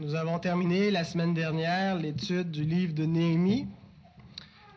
Nous 0.00 0.14
avons 0.14 0.38
terminé 0.38 0.90
la 0.90 1.04
semaine 1.04 1.34
dernière 1.34 1.94
l'étude 1.94 2.50
du 2.50 2.64
livre 2.64 2.94
de 2.94 3.04
Néhémie. 3.04 3.66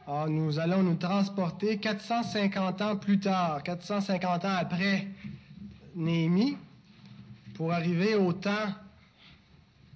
Alors, 0.05 0.27
nous 0.27 0.59
allons 0.59 0.83
nous 0.83 0.95
transporter 0.95 1.77
450 1.77 2.81
ans 2.81 2.97
plus 2.97 3.21
tard, 3.21 3.63
450 3.63 4.43
ans 4.43 4.55
après 4.59 5.07
Néhémie, 5.95 6.57
pour 7.53 7.71
arriver 7.71 8.15
au 8.15 8.33
temps 8.33 8.67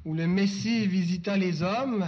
où 0.05 0.13
le 0.13 0.27
Messie 0.27 0.87
visita 0.87 1.35
les 1.35 1.61
hommes. 1.61 2.07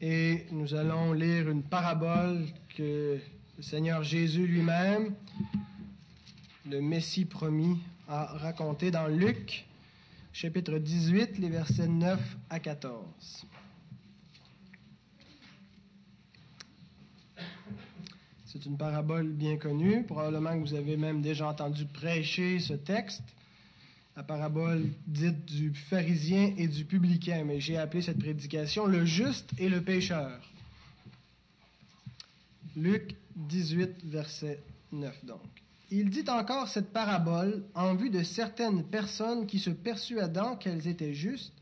Et 0.00 0.46
nous 0.50 0.74
allons 0.74 1.12
lire 1.12 1.48
une 1.48 1.62
parabole 1.62 2.44
que 2.76 3.20
le 3.56 3.62
Seigneur 3.62 4.02
Jésus 4.02 4.48
lui-même, 4.48 5.14
le 6.68 6.80
Messie 6.80 7.24
promis, 7.24 7.78
a 8.08 8.24
raconté 8.36 8.90
dans 8.90 9.06
Luc 9.06 9.64
chapitre 10.34 10.78
18, 10.78 11.38
les 11.38 11.48
versets 11.48 11.86
9 11.86 12.20
à 12.50 12.58
14. 12.58 13.46
C'est 18.44 18.66
une 18.66 18.76
parabole 18.76 19.32
bien 19.32 19.56
connue. 19.56 20.02
Probablement 20.04 20.54
que 20.54 20.68
vous 20.68 20.74
avez 20.74 20.96
même 20.96 21.22
déjà 21.22 21.48
entendu 21.48 21.86
prêcher 21.86 22.58
ce 22.58 22.74
texte. 22.74 23.22
La 24.16 24.24
parabole 24.24 24.90
dite 25.06 25.44
du 25.44 25.72
pharisien 25.72 26.52
et 26.56 26.66
du 26.66 26.84
publicain. 26.84 27.44
Mais 27.44 27.60
j'ai 27.60 27.78
appelé 27.78 28.02
cette 28.02 28.18
prédication 28.18 28.86
le 28.86 29.04
juste 29.04 29.50
et 29.58 29.68
le 29.68 29.82
pécheur. 29.82 30.40
Luc 32.76 33.14
18, 33.36 34.04
verset 34.04 34.60
9 34.90 35.24
donc. 35.24 35.63
Il 35.90 36.10
dit 36.10 36.24
encore 36.28 36.68
cette 36.68 36.92
parabole 36.92 37.62
en 37.74 37.94
vue 37.94 38.10
de 38.10 38.22
certaines 38.22 38.84
personnes 38.84 39.46
qui 39.46 39.58
se 39.58 39.70
persuadant 39.70 40.56
qu'elles 40.56 40.88
étaient 40.88 41.14
justes 41.14 41.52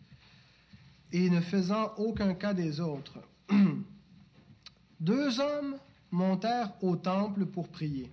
et 1.13 1.29
ne 1.29 1.41
faisant 1.41 1.93
aucun 1.97 2.35
cas 2.35 2.55
des 2.55 2.81
autres. 2.81 3.19
Deux 5.01 5.41
hommes 5.41 5.77
montèrent 6.11 6.73
au 6.83 6.97
temple 6.97 7.47
pour 7.47 7.69
prier. 7.69 8.11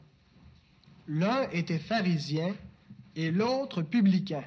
L'un 1.08 1.50
était 1.52 1.80
pharisien 1.80 2.56
et 3.16 3.32
l'autre 3.32 3.82
publicain. 3.82 4.44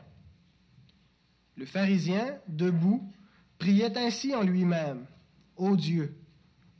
Le 1.57 1.67
pharisien, 1.67 2.39
debout, 2.49 3.03
priait 3.59 3.97
ainsi 3.97 4.35
en 4.35 4.43
lui-même. 4.43 5.05
Ô 5.57 5.77
Dieu, 5.77 6.15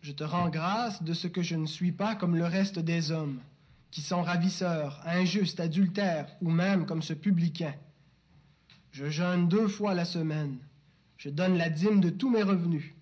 je 0.01 0.13
te 0.13 0.25
rends 0.25 0.49
grâce 0.49 1.03
de 1.03 1.13
ce 1.13 1.29
que 1.29 1.43
je 1.43 1.55
ne 1.55 1.67
suis 1.67 1.93
pas 1.93 2.17
comme 2.17 2.37
le 2.37 2.47
reste 2.47 2.79
des 2.79 3.13
hommes 3.13 3.41
qui 3.93 4.01
sont 4.01 4.23
ravisseurs, 4.23 5.01
injustes, 5.05 5.61
adultères, 5.61 6.27
ou 6.41 6.51
même 6.51 6.87
comme 6.87 7.03
ce 7.03 7.13
publicain. 7.13 7.75
Je 8.91 9.11
jeûne 9.11 9.49
deux 9.49 9.69
fois 9.69 9.95
la 9.95 10.07
semaine. 10.07 10.59
Je 11.19 11.29
donne 11.29 11.59
la 11.59 11.69
dîme 11.69 12.01
de 12.01 12.09
tous 12.11 12.31
mes 12.31 12.43
revenus. 12.43 12.95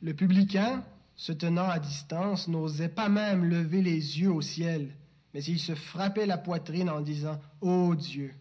Le 0.00 0.14
publicain, 0.14 0.82
se 1.16 1.32
tenant 1.32 1.68
à 1.68 1.78
distance, 1.78 2.48
n'osait 2.48 2.88
pas 2.88 3.10
même 3.10 3.44
lever 3.44 3.82
les 3.82 4.20
yeux 4.20 4.32
au 4.32 4.40
ciel, 4.40 4.90
mais 5.34 5.44
il 5.44 5.60
se 5.60 5.74
frappait 5.74 6.26
la 6.26 6.38
poitrine 6.38 6.88
en 6.88 7.02
disant 7.02 7.38
Ô 7.60 7.94
Dieu, 7.94 8.32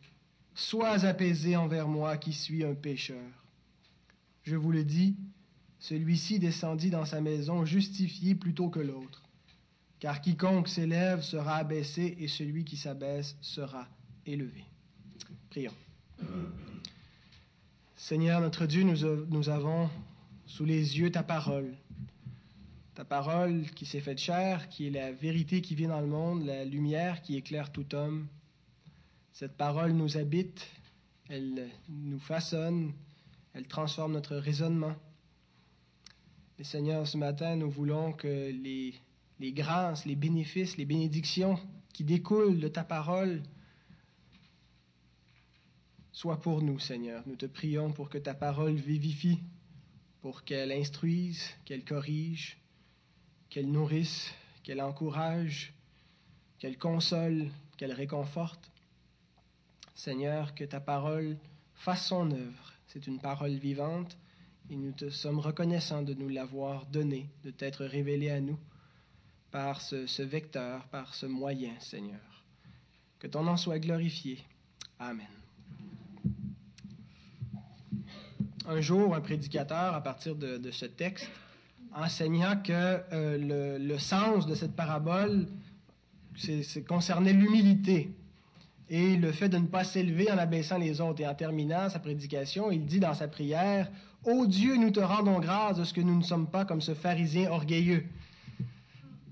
sois 0.54 1.06
apaisé 1.06 1.58
envers 1.58 1.90
moi 1.90 2.16
qui 2.16 2.32
suis 2.32 2.64
un 2.64 2.74
pécheur. 2.74 3.46
Je 4.44 4.56
vous 4.56 4.72
le 4.72 4.86
dis, 4.86 5.18
celui-ci 5.80 6.40
descendit 6.40 6.90
dans 6.90 7.06
sa 7.06 7.20
maison 7.20 7.66
justifié 7.66 8.34
plutôt 8.34 8.70
que 8.70 8.80
l'autre. 8.80 9.25
Car 10.06 10.22
quiconque 10.22 10.68
s'élève 10.68 11.24
sera 11.24 11.56
abaissé 11.56 12.16
et 12.20 12.28
celui 12.28 12.64
qui 12.64 12.78
s'abaisse 12.78 13.36
sera 13.42 13.88
élevé. 14.28 14.64
Prions. 15.50 15.74
Seigneur 17.96 18.40
notre 18.40 18.68
Dieu, 18.68 18.84
nous, 18.84 19.50
avons 19.50 19.90
sous 20.46 20.64
les 20.64 21.00
yeux 21.00 21.10
ta 21.10 21.24
parole. 21.24 21.74
Ta 22.94 23.04
parole 23.04 23.66
qui 23.72 23.88
s'est 23.88 24.00
faite 24.00 24.20
chair, 24.20 24.70
qui 24.70 24.86
est 24.86 24.90
la 24.92 25.12
vérité 25.12 25.62
qui 25.62 25.74
vient 25.74 25.90
dans 25.90 26.02
le 26.02 26.06
monde, 26.06 26.46
la 26.46 26.66
lumière 26.66 27.24
qui 27.24 27.36
éclaire 27.36 27.72
tout 27.72 27.96
homme. 27.96 28.28
Cette 29.34 29.58
parole 29.58 29.94
nous 29.94 30.18
habite, 30.18 30.68
elle 31.30 31.68
nous 31.90 32.20
façonne, 32.20 32.94
elle 33.56 33.66
transforme 33.66 34.12
notre 34.12 34.36
raisonnement. 34.36 34.96
Et 36.60 36.64
Seigneur, 36.64 37.08
ce 37.08 37.18
matin, 37.18 37.56
nous 37.56 37.72
voulons 37.72 38.14
que 38.14 38.52
les 38.52 38.94
les 39.40 39.52
grâces, 39.52 40.06
les 40.06 40.16
bénéfices, 40.16 40.78
les 40.78 40.86
bénédictions 40.86 41.60
qui 41.94 42.04
découlent 42.04 42.60
de 42.60 42.68
ta 42.68 42.84
parole 42.84 43.44
soient 46.12 46.40
pour 46.40 46.62
nous, 46.62 46.80
Seigneur. 46.80 47.24
Nous 47.28 47.36
te 47.36 47.46
prions 47.46 47.92
pour 47.92 48.10
que 48.10 48.18
ta 48.18 48.34
parole 48.34 48.76
vivifie, 48.76 49.40
pour 50.22 50.44
qu'elle 50.44 50.72
instruise, 50.72 51.52
qu'elle 51.66 51.84
corrige, 51.84 52.58
qu'elle 53.50 53.70
nourrisse, 53.70 54.34
qu'elle 54.64 54.82
encourage, 54.82 55.74
qu'elle 56.58 56.78
console, 56.78 57.50
qu'elle 57.78 57.94
réconforte. 57.94 58.72
Seigneur, 59.94 60.56
que 60.56 60.64
ta 60.64 60.80
parole 60.80 61.38
fasse 61.74 62.08
son 62.08 62.32
œuvre. 62.32 62.74
C'est 62.88 63.08
une 63.08 63.20
parole 63.20 63.56
vivante 63.56 64.18
et 64.70 64.76
nous 64.76 64.94
te 64.94 65.10
sommes 65.10 65.40
reconnaissants 65.40 66.02
de 66.02 66.14
nous 66.14 66.30
l'avoir 66.30 66.86
donnée, 66.86 67.30
de 67.44 67.52
t'être 67.52 67.86
révélée 67.86 68.32
à 68.32 68.40
nous 68.40 68.58
par 69.52 69.82
ce, 69.82 70.22
vecteur, 70.22 70.84
par 70.86 71.14
ce 71.16 71.26
moyen, 71.26 71.72
Seigneur. 71.80 72.20
Que 73.20 73.28
ton 73.28 73.44
nom 73.44 73.58
soit 73.58 73.80
glorifié. 73.80 74.40
Amen. 75.00 75.28
Un 78.68 78.82
jour, 78.82 79.16
un 79.16 79.22
prédicateur, 79.22 79.94
à 79.94 80.02
partir 80.02 80.36
de, 80.36 80.72
ce 80.72 80.86
texte, 80.86 81.30
enseignant 81.94 82.58
que 82.62 82.72
euh, 83.14 83.78
le, 83.80 83.98
sens 84.00 84.48
de 84.48 84.56
cette 84.56 84.76
parabole 84.76 85.48
c'est, 86.36 86.86
concernait 86.86 87.34
l'humilité 87.34 88.12
et 88.90 89.16
le 89.16 89.32
fait 89.32 89.50
de 89.50 89.58
ne 89.58 89.68
pas 89.68 89.84
s'élever 89.84 90.32
en 90.32 90.38
abaissant 90.38 90.78
les 90.78 91.02
autres. 91.02 91.22
Et 91.22 91.28
en 91.28 91.36
terminant 91.36 91.90
sa 91.90 92.00
prédication, 92.00 92.72
il 92.72 92.86
dit 92.86 93.00
dans 93.00 93.14
sa 93.14 93.28
prière, 93.28 93.90
Ô 94.26 94.48
Dieu, 94.48 94.76
nous 94.76 94.90
te 94.90 95.00
rendons 95.00 95.40
grâce 95.40 95.78
de 95.78 95.84
ce 95.84 95.94
que 95.94 96.02
nous 96.02 96.18
ne 96.18 96.24
sommes 96.24 96.48
pas 96.48 96.66
comme 96.66 96.82
ce 96.82 96.96
pharisien 96.96 97.52
orgueilleux 97.52 98.06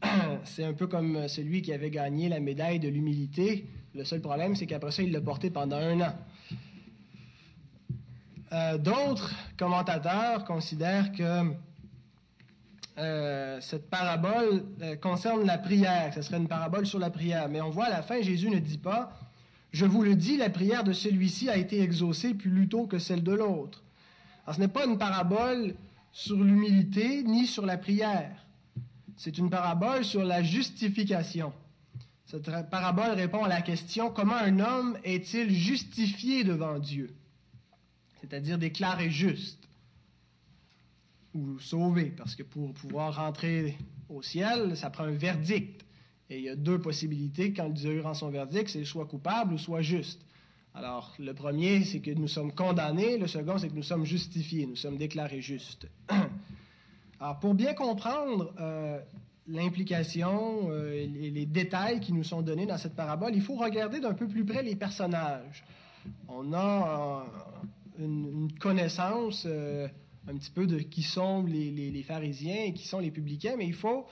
c'est 0.43 0.63
un 0.63 0.73
peu 0.73 0.87
comme 0.87 1.27
celui 1.27 1.61
qui 1.61 1.73
avait 1.73 1.89
gagné 1.89 2.29
la 2.29 2.39
médaille 2.39 2.79
de 2.79 2.89
l'humilité. 2.89 3.65
Le 3.95 4.03
seul 4.03 4.21
problème, 4.21 4.55
c'est 4.55 4.65
qu'après 4.65 4.91
ça, 4.91 5.03
il 5.03 5.11
l'a 5.11 5.21
porté 5.21 5.49
pendant 5.49 5.77
un 5.77 6.01
an. 6.01 6.13
Euh, 8.51 8.77
d'autres 8.77 9.33
commentateurs 9.57 10.43
considèrent 10.45 11.11
que 11.11 11.51
euh, 12.99 13.59
cette 13.61 13.89
parabole 13.89 14.63
euh, 14.81 14.95
concerne 14.95 15.45
la 15.45 15.57
prière, 15.57 16.13
ce 16.13 16.21
serait 16.21 16.37
une 16.37 16.47
parabole 16.47 16.85
sur 16.85 16.99
la 16.99 17.09
prière. 17.09 17.49
Mais 17.49 17.61
on 17.61 17.71
voit 17.71 17.85
à 17.85 17.89
la 17.89 18.03
fin, 18.03 18.21
Jésus 18.21 18.49
ne 18.49 18.59
dit 18.59 18.77
pas, 18.77 19.11
je 19.71 19.85
vous 19.85 20.03
le 20.03 20.15
dis, 20.15 20.37
la 20.37 20.51
prière 20.51 20.83
de 20.83 20.93
celui-ci 20.93 21.49
a 21.49 21.57
été 21.57 21.81
exaucée 21.81 22.35
plus 22.35 22.69
tôt 22.69 22.85
que 22.85 22.99
celle 22.99 23.23
de 23.23 23.31
l'autre. 23.31 23.81
Alors 24.45 24.55
ce 24.55 24.59
n'est 24.61 24.67
pas 24.67 24.85
une 24.85 24.99
parabole 24.99 25.73
sur 26.11 26.35
l'humilité 26.35 27.23
ni 27.23 27.47
sur 27.47 27.65
la 27.65 27.77
prière. 27.77 28.42
C'est 29.17 29.37
une 29.37 29.49
parabole 29.49 30.03
sur 30.03 30.23
la 30.23 30.43
justification. 30.43 31.53
Cette 32.25 32.49
parabole 32.69 33.11
répond 33.11 33.43
à 33.43 33.47
la 33.47 33.61
question 33.61 34.09
comment 34.09 34.35
un 34.35 34.59
homme 34.59 34.97
est-il 35.03 35.53
justifié 35.53 36.43
devant 36.43 36.79
Dieu? 36.79 37.13
C'est-à-dire 38.21 38.57
déclaré 38.57 39.09
juste 39.09 39.59
ou 41.33 41.59
sauvé, 41.59 42.13
parce 42.15 42.35
que 42.35 42.43
pour 42.43 42.73
pouvoir 42.73 43.15
rentrer 43.15 43.77
au 44.09 44.21
ciel, 44.21 44.77
ça 44.77 44.89
prend 44.89 45.03
un 45.03 45.11
verdict. 45.11 45.83
Et 46.29 46.37
il 46.37 46.43
y 46.43 46.49
a 46.49 46.55
deux 46.55 46.79
possibilités 46.79 47.53
quand 47.53 47.69
Dieu 47.69 48.01
rend 48.01 48.13
son 48.13 48.29
verdict, 48.29 48.69
c'est 48.69 48.85
soit 48.85 49.05
coupable 49.05 49.53
ou 49.53 49.57
soit 49.57 49.81
juste. 49.81 50.21
Alors, 50.75 51.13
le 51.19 51.33
premier, 51.33 51.83
c'est 51.83 51.99
que 51.99 52.11
nous 52.11 52.27
sommes 52.27 52.51
condamnés, 52.51 53.17
le 53.17 53.27
second, 53.27 53.57
c'est 53.57 53.69
que 53.69 53.75
nous 53.75 53.83
sommes 53.83 54.05
justifiés, 54.05 54.65
nous 54.65 54.75
sommes 54.75 54.97
déclarés 54.97 55.41
justes. 55.41 55.87
Alors, 57.23 57.39
pour 57.39 57.53
bien 57.53 57.73
comprendre 57.73 58.53
euh, 58.59 58.99
l'implication 59.47 60.69
euh, 60.69 60.91
et 60.91 61.07
les 61.07 61.45
détails 61.45 62.01
qui 62.01 62.11
nous 62.11 62.25
sont 62.25 62.41
donnés 62.41 62.65
dans 62.65 62.77
cette 62.77 62.97
parabole, 62.97 63.33
il 63.33 63.41
faut 63.41 63.55
regarder 63.55 64.01
d'un 64.01 64.13
peu 64.13 64.27
plus 64.27 64.43
près 64.43 64.61
les 64.61 64.75
personnages. 64.75 65.63
On 66.27 66.51
a 66.51 67.25
euh, 67.97 68.03
une, 68.03 68.51
connaissance 68.59 69.45
un 69.45 70.35
petit 70.35 70.51
peu 70.51 70.67
de 70.67 70.79
qui 70.79 71.01
sont 71.01 71.45
les, 71.45 72.03
pharisiens 72.05 72.65
et 72.65 72.73
qui 72.73 72.85
sont 72.85 72.99
les 72.99 73.11
publicains, 73.11 73.55
mais 73.57 73.67
il 73.67 73.73
faut 73.73 74.05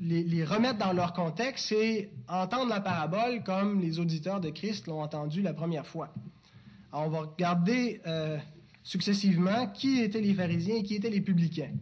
les, 0.00 0.24
les, 0.24 0.44
remettre 0.46 0.78
dans 0.78 0.94
leur 0.94 1.12
contexte 1.12 1.70
et 1.72 2.08
entendre 2.28 2.70
la 2.70 2.80
parabole 2.80 3.42
comme 3.42 3.78
les 3.78 3.98
auditeurs 3.98 4.40
de 4.40 4.48
Christ 4.48 4.86
l'ont 4.86 5.02
entendu 5.02 5.42
la 5.42 5.52
première 5.52 5.86
fois. 5.86 6.14
Alors, 6.94 7.08
on 7.08 7.10
va 7.10 7.20
regarder 7.20 8.00
successivement 8.82 9.66
qui 9.68 10.00
étaient 10.00 10.20
les 10.20 10.34
pharisiens 10.34 10.76
et 10.76 10.82
qui 10.82 10.94
étaient 10.94 11.10
les 11.10 11.20
publicains. 11.20 11.72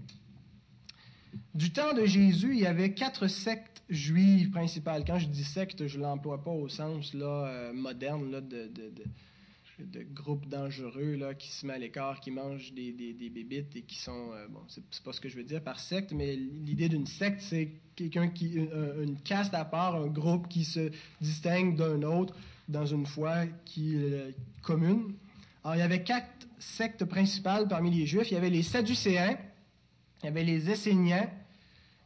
Du 1.54 1.72
temps 1.72 1.94
de 1.94 2.04
Jésus, 2.04 2.52
il 2.54 2.60
y 2.60 2.66
avait 2.66 2.94
quatre 2.94 3.26
sectes 3.26 3.82
juives 3.88 4.50
principales. 4.50 5.04
Quand 5.04 5.18
je 5.18 5.26
dis 5.26 5.44
secte, 5.44 5.86
je 5.86 5.98
ne 5.98 6.02
l'emploie 6.02 6.42
pas 6.42 6.50
au 6.50 6.68
sens 6.68 7.12
là, 7.14 7.46
euh, 7.46 7.72
moderne 7.72 8.30
là, 8.30 8.40
de, 8.40 8.70
de 9.84 10.02
groupes 10.02 10.46
dangereux 10.48 11.16
là, 11.16 11.34
qui 11.34 11.50
se 11.50 11.66
mettent 11.66 11.76
à 11.76 11.78
l'écart, 11.78 12.20
qui 12.20 12.30
mangent 12.30 12.72
des, 12.72 12.92
des, 12.92 13.12
des 13.12 13.30
bébites 13.30 13.74
et 13.76 13.82
qui 13.82 13.98
sont. 13.98 14.32
Euh, 14.32 14.46
bon, 14.48 14.60
c'est, 14.68 14.82
pas 15.02 15.12
ce 15.12 15.20
que 15.20 15.28
je 15.28 15.36
veux 15.36 15.44
dire 15.44 15.62
par 15.62 15.80
secte, 15.80 16.12
mais 16.12 16.36
l'idée 16.36 16.88
d'une 16.88 17.06
secte, 17.06 17.40
c'est 17.40 17.70
quelqu'un 17.96 18.28
qui. 18.28 18.54
Une, 18.54 19.16
caste 19.24 19.54
à 19.54 19.64
part, 19.64 19.96
un 19.96 20.08
groupe 20.08 20.48
qui 20.48 20.64
se 20.64 20.90
distingue 21.20 21.76
d'un 21.76 22.02
autre 22.02 22.34
dans 22.68 22.86
une 22.86 23.06
foi 23.06 23.46
qui 23.64 23.96
est 23.96 24.34
commune. 24.62 25.14
Alors, 25.62 25.76
il 25.76 25.80
y 25.80 25.82
avait 25.82 26.02
quatre 26.02 26.48
sectes 26.58 27.04
principales 27.04 27.68
parmi 27.68 27.90
les 27.90 28.06
Juifs. 28.06 28.30
Il 28.30 28.34
y 28.34 28.36
avait 28.36 28.50
les 28.50 28.62
Sadducéens, 28.62 29.36
il 30.22 30.26
y 30.26 30.28
avait 30.28 30.44
les 30.44 30.70
Esséniens, 30.70 31.28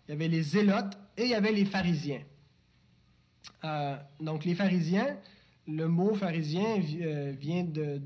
il 0.06 0.12
y 0.12 0.14
avait 0.14 0.28
les 0.28 0.42
Zélotes 0.42 0.98
et 1.16 1.24
il 1.24 1.30
y 1.30 1.34
avait 1.34 1.52
les 1.52 1.64
pharisiens. 1.64 2.22
Euh, 3.64 3.96
donc, 4.20 4.44
les 4.44 4.54
pharisiens, 4.54 5.16
le 5.68 5.88
mot 5.88 6.14
pharisien 6.14 6.80
euh, 7.00 7.32
vient 7.38 7.64
de, 7.64 8.00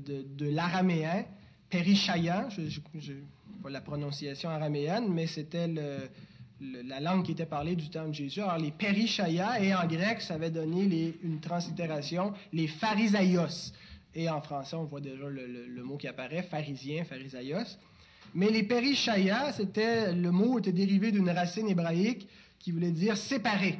l'araméen, 0.49 1.25
perishaya, 1.69 2.47
je 2.49 2.61
n'ai 2.61 3.23
pas 3.61 3.69
la 3.69 3.81
prononciation 3.81 4.49
araméenne, 4.49 5.11
mais 5.11 5.27
c'était 5.27 5.67
la 5.67 6.99
langue 6.99 7.25
qui 7.25 7.31
était 7.31 7.45
parlée 7.45 7.75
du 7.75 7.89
temps 7.89 8.07
de 8.07 8.13
Jésus. 8.13 8.41
Alors, 8.41 8.57
les 8.57 8.71
perishaya, 8.71 9.61
et 9.61 9.73
en 9.73 9.85
grec, 9.87 10.21
ça 10.21 10.35
avait 10.35 10.51
donné 10.51 11.15
une 11.23 11.39
translittération, 11.39 12.33
les 12.53 12.67
pharisaios. 12.67 13.73
Et 14.15 14.29
en 14.29 14.41
français, 14.41 14.75
on 14.75 14.85
voit 14.85 15.01
déjà 15.01 15.27
le, 15.27 15.83
mot 15.83 15.97
qui 15.97 16.07
apparaît, 16.07 16.43
pharisien, 16.43 17.03
pharisaios. 17.03 17.77
Mais 18.33 18.49
les 18.49 18.63
perishaya, 18.63 19.51
c'était, 19.53 20.13
le 20.13 20.31
mot 20.31 20.59
était 20.59 20.71
dérivé 20.71 21.11
d'une 21.11 21.29
racine 21.29 21.67
hébraïque 21.67 22.27
qui 22.59 22.71
voulait 22.71 22.91
dire 22.91 23.17
séparé. 23.17 23.79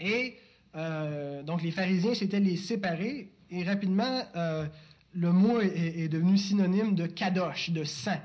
Et 0.00 0.36
euh, 0.76 1.42
donc 1.42 1.62
les 1.62 1.70
pharisiens, 1.70 2.14
c'était 2.14 2.40
les 2.40 2.56
séparés. 2.56 3.30
Et 3.50 3.62
rapidement, 3.62 4.22
euh, 4.36 4.66
le 5.14 5.32
mot 5.32 5.60
est, 5.60 6.08
devenu 6.08 6.36
synonyme 6.36 6.94
de 6.94 7.06
kadosh, 7.06 7.70
de 7.70 7.84
saint 7.84 8.20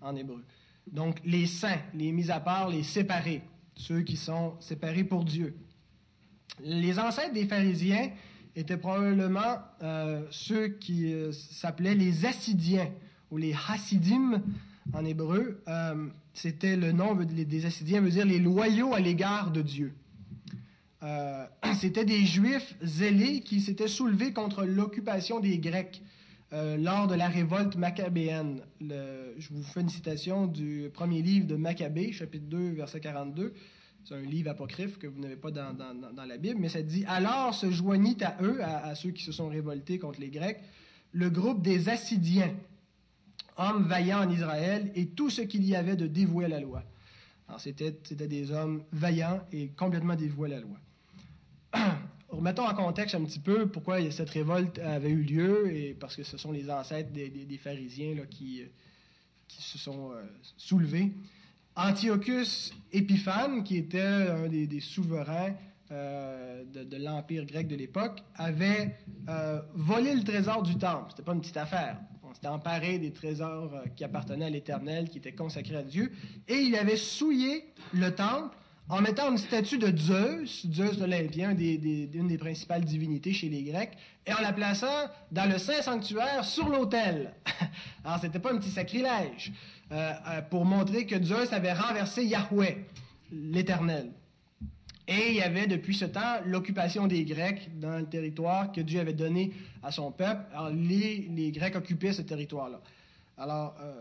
en 0.00 0.14
hébreu. 0.14 0.44
Donc 0.86 1.18
les 1.24 1.46
saints, 1.46 1.80
les 1.94 2.12
mis 2.12 2.30
à 2.30 2.40
part, 2.40 2.68
les 2.68 2.82
séparés, 2.82 3.42
ceux 3.74 4.02
qui 4.02 4.16
sont 4.16 4.54
séparés 4.60 5.04
pour 5.04 5.24
Dieu. 5.24 5.56
Les 6.60 6.98
ancêtres 6.98 7.32
des 7.32 7.46
pharisiens 7.46 8.10
étaient 8.56 8.76
probablement 8.76 9.58
euh, 9.82 10.24
ceux 10.30 10.68
qui 10.68 11.14
s'appelaient 11.32 11.94
les 11.94 12.26
Assidiens 12.26 12.90
ou 13.30 13.36
les 13.36 13.54
Hasidim 13.68 14.42
en 14.92 15.04
hébreu. 15.04 15.62
C'était 16.32 16.76
le 16.76 16.92
nom 16.92 17.14
des 17.14 17.66
Assidiens, 17.66 18.00
veut 18.00 18.10
dire 18.10 18.26
les 18.26 18.38
loyaux 18.38 18.92
à 18.92 19.00
l'égard 19.00 19.50
de 19.50 19.62
Dieu. 19.62 19.94
Euh, 21.02 21.46
c'était 21.80 22.04
des 22.04 22.24
Juifs 22.24 22.74
zélés 22.82 23.40
qui 23.40 23.60
s'étaient 23.60 23.88
soulevés 23.88 24.32
contre 24.32 24.64
l'occupation 24.64 25.40
des 25.40 25.58
Grecs 25.58 26.02
euh, 26.52 26.76
lors 26.76 27.06
de 27.06 27.14
la 27.14 27.28
révolte 27.28 27.76
maccabéenne. 27.76 28.60
je 28.80 29.48
vous 29.50 29.62
fais 29.62 29.80
une 29.80 29.88
citation 29.88 30.46
du 30.46 30.90
premier 30.92 31.22
livre 31.22 31.46
de 31.46 31.56
Maccabée, 31.56 32.12
chapitre 32.12 32.46
2, 32.46 32.70
verset 32.70 33.00
42. 33.00 33.52
C'est 34.06 34.14
un 34.14 34.20
livre 34.20 34.50
apocryphe 34.50 34.98
que 34.98 35.08
vous 35.08 35.20
n'avez 35.20 35.34
pas 35.34 35.50
dans, 35.50 35.74
la 36.28 36.36
Bible, 36.36 36.60
mais 36.60 36.68
ça 36.68 36.80
dit 36.80 37.04
Alors 37.08 37.52
se 37.52 37.72
joignit 37.72 38.22
à 38.22 38.36
eux, 38.40 38.62
à, 38.62 38.94
ceux 38.94 39.10
qui 39.10 39.24
se 39.24 39.32
sont 39.32 39.48
révoltés 39.48 39.98
contre 39.98 40.20
les 40.20 40.28
Grecs, 40.28 40.60
le 41.10 41.28
groupe 41.28 41.60
des 41.60 41.88
Assidiens, 41.88 42.54
hommes 43.56 43.82
vaillants 43.88 44.24
en 44.24 44.30
Israël, 44.30 44.92
et 44.94 45.06
tout 45.06 45.28
ce 45.28 45.42
qu'il 45.42 45.64
y 45.64 45.74
avait 45.74 45.96
de 45.96 46.06
dévoué 46.06 46.44
à 46.44 46.48
la 46.48 46.60
loi. 46.60 46.84
Alors, 47.48 47.58
c'était, 47.58 47.90
des 47.90 48.52
hommes 48.52 48.84
vaillants 48.92 49.40
et 49.50 49.68
complètement 49.70 50.14
dévoués 50.14 50.52
à 50.52 50.54
la 50.54 50.60
loi. 50.60 50.78
remettons 52.28 52.64
en 52.64 52.74
contexte 52.74 53.16
un 53.16 53.24
petit 53.24 53.40
peu 53.40 53.66
pourquoi 53.66 54.08
cette 54.12 54.30
révolte 54.30 54.78
avait 54.78 55.10
eu 55.10 55.22
lieu, 55.22 55.74
et 55.74 55.94
parce 55.94 56.14
que 56.14 56.22
ce 56.22 56.36
sont 56.36 56.52
les 56.52 56.70
ancêtres 56.70 57.10
des, 57.10 57.58
pharisiens 57.60 58.14
là, 58.14 58.22
qui, 58.30 58.62
qui, 59.48 59.62
se 59.62 59.78
sont 59.78 60.12
euh, 60.12 60.22
soulevés. 60.56 61.10
Antiochus 61.76 62.72
Épiphane, 62.90 63.62
qui 63.62 63.76
était 63.76 64.00
un 64.00 64.48
des, 64.48 64.80
souverains 64.80 65.54
euh, 65.90 66.64
de, 66.64 66.96
l'Empire 66.96 67.44
grec 67.44 67.68
de 67.68 67.76
l'époque, 67.76 68.22
avait 68.34 68.96
euh, 69.28 69.60
volé 69.74 70.14
le 70.14 70.24
trésor 70.24 70.62
du 70.62 70.76
temple. 70.76 71.10
C'était 71.10 71.22
pas 71.22 71.34
une 71.34 71.40
petite 71.40 71.58
affaire. 71.58 71.98
On 72.22 72.32
s'était 72.32 72.48
emparé 72.48 72.98
des 72.98 73.12
trésors 73.12 73.72
qui 73.94 74.04
appartenaient 74.04 74.46
à 74.46 74.50
l'Éternel, 74.50 75.10
qui 75.10 75.18
étaient 75.18 75.34
consacrés 75.34 75.76
à 75.76 75.82
Dieu, 75.82 76.10
et 76.48 76.56
il 76.56 76.74
avait 76.76 76.96
souillé 76.96 77.64
le 77.92 78.14
temple 78.14 78.56
en 78.88 79.00
mettant 79.00 79.30
une 79.30 79.38
statue 79.38 79.78
de 79.78 79.96
Zeus, 79.96 80.66
Zeus 80.72 80.98
l'Olympien, 80.98 81.50
une 81.50 82.28
des 82.28 82.38
principales 82.38 82.84
divinités 82.84 83.32
chez 83.32 83.48
les 83.48 83.64
Grecs, 83.64 83.96
et 84.24 84.32
en 84.32 84.40
la 84.40 84.52
plaçant 84.52 85.08
dans 85.32 85.50
le 85.50 85.58
Saint 85.58 85.82
Sanctuaire 85.82 86.44
sur 86.44 86.68
l'autel. 86.68 87.34
Alors, 88.04 88.20
c'était 88.20 88.38
pas 88.38 88.52
un 88.52 88.58
petit 88.58 88.70
sacrilège, 88.70 89.52
euh, 89.92 90.12
euh, 90.28 90.42
pour 90.42 90.64
montrer 90.64 91.06
que 91.06 91.22
Zeus 91.22 91.52
avait 91.52 91.72
renversé 91.72 92.24
Yahweh, 92.24 92.84
l'Éternel. 93.32 94.10
Et 95.06 95.28
il 95.28 95.36
y 95.36 95.42
avait 95.42 95.68
depuis 95.68 95.94
ce 95.94 96.06
temps 96.06 96.40
l'occupation 96.44 97.06
des 97.06 97.24
Grecs 97.24 97.70
dans 97.78 97.98
le 97.98 98.06
territoire 98.06 98.72
que 98.72 98.80
Dieu 98.80 98.98
avait 98.98 99.12
donné 99.12 99.52
à 99.84 99.92
son 99.92 100.10
peuple. 100.10 100.42
Alors, 100.52 100.70
les, 100.70 101.52
Grecs 101.52 101.76
occupaient 101.76 102.12
ce 102.12 102.22
territoire-là. 102.22 102.80
Alors, 103.38 103.76
euh, 103.80 103.94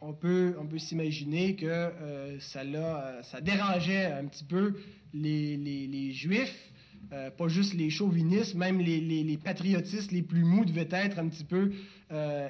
on 0.00 0.12
peut, 0.12 0.54
s'imaginer 0.78 1.56
que 1.56 1.90
ça 2.38 3.40
dérangeait 3.40 4.06
un 4.06 4.26
petit 4.26 4.44
peu 4.44 4.76
les, 5.12 6.12
Juifs, 6.12 6.70
euh, 7.12 7.30
pas 7.30 7.48
juste 7.48 7.74
les 7.74 7.90
chauvinistes, 7.90 8.54
même 8.54 8.80
les, 8.80 9.38
patriotistes 9.42 10.12
les 10.12 10.22
plus 10.22 10.44
mous 10.44 10.64
devaient 10.64 10.88
être 10.90 11.18
un 11.18 11.28
petit 11.28 11.44
peu 11.44 11.72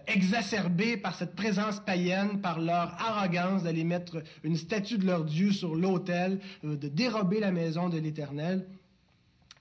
exacerbés 0.07 0.99
par 0.99 1.15
cette 1.15 1.35
présence 1.35 1.81
païenne, 1.81 2.43
par 2.43 2.61
leur 2.61 2.95
arrogance 3.01 3.63
d'aller 3.63 3.85
mettre 3.85 4.23
une 4.45 4.57
statue 4.57 4.99
de 4.99 5.07
leur 5.07 5.25
Dieu 5.25 5.51
sur 5.51 5.75
l'autel, 5.75 6.41
de 6.63 6.89
dérober 6.89 7.41
la 7.41 7.53
maison 7.53 7.89
de 7.89 7.99
l'Éternel. 7.99 8.67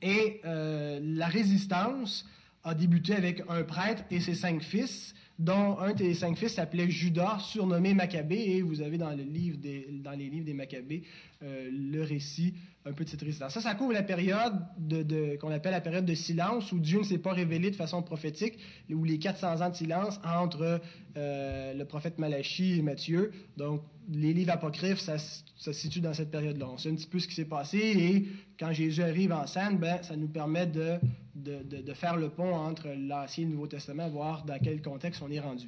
Et 0.01 0.41
la 0.43 1.27
résistance 1.27 2.25
a 2.65 2.73
débuté 2.73 3.15
avec 3.15 3.41
un 3.47 3.63
prêtre 3.63 4.03
et 4.11 4.19
ses 4.19 4.35
cinq 4.35 4.61
fils 4.61 5.15
dont 5.39 5.77
un 5.79 5.93
des 5.93 6.13
cinq 6.13 6.37
fils 6.37 6.53
s'appelait 6.53 6.89
Judas, 6.89 7.39
surnommé 7.39 7.93
Maccabée, 7.93 8.41
et 8.55 8.61
vous 8.61 8.81
avez 8.81 8.97
dans, 8.97 9.11
le 9.11 9.23
livre 9.23 9.57
des, 9.57 9.87
dans 9.91 10.11
les 10.11 10.29
livres 10.29 10.45
des 10.45 10.53
Maccabées 10.53 11.03
euh, 11.43 11.69
le 11.71 12.03
récit 12.03 12.53
un 12.85 12.93
peu 12.93 13.03
de. 13.03 13.31
Ça, 13.31 13.49
ça 13.49 13.75
couvre 13.75 13.93
la 13.93 14.03
période 14.03 14.53
de, 14.77 15.35
qu'on 15.37 15.49
appelle 15.49 15.71
la 15.71 15.81
période 15.81 16.05
de 16.05 16.13
silence, 16.13 16.71
où 16.71 16.79
Dieu 16.79 16.99
ne 16.99 17.03
s'est 17.03 17.17
pas 17.17 17.33
révélé 17.33 17.71
de 17.71 17.75
façon 17.75 18.03
prophétique, 18.03 18.59
où 18.91 19.03
les 19.03 19.17
400 19.17 19.61
ans 19.61 19.69
de 19.69 19.75
silence 19.75 20.19
entre 20.23 20.79
euh, 21.17 21.73
le 21.73 21.85
prophète 21.85 22.19
Malachie 22.19 22.77
et 22.77 22.81
Matthieu. 22.83 23.31
Donc, 23.57 23.81
les 24.11 24.33
livres 24.33 24.51
apocryphes, 24.51 24.99
ça, 24.99 25.17
se 25.17 25.71
situe 25.71 25.99
dans 25.99 26.13
cette 26.13 26.29
période-là. 26.29 26.67
On 26.69 26.77
sait 26.77 26.91
un 26.91 26.95
petit 26.95 27.07
peu 27.07 27.19
ce 27.19 27.27
qui 27.27 27.33
s'est 27.33 27.45
passé, 27.45 27.79
et 27.79 28.27
quand 28.59 28.71
Jésus 28.71 29.01
arrive 29.01 29.31
en 29.31 29.47
scène, 29.47 29.77
ben, 29.77 30.03
ça 30.03 30.15
nous 30.15 30.27
permet 30.27 30.67
de, 30.67 30.99
de, 31.33 31.81
de 31.81 31.93
faire 31.93 32.17
le 32.17 32.29
pont 32.29 32.53
entre 32.53 32.89
l'Ancien 32.89 33.45
et 33.45 33.47
le 33.47 33.53
Nouveau 33.53 33.67
Testament, 33.67 34.09
voir 34.09 34.45
dans 34.45 34.59
quel 34.59 34.81
contexte 34.83 35.23
on 35.23 35.31
est 35.31 35.39
rendu. 35.39 35.67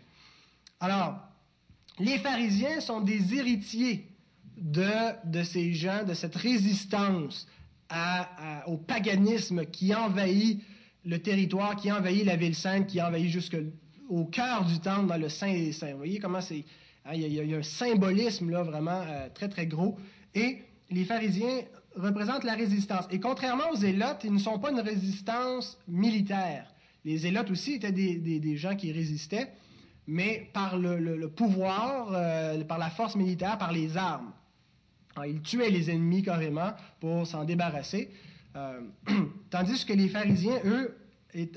Alors, 0.79 1.17
les 2.00 2.19
pharisiens 2.19 2.79
sont 2.79 3.01
des 3.01 3.33
héritiers 3.33 4.05
de, 4.57 5.43
ces 5.43 5.73
gens, 5.73 6.03
de 6.03 6.13
cette 6.13 6.35
résistance 6.35 7.47
au 8.65 8.77
paganisme 8.77 9.65
qui 9.65 9.93
envahit 9.93 10.61
le 11.05 11.19
territoire, 11.19 11.75
qui 11.75 11.91
envahit 11.91 12.25
la 12.25 12.35
ville 12.35 12.55
sainte, 12.55 12.87
qui 12.87 13.01
envahit 13.01 13.29
jusqu'au 13.29 14.25
cœur 14.25 14.65
du 14.65 14.79
temple 14.79 15.07
dans 15.07 15.17
le 15.17 15.29
Saint 15.29 15.53
des 15.53 15.71
Saints. 15.71 15.91
Vous 15.91 15.97
voyez 15.97 16.19
comment 16.19 16.41
c'est... 16.41 16.65
Hein, 17.05 17.11
il 17.13 17.31
y, 17.31 17.53
a 17.53 17.57
un 17.57 17.63
symbolisme 17.63 18.49
là 18.49 18.63
vraiment 18.63 19.01
euh, 19.07 19.29
très, 19.33 19.47
très 19.47 19.65
gros. 19.65 19.97
Et 20.35 20.57
les 20.89 21.05
pharisiens 21.05 21.61
représentent 21.95 22.43
la 22.43 22.55
résistance. 22.55 23.05
Et 23.11 23.19
contrairement 23.21 23.69
aux 23.71 23.77
zélotes, 23.77 24.21
ils 24.25 24.33
ne 24.33 24.39
sont 24.39 24.59
pas 24.59 24.71
une 24.71 24.81
résistance 24.81 25.77
militaire. 25.87 26.73
Les 27.05 27.19
zélotes 27.19 27.49
aussi 27.49 27.75
étaient 27.75 27.93
des, 27.93 28.57
gens 28.57 28.75
qui 28.75 28.91
résistaient, 28.91 29.53
mais 30.07 30.49
par 30.51 30.77
le, 30.77 31.27
pouvoir, 31.27 32.09
euh, 32.11 32.61
par 32.65 32.77
la 32.77 32.89
force 32.89 33.15
militaire, 33.15 33.57
par 33.57 33.71
les 33.71 33.95
armes. 33.95 34.33
Ah, 35.19 35.25
ils 35.27 35.41
tuaient 35.41 35.71
les 35.71 35.89
ennemis 35.89 36.21
carrément 36.21 36.74
pour 37.00 37.25
s'en 37.25 37.43
débarrasser. 37.43 38.12
Euh, 38.55 38.81
tandis 39.50 39.83
que 39.83 39.93
les 39.93 40.09
pharisiens, 40.09 40.59
eux, 40.63 40.95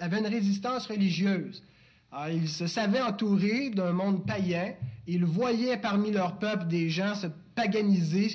avaient 0.00 0.18
une 0.18 0.26
résistance 0.26 0.86
religieuse. 0.86 1.62
Ah, 2.10 2.30
ils 2.30 2.48
se 2.48 2.66
savaient 2.66 3.02
entourés 3.02 3.68
d'un 3.70 3.92
monde 3.92 4.26
païen. 4.26 4.72
Ils 5.06 5.26
voyaient 5.26 5.76
parmi 5.76 6.10
leur 6.10 6.38
peuple 6.38 6.68
des 6.68 6.88
gens 6.88 7.14
se 7.14 7.26
paganiser, 7.54 8.28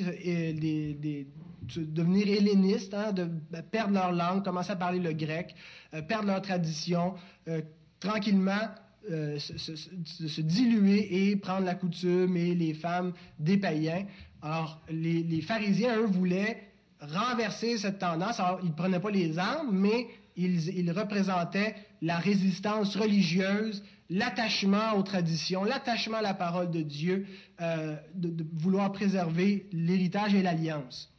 devenir 1.75 2.27
hellénistes, 2.27 2.93
hein, 2.93 3.11
de, 3.11 3.27
perdre 3.71 3.93
leur 3.95 4.11
langue, 4.11 4.43
commencer 4.43 4.71
à 4.71 4.75
parler 4.75 4.99
le 4.99 5.13
grec, 5.13 5.55
euh, 5.93 6.03
perdre 6.03 6.27
leur 6.27 6.41
tradition, 6.41 7.15
euh, 7.47 7.61
tranquillement 7.99 8.69
se, 9.07 10.41
diluer 10.41 11.29
et 11.29 11.35
prendre 11.35 11.65
la 11.65 11.75
coutume 11.75 12.35
et 12.37 12.55
les 12.55 12.73
femmes 12.73 13.13
des 13.39 13.57
païens. 13.57 14.05
Alors, 14.45 14.79
les, 14.91 15.41
pharisiens, 15.41 15.97
eux, 15.97 16.05
voulaient 16.05 16.67
renverser 17.01 17.79
cette 17.79 17.97
tendance. 17.97 18.39
Alors, 18.39 18.59
ils 18.61 18.69
ne 18.69 18.75
prenaient 18.75 18.99
pas 18.99 19.09
les 19.09 19.39
armes, 19.39 19.75
mais 19.75 20.05
ils, 20.37 20.91
représentaient 20.91 21.75
la 22.03 22.19
résistance 22.19 22.95
religieuse, 22.95 23.83
l'attachement 24.11 24.93
aux 24.97 25.01
traditions, 25.01 25.63
l'attachement 25.63 26.17
à 26.17 26.21
la 26.21 26.35
parole 26.35 26.69
de 26.69 26.83
Dieu, 26.83 27.25
euh, 27.59 27.95
de, 28.13 28.45
vouloir 28.53 28.91
préserver 28.91 29.67
l'héritage 29.71 30.35
et 30.35 30.43
l'alliance. 30.43 31.11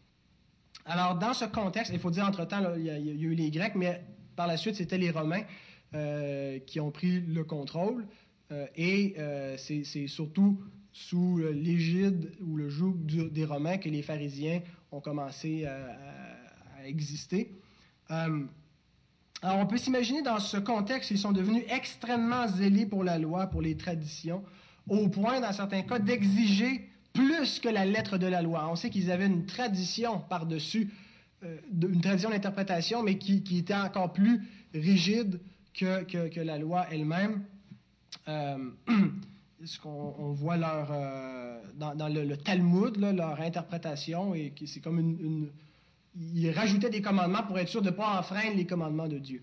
Alors, 0.85 1.19
dans 1.19 1.35
ce 1.35 1.47
contexte, 1.47 1.93
il 1.93 1.99
faut 1.99 2.13
dire 2.13 2.27
entre-temps, 2.27 2.63
il, 2.77 2.85
y 2.85 2.91
a 2.91 2.99
eu 3.01 3.35
les 3.35 3.51
Grecs, 3.51 3.75
mais 3.75 4.05
par 4.37 4.47
la 4.47 4.57
suite, 4.57 4.77
c'était 4.77 4.99
les 4.99 5.11
Romains 5.11 5.43
euh, 5.95 6.61
qui 6.61 6.79
ont 6.79 6.93
pris 6.93 7.23
le 7.23 7.43
contrôle. 7.43 8.07
Euh, 8.53 8.69
et 8.77 9.17
c'est 9.59 10.07
surtout 10.07 10.61
sous 10.97 11.39
l'égide 11.39 12.33
ou 12.41 12.57
le 12.57 12.71
joug 12.71 12.97
des 13.05 13.45
Romains 13.45 13.77
que 13.77 13.89
les 13.89 14.03
pharisiens 14.03 14.63
ont 14.91 15.01
commencé 15.01 15.67
à, 15.67 16.87
exister. 16.87 17.51
Euh, 18.11 18.45
alors, 19.43 19.59
on 19.59 19.67
peut 19.67 19.77
s'imaginer 19.77 20.23
dans 20.23 20.39
ce 20.39 20.57
contexte, 20.57 21.11
ils 21.11 21.19
sont 21.19 21.33
devenus 21.33 21.65
extrêmement 21.69 22.47
zélés 22.49 22.87
pour 22.87 23.03
la 23.03 23.19
loi, 23.19 23.49
pour 23.49 23.61
les 23.61 23.77
traditions, 23.77 24.45
au 24.89 25.09
point, 25.09 25.41
dans 25.41 25.53
certains 25.53 25.83
cas, 25.83 25.99
d'exiger 25.99 26.89
plus 27.13 27.59
que 27.59 27.69
la 27.69 27.85
lettre 27.85 28.19
de 28.19 28.27
la 28.27 28.41
loi. 28.41 28.69
On 28.71 28.77
sait 28.77 28.89
qu'ils 28.89 29.11
avaient 29.11 29.27
une 29.27 29.47
tradition 29.47 30.21
par-dessus, 30.21 30.93
euh, 31.43 31.59
une 31.83 32.01
tradition 32.01 32.31
d'interprétation, 32.31 33.03
mais 33.03 33.19
qui, 33.19 33.43
était 33.59 33.75
encore 33.75 34.13
plus 34.13 34.43
rigide 34.73 35.41
que, 35.75 36.41
la 36.41 36.59
loi 36.59 36.87
elle-même. 36.91 37.43
Euh, 38.29 38.71
ce 39.65 39.79
qu'on 39.81 40.33
voit 40.33 40.57
leur, 40.57 40.89
euh, 40.91 41.61
dans, 41.77 42.09
le, 42.09 42.37
Talmud, 42.37 42.97
leur 42.99 43.41
interprétation, 43.41 44.35
et 44.35 44.53
c'est 44.67 44.81
comme 44.81 44.99
une, 44.99 45.49
Ils 46.35 46.51
rajoutaient 46.51 46.91
des 46.91 47.03
commandements 47.03 47.43
pour 47.43 47.59
être 47.59 47.69
sûr 47.69 47.83
de 47.83 47.91
ne 47.91 47.95
pas 47.95 48.19
enfreindre 48.19 48.57
les 48.57 48.67
commandements 48.67 49.09
de 49.09 49.19
Dieu. 49.19 49.43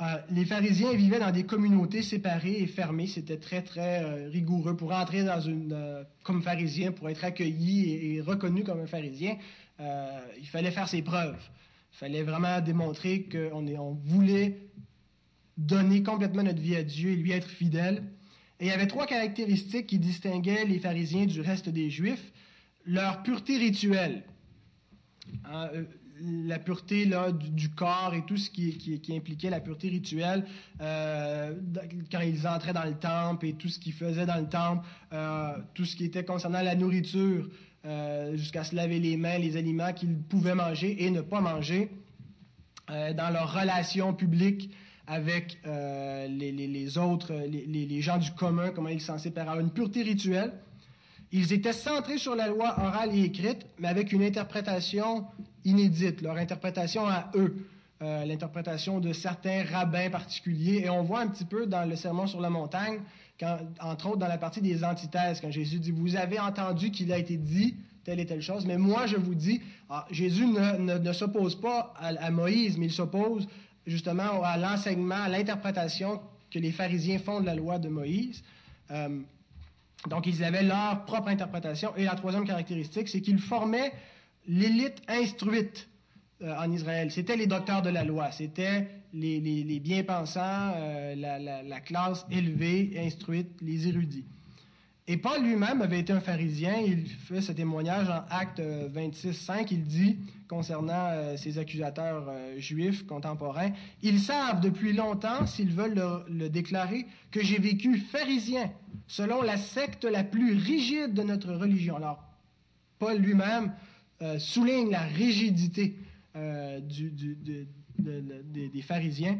Euh, 0.00 0.04
les 0.30 0.44
pharisiens 0.44 0.92
vivaient 0.94 1.20
dans 1.20 1.30
des 1.30 1.44
communautés 1.44 2.02
séparées 2.02 2.62
et 2.62 2.66
fermées. 2.66 3.06
C'était 3.06 3.36
très, 3.36 3.62
très 3.62 4.02
euh, 4.02 4.28
rigoureux. 4.28 4.76
Pour 4.76 4.92
entrer 4.92 5.22
dans 5.22 5.40
une, 5.40 6.04
comme 6.24 6.42
pharisien, 6.42 6.90
pour 6.90 7.08
être 7.08 7.24
accueilli 7.24 8.16
et, 8.16 8.20
reconnu 8.20 8.64
comme 8.64 8.80
un 8.80 8.86
pharisien, 8.86 9.36
il 9.78 10.46
fallait 10.46 10.70
faire 10.70 10.88
ses 10.88 11.02
preuves. 11.02 11.40
Il 11.92 11.96
fallait 11.96 12.22
vraiment 12.22 12.60
démontrer 12.60 13.24
qu'on 13.24 13.66
on 13.66 13.92
voulait 13.92 14.63
donner 15.56 16.02
complètement 16.02 16.42
notre 16.42 16.60
vie 16.60 16.76
à 16.76 16.82
Dieu 16.82 17.10
et 17.10 17.16
lui 17.16 17.32
être 17.32 17.48
fidèle. 17.48 18.02
Et 18.60 18.66
il 18.66 18.68
y 18.68 18.72
avait 18.72 18.86
trois 18.86 19.06
caractéristiques 19.06 19.86
qui 19.86 19.98
distinguaient 19.98 20.64
les 20.64 20.78
pharisiens 20.78 21.26
du 21.26 21.40
reste 21.40 21.68
des 21.68 21.90
Juifs. 21.90 22.32
Leur 22.86 23.22
pureté 23.22 23.56
rituelle. 23.56 24.22
Hein, 25.44 25.68
euh, 25.74 25.84
la 26.20 26.60
pureté 26.60 27.06
là, 27.06 27.32
du, 27.32 27.70
corps 27.70 28.14
et 28.14 28.24
tout 28.24 28.36
ce 28.36 28.48
qui, 28.48 29.02
impliquait 29.10 29.50
la 29.50 29.58
pureté 29.58 29.88
rituelle, 29.88 30.46
euh, 30.80 31.54
quand 32.10 32.20
ils 32.20 32.46
entraient 32.46 32.72
dans 32.72 32.84
le 32.84 32.94
temple 32.94 33.46
et 33.46 33.54
tout 33.54 33.68
ce 33.68 33.80
qu'ils 33.80 33.94
faisaient 33.94 34.24
dans 34.24 34.40
le 34.40 34.48
temple, 34.48 34.86
euh, 35.12 35.58
tout 35.74 35.84
ce 35.84 35.96
qui 35.96 36.04
était 36.04 36.24
concernant 36.24 36.62
la 36.62 36.76
nourriture, 36.76 37.48
jusqu'à 38.32 38.64
se 38.64 38.74
laver 38.74 38.98
les 38.98 39.18
mains, 39.18 39.36
les 39.36 39.58
aliments 39.58 39.92
qu'ils 39.92 40.16
pouvaient 40.16 40.54
manger 40.54 41.04
et 41.04 41.10
ne 41.10 41.20
pas 41.20 41.42
manger, 41.42 41.90
dans 42.88 43.30
leurs 43.30 43.52
relations 43.52 44.14
publiques 44.14 44.70
avec 45.06 45.58
euh, 45.66 46.26
les, 46.28 46.98
autres, 46.98 47.32
les, 47.32 48.00
gens 48.00 48.18
du 48.18 48.30
commun, 48.32 48.70
comment 48.70 48.88
ils 48.88 49.00
s'en 49.00 49.18
séparaient. 49.18 49.60
Une 49.60 49.70
pureté 49.70 50.02
rituelle. 50.02 50.52
Ils 51.32 51.52
étaient 51.52 51.72
centrés 51.72 52.18
sur 52.18 52.36
la 52.36 52.48
loi 52.48 52.74
orale 52.78 53.14
et 53.14 53.24
écrite, 53.24 53.66
mais 53.78 53.88
avec 53.88 54.12
une 54.12 54.22
interprétation 54.22 55.26
inédite, 55.64 56.22
leur 56.22 56.36
interprétation 56.36 57.06
à 57.06 57.30
eux, 57.34 57.66
euh, 58.02 58.24
l'interprétation 58.24 59.00
de 59.00 59.12
certains 59.12 59.64
rabbins 59.64 60.10
particuliers. 60.10 60.82
Et 60.84 60.90
on 60.90 61.02
voit 61.02 61.20
un 61.20 61.26
petit 61.26 61.44
peu 61.44 61.66
dans 61.66 61.88
le 61.88 61.96
Sermon 61.96 62.26
sur 62.26 62.40
la 62.40 62.50
montagne, 62.50 63.00
entre 63.80 64.08
autres 64.08 64.18
dans 64.18 64.28
la 64.28 64.38
partie 64.38 64.60
des 64.60 64.84
antithèses, 64.84 65.40
quand 65.40 65.50
Jésus 65.50 65.80
dit, 65.80 65.90
vous 65.90 66.16
avez 66.16 66.38
entendu 66.38 66.90
qu'il 66.90 67.12
a 67.12 67.18
été 67.18 67.36
dit 67.36 67.74
telle 68.04 68.20
et 68.20 68.26
telle 68.26 68.42
chose, 68.42 68.66
mais 68.66 68.76
moi 68.76 69.06
je 69.06 69.16
vous 69.16 69.34
dis, 69.34 69.60
ah, 69.90 70.06
Jésus 70.10 70.46
ne, 70.46 71.12
s'oppose 71.12 71.58
pas 71.60 71.94
à, 71.98 72.08
à, 72.08 72.30
Moïse, 72.30 72.78
mais 72.78 72.86
il 72.86 72.92
s'oppose 72.92 73.48
justement 73.86 74.42
à 74.42 74.56
l'enseignement, 74.56 75.22
à 75.22 75.28
l'interprétation 75.28 76.20
que 76.50 76.58
les 76.58 76.72
pharisiens 76.72 77.18
font 77.18 77.40
de 77.40 77.46
la 77.46 77.54
loi 77.54 77.78
de 77.78 77.88
Moïse. 77.88 78.42
Euh, 78.90 79.20
donc, 80.08 80.26
ils 80.26 80.44
avaient 80.44 80.62
leur 80.62 81.04
propre 81.04 81.28
interprétation. 81.28 81.94
Et 81.96 82.04
la 82.04 82.14
troisième 82.14 82.46
caractéristique, 82.46 83.08
c'est 83.08 83.20
qu'ils 83.20 83.40
formaient 83.40 83.92
l'élite 84.46 85.00
instruite 85.08 85.88
euh, 86.42 86.54
en 86.56 86.70
Israël. 86.70 87.10
C'était 87.10 87.36
les 87.36 87.46
docteurs 87.46 87.82
de 87.82 87.90
la 87.90 88.04
loi, 88.04 88.30
c'était 88.30 88.88
les, 89.12 89.80
bien-pensants, 89.80 90.72
euh, 90.76 91.14
la, 91.14 91.80
classe 91.80 92.26
élevée, 92.30 92.92
instruite, 92.98 93.48
les 93.62 93.88
érudits. 93.88 94.26
Et 95.06 95.18
Paul 95.18 95.42
lui-même 95.42 95.82
avait 95.82 96.00
été 96.00 96.14
un 96.14 96.20
pharisien. 96.20 96.76
Il 96.78 97.06
fait 97.06 97.42
ce 97.42 97.52
témoignage 97.52 98.08
en 98.08 98.24
Acte 98.30 98.60
26, 98.60 99.34
5. 99.34 99.70
Il 99.70 99.84
dit, 99.84 100.16
concernant 100.48 101.10
euh, 101.10 101.36
ses 101.36 101.58
accusateurs 101.58 102.24
euh, 102.28 102.58
juifs 102.58 103.04
contemporains, 103.06 103.72
Ils 104.02 104.18
savent 104.18 104.60
depuis 104.62 104.94
longtemps, 104.94 105.46
s'ils 105.46 105.72
veulent 105.72 106.00
le, 106.28 106.48
déclarer, 106.48 107.04
que 107.30 107.42
j'ai 107.42 107.58
vécu 107.58 107.98
pharisien, 107.98 108.70
selon 109.06 109.42
la 109.42 109.58
secte 109.58 110.04
la 110.04 110.24
plus 110.24 110.54
rigide 110.54 111.12
de 111.12 111.22
notre 111.22 111.52
religion. 111.52 111.96
Alors, 111.96 112.24
Paul 112.98 113.18
lui-même 113.18 113.74
euh, 114.22 114.38
souligne 114.38 114.90
la 114.90 115.02
rigidité 115.02 115.98
des 117.98 118.82
pharisiens. 118.82 119.38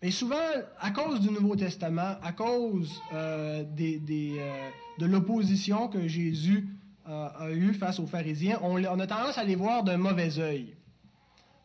Mais 0.00 0.12
souvent, 0.12 0.36
à 0.78 0.90
cause 0.92 1.20
du 1.20 1.28
Nouveau 1.28 1.56
Testament, 1.56 2.16
à 2.22 2.32
cause 2.32 3.02
euh, 3.12 3.64
euh, 3.80 4.68
de 4.98 5.06
l'opposition 5.06 5.88
que 5.88 6.06
Jésus 6.06 6.68
euh, 7.08 7.28
a 7.36 7.50
eue 7.50 7.74
face 7.74 7.98
aux 7.98 8.06
pharisiens, 8.06 8.60
on, 8.62 8.76
a 8.76 9.06
tendance 9.08 9.38
à 9.38 9.44
les 9.44 9.56
voir 9.56 9.82
d'un 9.82 9.96
mauvais 9.96 10.38
œil. 10.38 10.76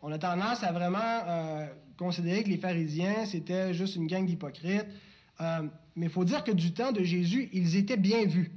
On 0.02 0.12
a 0.12 0.18
tendance 0.18 0.64
à 0.64 0.72
vraiment 0.72 1.68
considérer 1.96 2.44
que 2.44 2.50
les 2.50 2.58
pharisiens, 2.58 3.26
c'était 3.26 3.74
juste 3.74 3.96
une 3.96 4.08
gang 4.08 4.26
d'hypocrites. 4.26 4.88
mais 5.40 6.08
il 6.08 6.10
faut 6.10 6.26
dire 6.26 6.44
que 6.44 6.52
du 6.52 6.74
temps 6.74 6.92
de 6.92 7.04
Jésus, 7.04 7.50
ils 7.54 7.78
étaient 7.78 7.98
bien 7.98 8.26
vus. 8.26 8.52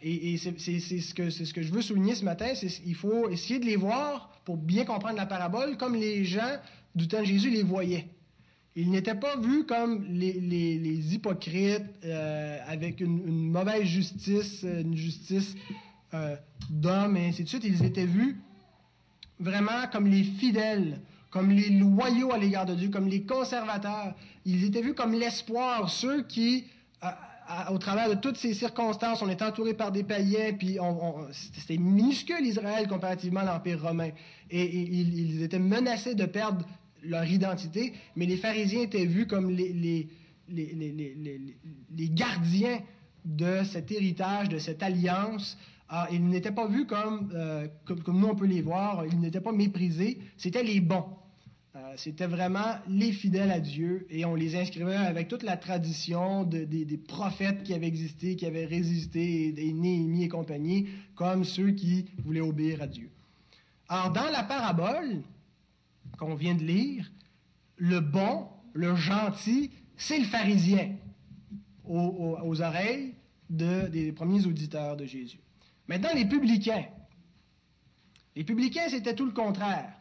et, 0.00 0.38
c'est 0.38 0.56
ce, 0.56 1.30
ce 1.30 1.52
que 1.52 1.62
je 1.62 1.72
veux 1.72 1.82
souligner 1.82 2.14
ce 2.14 2.24
matin, 2.24 2.54
c'est 2.54 2.68
qu'il 2.68 2.94
faut 2.94 3.28
essayer 3.28 3.58
de 3.58 3.66
les 3.66 3.76
voir 3.76 4.30
pour 4.46 4.56
bien 4.56 4.86
comprendre 4.86 5.16
la 5.16 5.26
parabole, 5.26 5.76
comme 5.76 5.96
les 5.96 6.24
gens 6.24 6.56
du 6.94 7.08
temps 7.08 7.20
de 7.20 7.26
Jésus 7.26 7.50
les 7.50 7.64
voyaient. 7.64 8.08
Ils 8.74 8.90
n'étaient 8.90 9.14
pas 9.14 9.36
vus 9.36 9.64
comme 9.64 10.04
les, 10.08 11.14
hypocrites 11.14 11.82
euh, 12.04 12.58
avec 12.66 13.00
une, 13.00 13.50
mauvaise 13.50 13.84
justice, 13.84 14.62
une 14.62 14.96
justice 14.96 15.54
euh, 16.14 16.36
d'hommes 16.70 17.16
et 17.18 17.26
ainsi 17.26 17.44
de 17.44 17.48
suite. 17.48 17.64
Ils 17.64 17.84
étaient 17.84 18.06
vus 18.06 18.40
vraiment 19.38 19.86
comme 19.92 20.06
les 20.06 20.22
fidèles, 20.22 21.00
comme 21.30 21.50
les 21.50 21.68
loyaux 21.68 22.32
à 22.32 22.38
l'égard 22.38 22.64
de 22.64 22.74
Dieu, 22.74 22.88
comme 22.88 23.08
les 23.08 23.24
conservateurs. 23.24 24.14
Ils 24.46 24.64
étaient 24.64 24.82
vus 24.82 24.94
comme 24.94 25.12
l'espoir, 25.12 25.90
ceux 25.90 26.22
qui, 26.22 26.64
au 27.70 27.78
travers 27.78 28.08
de 28.08 28.14
toutes 28.14 28.38
ces 28.38 28.54
circonstances, 28.54 29.20
on 29.20 29.28
est 29.28 29.42
entouré 29.42 29.74
par 29.74 29.92
des 29.92 30.02
païens, 30.02 30.54
puis 30.58 30.78
c'était 31.32 31.76
minuscule 31.76 32.44
Israël 32.46 32.88
comparativement 32.88 33.40
à 33.40 33.44
l'Empire 33.44 33.82
romain. 33.82 34.10
Et, 34.50 34.64
ils 34.64 35.42
étaient 35.42 35.58
menacés 35.58 36.14
de 36.14 36.24
perdre 36.24 36.64
leur 37.02 37.24
identité, 37.24 37.92
mais 38.16 38.26
les 38.26 38.36
pharisiens 38.36 38.82
étaient 38.82 39.06
vus 39.06 39.26
comme 39.26 39.50
les, 39.50 39.72
les, 39.72 40.08
les, 40.48 42.08
gardiens 42.08 42.80
de 43.24 43.62
cet 43.64 43.90
héritage, 43.90 44.48
de 44.48 44.58
cette 44.58 44.82
alliance. 44.82 45.56
Alors, 45.88 46.06
ils 46.12 46.26
n'étaient 46.26 46.52
pas 46.52 46.66
vus 46.66 46.86
euh, 46.90 47.68
comme, 47.84 48.02
comme, 48.02 48.20
nous 48.20 48.28
on 48.28 48.34
peut 48.34 48.46
les 48.46 48.62
voir, 48.62 49.04
ils 49.06 49.20
n'étaient 49.20 49.40
pas 49.40 49.52
méprisés, 49.52 50.18
c'était 50.36 50.62
les 50.62 50.80
bons. 50.80 51.04
Euh, 51.74 51.94
c'était 51.96 52.26
vraiment 52.26 52.76
les 52.86 53.12
fidèles 53.12 53.50
à 53.50 53.58
Dieu 53.58 54.06
et 54.10 54.26
on 54.26 54.34
les 54.34 54.56
inscrivait 54.56 54.94
avec 54.94 55.28
toute 55.28 55.42
la 55.42 55.56
tradition 55.56 56.44
des, 56.44 57.00
prophètes 57.08 57.62
qui 57.62 57.72
avaient 57.72 57.86
existé, 57.86 58.36
qui 58.36 58.44
avaient 58.44 58.66
résisté, 58.66 59.52
des 59.52 59.72
Néhémie 59.72 60.24
et 60.24 60.28
compagnie, 60.28 60.88
comme 61.14 61.44
ceux 61.44 61.70
qui 61.70 62.06
voulaient 62.24 62.42
obéir 62.42 62.82
à 62.82 62.86
Dieu. 62.86 63.08
Alors, 63.88 64.12
dans 64.12 64.30
la 64.30 64.42
parabole, 64.42 65.22
qu'on 66.18 66.34
vient 66.34 66.54
de 66.54 66.64
lire, 66.64 67.10
le 67.76 68.00
bon, 68.00 68.48
le 68.74 68.94
gentil, 68.94 69.70
c'est 69.96 70.18
le 70.18 70.24
pharisien 70.24 70.96
aux, 71.84 72.60
oreilles 72.62 73.14
des 73.50 74.12
premiers 74.12 74.46
auditeurs 74.46 74.96
de 74.96 75.04
Jésus. 75.04 75.38
Maintenant, 75.88 76.10
les 76.14 76.24
publicains. 76.24 76.84
Les 78.34 78.44
publicains, 78.44 78.88
c'était 78.88 79.14
tout 79.14 79.26
le 79.26 79.32
contraire. 79.32 79.92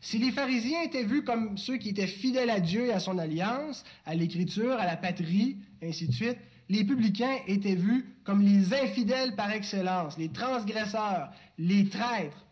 Si 0.00 0.18
les 0.18 0.32
pharisiens 0.32 0.82
étaient 0.82 1.04
vus 1.04 1.24
comme 1.24 1.56
ceux 1.56 1.76
qui 1.76 1.90
étaient 1.90 2.06
fidèles 2.06 2.50
à 2.50 2.60
Dieu 2.60 2.86
et 2.86 2.92
à 2.92 3.00
son 3.00 3.18
alliance, 3.18 3.84
à 4.04 4.14
l'Écriture, 4.14 4.72
à 4.72 4.86
la 4.86 4.96
patrie, 4.96 5.58
ainsi 5.82 6.06
de 6.08 6.12
suite, 6.12 6.38
les 6.68 6.84
publicains 6.84 7.36
étaient 7.46 7.74
vus 7.74 8.04
comme 8.24 8.42
les 8.42 8.74
infidèles 8.74 9.34
par 9.34 9.50
excellence, 9.50 10.18
les 10.18 10.30
transgresseurs, 10.30 11.30
les 11.58 11.88
traîtres. 11.88 12.43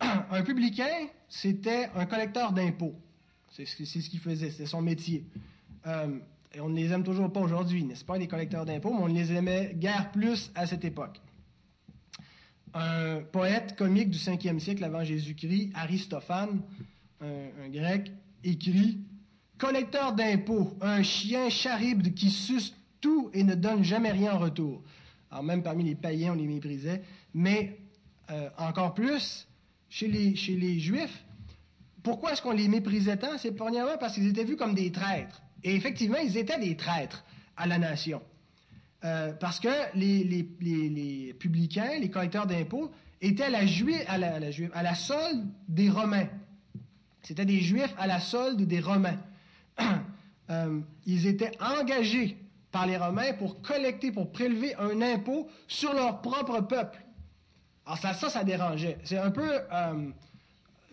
Un 0.00 0.42
publicain, 0.42 1.08
c'était 1.28 1.90
un 1.94 2.06
collecteur 2.06 2.52
d'impôts. 2.52 2.94
C'est 3.50 3.66
ce 3.66 4.08
qu'il 4.08 4.20
faisait, 4.20 4.50
c'était 4.50 4.66
son 4.66 4.80
métier. 4.80 5.24
Euh, 5.86 6.18
et 6.54 6.60
on 6.60 6.68
ne 6.68 6.76
les 6.76 6.92
aime 6.92 7.04
toujours 7.04 7.32
pas 7.32 7.40
aujourd'hui, 7.40 7.84
n'est-ce 7.84 8.04
pas, 8.04 8.18
les 8.18 8.26
collecteurs 8.26 8.64
d'impôts, 8.64 8.92
mais 8.92 9.02
on 9.02 9.06
les 9.06 9.32
aimait 9.32 9.72
guère 9.74 10.10
plus 10.10 10.50
à 10.54 10.66
cette 10.66 10.84
époque. 10.84 11.20
Un 12.74 13.20
poète 13.32 13.76
comique 13.76 14.10
du 14.10 14.18
5e 14.18 14.58
siècle 14.58 14.84
avant 14.84 15.04
Jésus-Christ, 15.04 15.72
Aristophane, 15.74 16.62
un, 17.20 17.68
grec, 17.68 18.12
écrit 18.44 19.00
Collecteur 19.58 20.14
d'impôts, 20.14 20.76
un 20.80 21.02
chien 21.02 21.50
charibde 21.50 22.14
qui 22.14 22.30
suce 22.30 22.74
tout 23.00 23.30
et 23.34 23.44
ne 23.44 23.54
donne 23.54 23.84
jamais 23.84 24.10
rien 24.10 24.34
en 24.34 24.38
retour. 24.38 24.82
Alors, 25.30 25.44
même 25.44 25.62
parmi 25.62 25.84
les 25.84 25.94
païens, 25.94 26.32
on 26.32 26.36
les 26.36 26.46
méprisait, 26.46 27.02
mais 27.34 27.78
euh, 28.30 28.48
encore 28.56 28.94
plus 28.94 29.46
chez 29.90 30.08
les, 30.08 30.78
Juifs. 30.78 31.24
Pourquoi 32.02 32.32
est-ce 32.32 32.40
qu'on 32.40 32.52
les 32.52 32.68
méprisait 32.68 33.18
tant 33.18 33.36
C'est 33.36 33.52
premièrement 33.52 33.98
parce 33.98 34.14
qu'ils 34.14 34.28
étaient 34.28 34.44
vus 34.44 34.56
comme 34.56 34.74
des 34.74 34.90
traîtres. 34.90 35.42
Et 35.62 35.74
effectivement, 35.74 36.18
ils 36.18 36.38
étaient 36.38 36.58
des 36.58 36.76
traîtres 36.76 37.24
à 37.56 37.66
la 37.66 37.78
nation. 37.78 38.22
Euh, 39.04 39.32
parce 39.32 39.60
que 39.60 39.68
les, 39.94 41.34
publicains, 41.34 41.98
les 42.00 42.08
collecteurs 42.08 42.46
d'impôts, 42.46 42.90
étaient 43.20 43.44
à 43.44 43.50
la, 43.50 43.58
à, 44.08 44.18
la, 44.18 44.40
à 44.72 44.82
la 44.82 44.94
solde 44.94 45.46
des 45.68 45.90
Romains. 45.90 46.28
C'était 47.22 47.44
des 47.44 47.60
Juifs 47.60 47.94
à 47.98 48.06
la 48.06 48.20
solde 48.20 48.62
des 48.62 48.80
Romains. 48.80 49.18
Euh, 50.50 50.80
ils 51.06 51.28
étaient 51.28 51.52
engagés 51.60 52.36
par 52.72 52.84
les 52.84 52.96
Romains 52.96 53.34
pour 53.34 53.62
collecter, 53.62 54.10
pour 54.10 54.32
prélever 54.32 54.74
un 54.74 55.00
impôt 55.00 55.48
sur 55.68 55.94
leur 55.94 56.22
propre 56.22 56.60
peuple. 56.60 56.98
Alors 57.86 57.98
ça, 57.98 58.14
ça, 58.14 58.44
dérangeait. 58.44 58.98
C'est 59.04 59.18
un 59.18 59.30
peu 59.30 59.50
euh, 59.72 60.10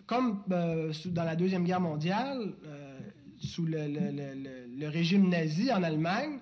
comme 0.06 0.42
dans 0.48 1.24
la 1.24 1.36
Deuxième 1.36 1.64
Guerre 1.64 1.80
mondiale, 1.80 2.54
sous 3.40 3.66
le, 3.66 4.88
régime 4.88 5.28
nazi 5.28 5.72
en 5.72 5.82
Allemagne, 5.82 6.38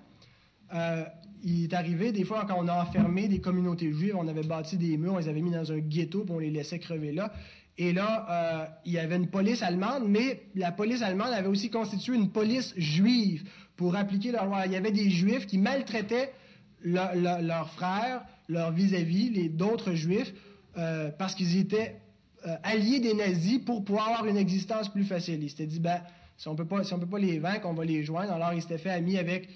euh, 0.73 1.03
il 1.43 1.65
est 1.65 1.73
arrivé 1.73 2.11
des 2.11 2.23
fois 2.23 2.45
quand 2.47 2.57
on 2.57 2.67
a 2.67 2.81
enfermé 2.81 3.27
des 3.27 3.39
communautés 3.39 3.93
juives, 3.93 4.15
on 4.17 4.27
avait 4.27 4.43
bâti 4.43 4.77
des 4.77 4.97
murs, 4.97 5.13
on 5.13 5.17
les 5.17 5.29
avait 5.29 5.41
mis 5.41 5.51
dans 5.51 5.71
un 5.71 5.79
ghetto, 5.79 6.23
puis 6.23 6.33
on 6.33 6.39
les 6.39 6.49
laissait 6.49 6.79
crever 6.79 7.11
là. 7.11 7.31
Et 7.77 7.93
là, 7.93 8.25
euh, 8.29 8.65
il 8.85 8.93
y 8.93 8.99
avait 8.99 9.17
une 9.17 9.29
police 9.29 9.61
allemande, 9.61 10.05
mais 10.07 10.41
la 10.55 10.71
police 10.71 11.03
allemande 11.03 11.31
avait 11.33 11.47
aussi 11.47 11.69
constitué 11.69 12.15
une 12.15 12.31
police 12.31 12.73
juive 12.75 13.47
pour 13.75 13.95
appliquer 13.95 14.31
leur 14.31 14.47
loi. 14.47 14.65
Il 14.65 14.71
y 14.71 14.75
avait 14.75 14.91
des 14.91 15.11
juifs 15.11 15.45
qui 15.45 15.59
maltraitaient 15.59 16.33
leurs 16.81 17.69
frères, 17.73 18.23
leurs 18.47 18.71
vis-à-vis, 18.71 19.29
les 19.29 19.49
d'autres 19.49 19.93
juifs, 19.93 20.33
euh, 20.77 21.11
parce 21.11 21.35
qu'ils 21.35 21.57
étaient 21.57 21.95
alliés 22.63 22.99
des 22.99 23.13
nazis 23.13 23.59
pour 23.59 23.83
pouvoir 23.83 24.07
avoir 24.07 24.25
une 24.25 24.37
existence 24.37 24.89
plus 24.89 25.03
facile. 25.03 25.43
Ils 25.43 25.49
s'étaient 25.49 25.65
dit, 25.65 25.79
ben, 25.79 26.01
si 26.37 26.47
on 26.47 26.51
ne 26.51 26.57
peut 26.57 26.65
pas 26.65 27.19
les 27.19 27.39
vaincre, 27.39 27.67
on 27.67 27.73
va 27.73 27.83
les 27.83 28.03
joindre. 28.03 28.31
Alors, 28.31 28.53
ils 28.53 28.61
s'étaient 28.61 28.77
fait 28.77 28.91
amis 28.91 29.17
avec, 29.17 29.49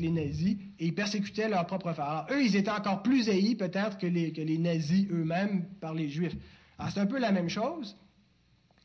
les 0.00 0.10
nazis 0.10 0.56
et 0.78 0.86
ils 0.86 0.94
persécutaient 0.94 1.48
leurs 1.48 1.66
propres 1.66 1.92
frères. 1.92 2.08
Alors, 2.08 2.26
eux, 2.32 2.42
ils 2.44 2.56
étaient 2.56 2.70
encore 2.70 3.02
plus 3.02 3.28
haïs 3.28 3.54
peut-être 3.54 3.98
que 3.98 4.06
les, 4.06 4.32
que 4.32 4.42
les 4.42 4.58
nazis 4.58 5.06
eux-mêmes 5.10 5.64
par 5.80 5.94
les 5.94 6.08
juifs. 6.08 6.34
Alors, 6.78 6.92
c'est 6.92 7.00
un 7.00 7.06
peu 7.06 7.18
la 7.18 7.30
même 7.30 7.48
chose. 7.48 7.96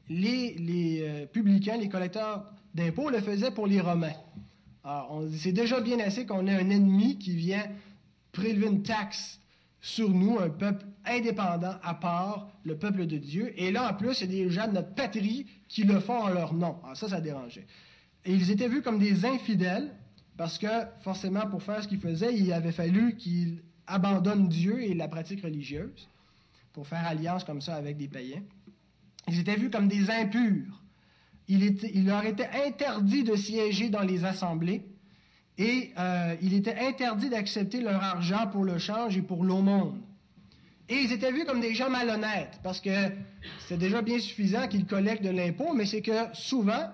Les, 0.08 0.54
les 0.54 1.02
euh, 1.02 1.26
publicains, 1.26 1.78
les 1.78 1.90
collecteurs 1.90 2.46
d'impôts 2.76 3.10
le 3.10 3.22
faisaient 3.22 3.52
pour 3.52 3.66
les 3.66 3.82
Romains. 3.82 4.14
Alors, 4.84 5.24
c'est 5.36 5.52
déjà 5.52 5.82
bien 5.82 6.00
assez 6.00 6.26
qu'on 6.26 6.46
ait 6.48 6.56
un 6.56 6.70
ennemi 6.70 7.18
qui 7.18 7.36
vient 7.36 7.66
prélever 8.32 8.68
une 8.68 8.84
taxe 8.84 9.40
sur 9.82 10.10
nous, 10.10 10.40
un 10.40 10.50
peuple 10.50 10.86
indépendant 11.06 11.76
à 11.84 11.94
part, 11.94 12.50
le 12.64 12.78
peuple 12.78 13.06
de 13.06 13.18
Dieu. 13.18 13.54
Et 13.56 13.72
là, 13.72 13.92
en 13.92 13.94
plus, 13.94 14.22
il 14.22 14.34
y 14.34 14.42
a 14.42 14.46
des 14.46 14.50
gens 14.52 14.68
de 14.68 14.74
notre 14.74 14.94
patrie 14.94 15.48
qui 15.68 15.84
le 15.84 16.00
font 16.00 16.20
en 16.20 16.30
leur 16.30 16.54
nom. 16.54 16.80
Alors 16.84 16.98
ça, 16.98 17.08
ça 17.08 17.22
dérangeait. 17.22 17.66
Et 18.26 18.34
ils 18.34 18.52
étaient 18.52 18.68
vus 18.68 18.82
comme 18.82 19.00
des 19.00 19.26
infidèles, 19.26 19.96
parce 20.36 20.58
que 20.58 20.68
forcément, 21.02 21.48
pour 21.48 21.64
faire 21.64 21.82
ce 21.82 21.88
qu'ils 21.88 22.00
faisaient, 22.00 22.36
il 22.36 22.52
avait 22.52 22.74
fallu 22.74 23.16
qu'ils 23.16 23.64
abandonnent 23.88 24.50
Dieu 24.50 24.84
et 24.84 24.94
la 24.94 25.08
pratique 25.08 25.44
religieuse, 25.44 26.10
pour 26.74 26.86
faire 26.86 27.06
alliance 27.08 27.44
comme 27.44 27.62
ça 27.62 27.76
avec 27.76 27.98
des 27.98 28.08
païens. 28.08 28.44
Ils 29.28 29.40
étaient 29.40 29.56
vus 29.56 29.70
comme 29.70 29.88
des 29.88 30.10
impurs. 30.10 30.84
Il 31.48 32.06
leur 32.06 32.26
était 32.26 32.50
interdit 32.68 33.24
de 33.24 33.36
siéger 33.36 33.90
dans 33.90 34.04
les 34.04 34.24
assemblées 34.24 34.86
et 35.60 35.92
euh, 36.00 36.36
il 36.42 36.54
était 36.54 36.76
interdit 36.80 37.30
d'accepter 37.30 37.82
leur 37.82 38.02
argent 38.02 38.48
pour 38.48 38.64
le 38.64 38.80
change 38.80 39.18
et 39.18 39.22
pour 39.22 39.44
l'aumône. 39.44 40.02
Et 40.88 40.96
ils 40.96 41.12
étaient 41.12 41.34
vus 41.34 41.44
comme 41.46 41.60
des 41.60 41.76
gens 41.76 41.90
malhonnêtes, 41.90 42.60
parce 42.64 42.80
que 42.80 42.90
c'était 43.60 43.78
déjà 43.78 44.02
bien 44.02 44.20
suffisant 44.20 44.68
qu'ils 44.70 44.86
collectent 44.86 45.24
de 45.24 45.30
l'impôt, 45.30 45.74
mais 45.76 45.86
c'est 45.86 46.02
que 46.02 46.34
souvent, 46.34 46.90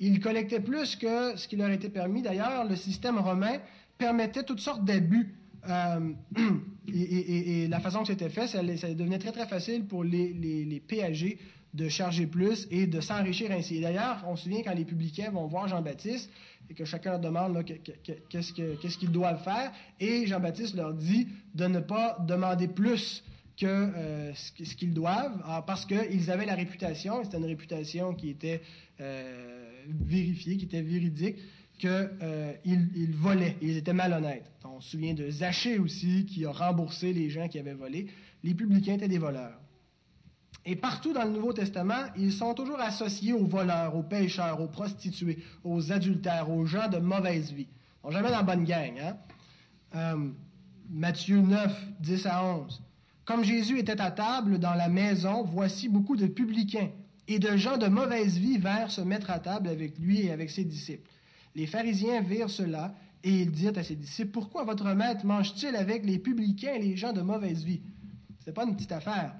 ils 0.00 0.20
collectaient 0.20 0.60
plus 0.60 0.96
que 0.96 1.36
ce 1.36 1.46
qui 1.46 1.56
leur 1.56 1.70
était 1.70 1.88
permis. 1.88 2.20
D'ailleurs, 2.20 2.64
le 2.64 2.74
système 2.74 3.18
romain 3.18 3.58
permettait 3.96 4.42
toutes 4.42 4.60
sortes 4.60 4.84
d'abus. 4.84 5.34
Euh, 5.68 6.10
et, 6.92 7.68
la 7.68 7.78
façon 7.78 8.00
que 8.00 8.08
c'était 8.08 8.28
fait, 8.30 8.48
ça, 8.48 8.62
devenait 8.62 9.18
très 9.18 9.32
très 9.32 9.46
facile 9.46 9.84
pour 9.84 10.02
les, 10.02 10.32
les, 10.32 10.64
les 10.64 10.80
de 11.78 11.88
charger 11.88 12.26
plus 12.26 12.66
et 12.70 12.86
de 12.86 13.00
s'enrichir 13.00 13.52
ainsi. 13.52 13.80
D'ailleurs, 13.80 14.24
on 14.26 14.34
se 14.34 14.44
souvient 14.44 14.62
quand 14.62 14.74
les 14.74 14.84
publicains 14.84 15.30
vont 15.30 15.46
voir 15.46 15.68
Jean-Baptiste 15.68 16.28
et 16.68 16.74
que 16.74 16.84
chacun 16.84 17.12
leur 17.12 17.20
demande 17.20 17.64
qu'est-ce 17.64 18.98
qu'ils 18.98 19.12
doivent 19.12 19.42
faire, 19.42 19.72
et 20.00 20.26
Jean-Baptiste 20.26 20.74
leur 20.74 20.92
dit 20.92 21.28
de 21.54 21.66
ne 21.66 21.80
pas 21.80 22.18
demander 22.26 22.68
plus 22.68 23.22
que 23.56 23.66
euh, 23.66 24.34
ce 24.34 24.74
qu'ils 24.74 24.92
doivent, 24.92 25.40
ah, 25.44 25.64
parce 25.66 25.86
qu'ils 25.86 26.30
avaient 26.30 26.46
la 26.46 26.54
réputation, 26.54 27.24
c'était 27.24 27.38
une 27.38 27.46
réputation 27.46 28.14
qui 28.14 28.30
était 28.30 28.60
euh, 29.00 29.70
vérifiée, 29.88 30.56
qui 30.56 30.66
était 30.66 30.82
véridique, 30.82 31.38
qu'ils 31.78 32.10
euh, 32.22 32.52
volaient, 33.14 33.56
ils 33.62 33.76
étaient 33.76 33.92
malhonnêtes. 33.92 34.50
On 34.64 34.80
se 34.80 34.90
souvient 34.90 35.14
de 35.14 35.30
Zachée 35.30 35.78
aussi, 35.78 36.26
qui 36.26 36.44
a 36.44 36.52
remboursé 36.52 37.12
les 37.12 37.30
gens 37.30 37.48
qui 37.48 37.58
avaient 37.58 37.74
volé. 37.74 38.08
Les 38.44 38.54
publicains 38.54 38.94
étaient 38.94 39.08
des 39.08 39.18
voleurs. 39.18 39.58
Et 40.64 40.76
partout 40.76 41.12
dans 41.12 41.24
le 41.24 41.30
Nouveau 41.30 41.52
Testament, 41.52 42.06
ils 42.16 42.32
sont 42.32 42.52
toujours 42.54 42.80
associés 42.80 43.32
aux 43.32 43.46
voleurs, 43.46 43.96
aux 43.96 44.02
pécheurs, 44.02 44.60
aux 44.60 44.68
prostituées, 44.68 45.38
aux 45.64 45.92
adultères, 45.92 46.50
aux 46.50 46.66
gens 46.66 46.88
de 46.88 46.98
mauvaise 46.98 47.52
vie. 47.52 47.68
Ils 47.70 48.06
sont 48.06 48.10
jamais 48.10 48.30
dans 48.30 48.36
la 48.36 48.42
bonne 48.42 48.64
gang. 48.64 48.98
Hein? 49.00 49.16
Euh, 49.94 50.28
Matthieu 50.90 51.40
9, 51.40 51.86
10 52.00 52.26
à 52.26 52.44
11. 52.44 52.82
Comme 53.24 53.44
Jésus 53.44 53.78
était 53.78 54.00
à 54.00 54.10
table 54.10 54.58
dans 54.58 54.74
la 54.74 54.88
maison, 54.88 55.44
voici 55.44 55.88
beaucoup 55.88 56.16
de 56.16 56.26
publicains 56.26 56.90
et 57.28 57.38
de 57.38 57.56
gens 57.56 57.76
de 57.76 57.86
mauvaise 57.86 58.38
vie 58.38 58.56
vinrent 58.56 58.90
se 58.90 59.02
mettre 59.02 59.30
à 59.30 59.38
table 59.38 59.68
avec 59.68 59.98
lui 59.98 60.22
et 60.22 60.30
avec 60.30 60.50
ses 60.50 60.64
disciples. 60.64 61.10
Les 61.54 61.66
pharisiens 61.66 62.22
virent 62.22 62.48
cela 62.48 62.94
et 63.22 63.42
ils 63.42 63.50
dirent 63.50 63.76
à 63.76 63.82
ses 63.82 63.96
disciples, 63.96 64.30
Pourquoi 64.30 64.64
votre 64.64 64.94
maître 64.94 65.26
mange-t-il 65.26 65.76
avec 65.76 66.06
les 66.06 66.18
publicains 66.18 66.72
et 66.74 66.78
les 66.78 66.96
gens 66.96 67.12
de 67.12 67.20
mauvaise 67.20 67.64
vie? 67.64 67.82
Ce 68.40 68.46
n'est 68.46 68.54
pas 68.54 68.64
une 68.64 68.74
petite 68.74 68.92
affaire. 68.92 69.34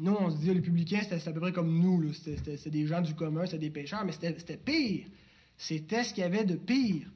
Nous, 0.00 0.12
on 0.12 0.30
se 0.30 0.36
dit, 0.36 0.52
les 0.52 0.60
publicains, 0.60 1.00
c'était 1.02 1.28
à 1.28 1.32
peu 1.32 1.40
près 1.40 1.52
comme 1.52 1.78
nous. 1.78 2.12
C'était 2.12 2.70
des 2.70 2.86
gens 2.86 3.00
du 3.00 3.14
commun, 3.14 3.46
c'était 3.46 3.58
des 3.58 3.70
pécheurs, 3.70 4.04
mais 4.04 4.12
c'était 4.12 4.56
pire. 4.56 5.06
C'était 5.56 6.02
ce 6.02 6.12
qu'il 6.12 6.22
y 6.22 6.26
avait 6.26 6.44
de 6.44 6.56
pire. 6.56 7.06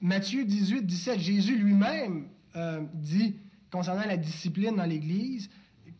Matthieu 0.00 0.44
18, 0.44 0.86
17, 0.86 1.18
Jésus 1.20 1.58
lui-même 1.58 2.28
euh, 2.56 2.80
dit, 2.94 3.34
concernant 3.70 4.06
la 4.06 4.16
discipline 4.16 4.76
dans 4.76 4.84
l'Église, 4.84 5.50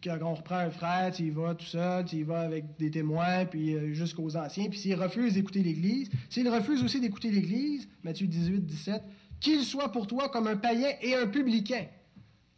quand 0.02 0.18
on 0.22 0.34
reprend 0.34 0.56
un 0.56 0.70
frère, 0.70 1.12
tu 1.12 1.24
y 1.24 1.30
vas 1.30 1.54
tout 1.54 1.66
seul, 1.66 2.04
tu 2.06 2.16
y 2.16 2.22
vas 2.22 2.40
avec 2.40 2.64
des 2.78 2.90
témoins, 2.90 3.44
puis 3.44 3.74
euh, 3.74 3.92
jusqu'aux 3.92 4.36
anciens, 4.36 4.68
puis 4.70 4.78
s'il 4.78 4.94
refuse 4.94 5.34
d'écouter 5.34 5.62
l'Église, 5.62 6.10
s'il 6.30 6.48
refuse 6.48 6.82
aussi 6.82 7.00
d'écouter 7.00 7.30
l'Église, 7.30 7.88
Matthieu 8.02 8.26
18, 8.26 8.64
17, 8.64 9.02
qu'il 9.40 9.62
soit 9.64 9.92
pour 9.92 10.06
toi 10.06 10.28
comme 10.28 10.46
un 10.46 10.56
païen 10.56 10.90
et 11.02 11.14
un 11.14 11.26
publicain. 11.26 11.84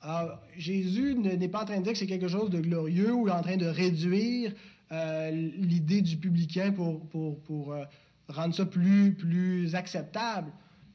Alors, 0.05 0.41
Jésus 0.57 1.15
n'est 1.15 1.49
pas 1.49 1.63
en 1.63 1.65
train 1.65 1.79
de 1.79 1.85
dire 1.85 1.93
que 1.93 1.99
c'est 1.99 2.09
quelque 2.09 2.27
chose 2.27 2.51
de 2.51 2.61
glorieux 2.61 3.13
ou 3.13 3.29
en 3.29 3.41
train 3.41 3.57
de 3.57 3.67
réduire 3.67 4.53
euh, 4.91 5.31
l'idée 5.31 6.03
du 6.03 6.17
publicain 6.17 6.73
pour, 6.73 7.09
pour, 7.09 7.73
euh, 7.73 7.85
rendre 8.29 8.53
ça 8.55 8.67
plus, 8.67 9.15
plus 9.15 9.75
acceptable. 9.77 10.53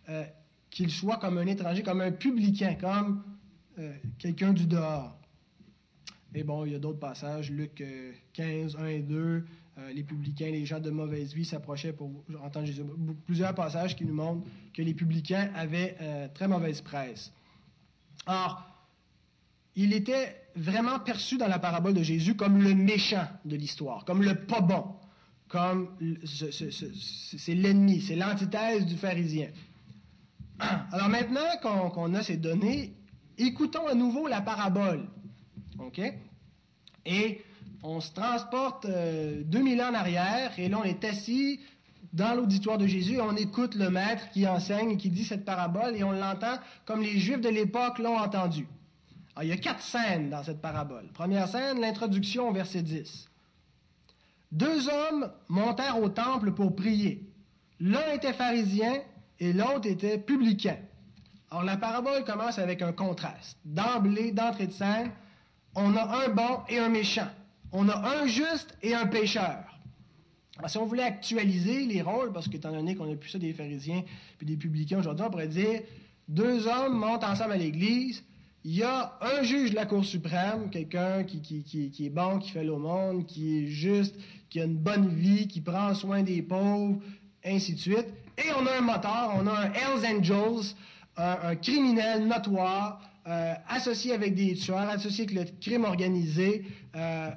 Euh, 0.10 0.26
qu'il 0.70 0.92
soit 0.92 1.18
comme 1.18 1.38
un 1.38 1.48
étranger, 1.48 1.82
comme 1.82 2.02
un 2.02 2.12
publicain, 2.12 2.76
comme 2.76 3.24
quelqu'un 4.20 4.54
du 4.54 4.68
dehors. 4.68 5.18
Mais 6.34 6.44
bon, 6.44 6.66
il 6.66 6.74
y 6.74 6.76
a 6.76 6.80
d'autres 6.80 7.00
passages, 7.00 7.50
Luc 7.50 7.84
15, 8.34 8.76
1 8.76 8.86
et 8.88 9.00
2, 9.00 9.46
les 9.94 10.04
publicains, 10.04 10.52
les 10.52 10.66
gens 10.66 10.80
de 10.80 10.92
mauvaise 10.92 11.34
vie 11.34 11.46
s'approchaient 11.46 11.94
pour 11.94 12.12
entendre 12.44 12.66
Jésus. 12.66 12.84
Plusieurs 13.26 13.56
passages 13.56 13.96
qui 13.96 14.06
nous 14.06 14.14
montrent 14.14 14.46
que 14.74 14.82
les 14.82 14.94
publicains 14.94 15.50
avaient 15.56 15.96
très 16.34 16.48
mauvaise 16.48 16.82
presse. 16.82 17.32
Or, 18.28 18.67
il 19.78 19.94
était 19.94 20.36
vraiment 20.56 21.00
perçu 21.00 21.38
dans 21.38 21.48
la 21.48 21.60
parabole 21.60 21.94
de 21.94 22.02
Jésus 22.02 22.36
comme 22.36 22.62
le 22.62 22.74
méchant 22.74 23.28
de 23.46 23.56
l'histoire, 23.56 24.06
comme 24.06 24.24
le 24.24 24.34
pas 24.34 24.60
bon, 24.60 24.86
comme 25.48 25.90
c'est 26.26 27.54
l'ennemi, 27.54 28.02
c'est 28.02 28.16
l'antithèse 28.16 28.88
du 28.88 28.98
pharisien. 28.98 29.50
Alors 30.60 31.10
maintenant 31.10 31.46
qu'on 31.62 32.14
a 32.16 32.24
ces 32.24 32.38
données, 32.38 32.96
écoutons 33.38 33.86
à 33.88 33.94
nouveau 33.94 34.28
la 34.28 34.42
parabole. 34.42 35.08
Et 37.06 37.42
on 37.84 38.02
se 38.02 38.12
transporte 38.12 38.88
2000 38.88 39.82
ans 39.82 39.92
en 39.92 39.94
arrière, 39.94 40.58
et 40.58 40.70
là 40.70 40.80
on 40.82 40.84
est 40.84 41.06
assis 41.06 41.60
dans 42.14 42.34
l'auditoire 42.34 42.80
de 42.80 42.88
Jésus, 42.88 43.16
et 43.16 43.22
on 43.22 43.36
écoute 43.36 43.76
le 43.76 43.92
maître 43.92 44.28
qui 44.32 44.48
enseigne 44.48 44.92
et 44.92 44.98
qui 44.98 45.12
dit 45.12 45.24
cette 45.24 45.46
parabole, 45.46 45.96
et 45.96 46.04
on 46.04 46.14
l'entend 46.14 46.58
comme 46.86 47.04
les 47.04 47.20
Juifs 47.20 47.42
de 47.42 47.50
l'époque 47.50 48.00
l'ont 48.00 48.18
entendu. 48.18 48.68
Alors, 49.38 49.44
il 49.44 49.50
y 49.50 49.54
a 49.54 49.58
quatre 49.58 49.84
scènes 49.84 50.32
dans 50.32 50.42
cette 50.42 50.62
parabole. 50.64 51.10
Première 51.14 51.48
scène, 51.48 51.80
l'introduction 51.80 52.50
au 52.50 52.52
verset 52.52 52.82
10. 52.82 53.30
Deux 54.52 54.90
hommes 54.90 55.32
montèrent 55.48 56.02
au 56.02 56.10
temple 56.10 56.54
pour 56.54 56.76
prier. 56.76 57.22
L'un 57.80 58.14
était 58.16 58.34
pharisien 58.34 58.96
et 59.40 59.54
l'autre 59.54 59.86
était 59.86 60.18
publicain. 60.18 60.78
Alors 61.52 61.64
la 61.66 61.78
parabole 61.78 62.24
commence 62.24 62.58
avec 62.58 62.82
un 62.82 62.94
contraste. 62.94 63.60
D'emblée, 63.64 64.32
d'entrée 64.32 64.66
de 64.66 64.72
scène, 64.72 65.12
on 65.76 65.96
a 65.96 66.26
un 66.26 66.30
bon 66.30 66.62
et 66.68 66.80
un 66.80 66.90
méchant. 66.90 67.30
On 67.72 67.88
a 67.90 67.96
un 67.96 68.26
juste 68.26 68.76
et 68.82 68.96
un 68.96 69.06
pécheur. 69.06 69.66
Si 70.66 70.80
on 70.80 70.88
voulait 70.88 71.04
actualiser 71.04 71.86
les 71.86 72.02
rôles, 72.02 72.34
parce 72.34 72.48
qu'étant 72.48 72.72
donné 72.72 72.96
qu'on 72.96 73.06
n'a 73.06 73.16
plus 73.16 73.30
ça 73.30 73.38
des 73.38 73.54
pharisiens 73.54 74.04
puis 74.40 74.48
des 74.48 74.58
publicains 74.58 74.98
aujourd'hui, 74.98 75.24
on 75.28 75.30
pourrait 75.30 75.48
dire 75.48 75.82
deux 76.28 76.66
hommes 76.66 76.98
montent 76.98 77.24
ensemble 77.24 77.52
à 77.52 77.58
l'église, 77.58 78.24
il 78.68 78.76
y 78.76 78.84
a 78.84 79.14
un 79.22 79.44
juge 79.44 79.70
de 79.72 79.76
la 79.76 79.86
Cour 79.86 80.04
suprême, 80.04 80.70
quelqu'un 80.70 81.24
qui, 81.24 81.96
est 82.00 82.10
bon, 82.10 82.38
qui 82.38 82.52
fait 82.52 82.66
l'aumône, 82.66 83.24
qui 83.24 83.60
est 83.60 83.68
juste, 83.68 84.14
qui 84.50 84.60
a 84.60 84.66
une 84.66 84.76
bonne 84.76 85.08
vie, 85.08 85.48
qui 85.48 85.62
prend 85.62 85.94
soin 85.94 86.22
des 86.22 86.42
pauvres, 86.42 87.00
ainsi 87.46 87.76
de 87.76 87.80
suite. 87.80 88.08
Et 88.38 88.52
on 88.60 88.66
a 88.66 88.78
un 88.78 88.82
moteur, 88.82 89.32
on 89.38 89.48
a 89.48 89.54
un 89.54 89.72
Hells 89.72 90.18
Angels, 90.18 90.76
un, 91.16 91.56
criminel 91.56 92.28
notoire, 92.28 93.00
euh, 93.26 93.54
associé 93.70 94.12
avec 94.14 94.36
des 94.36 94.56
tueurs, 94.56 94.90
associé 94.90 95.24
avec 95.24 95.34
le 95.34 95.46
crime 95.62 95.86
organisé. 95.86 96.66
Euh, 96.94 97.30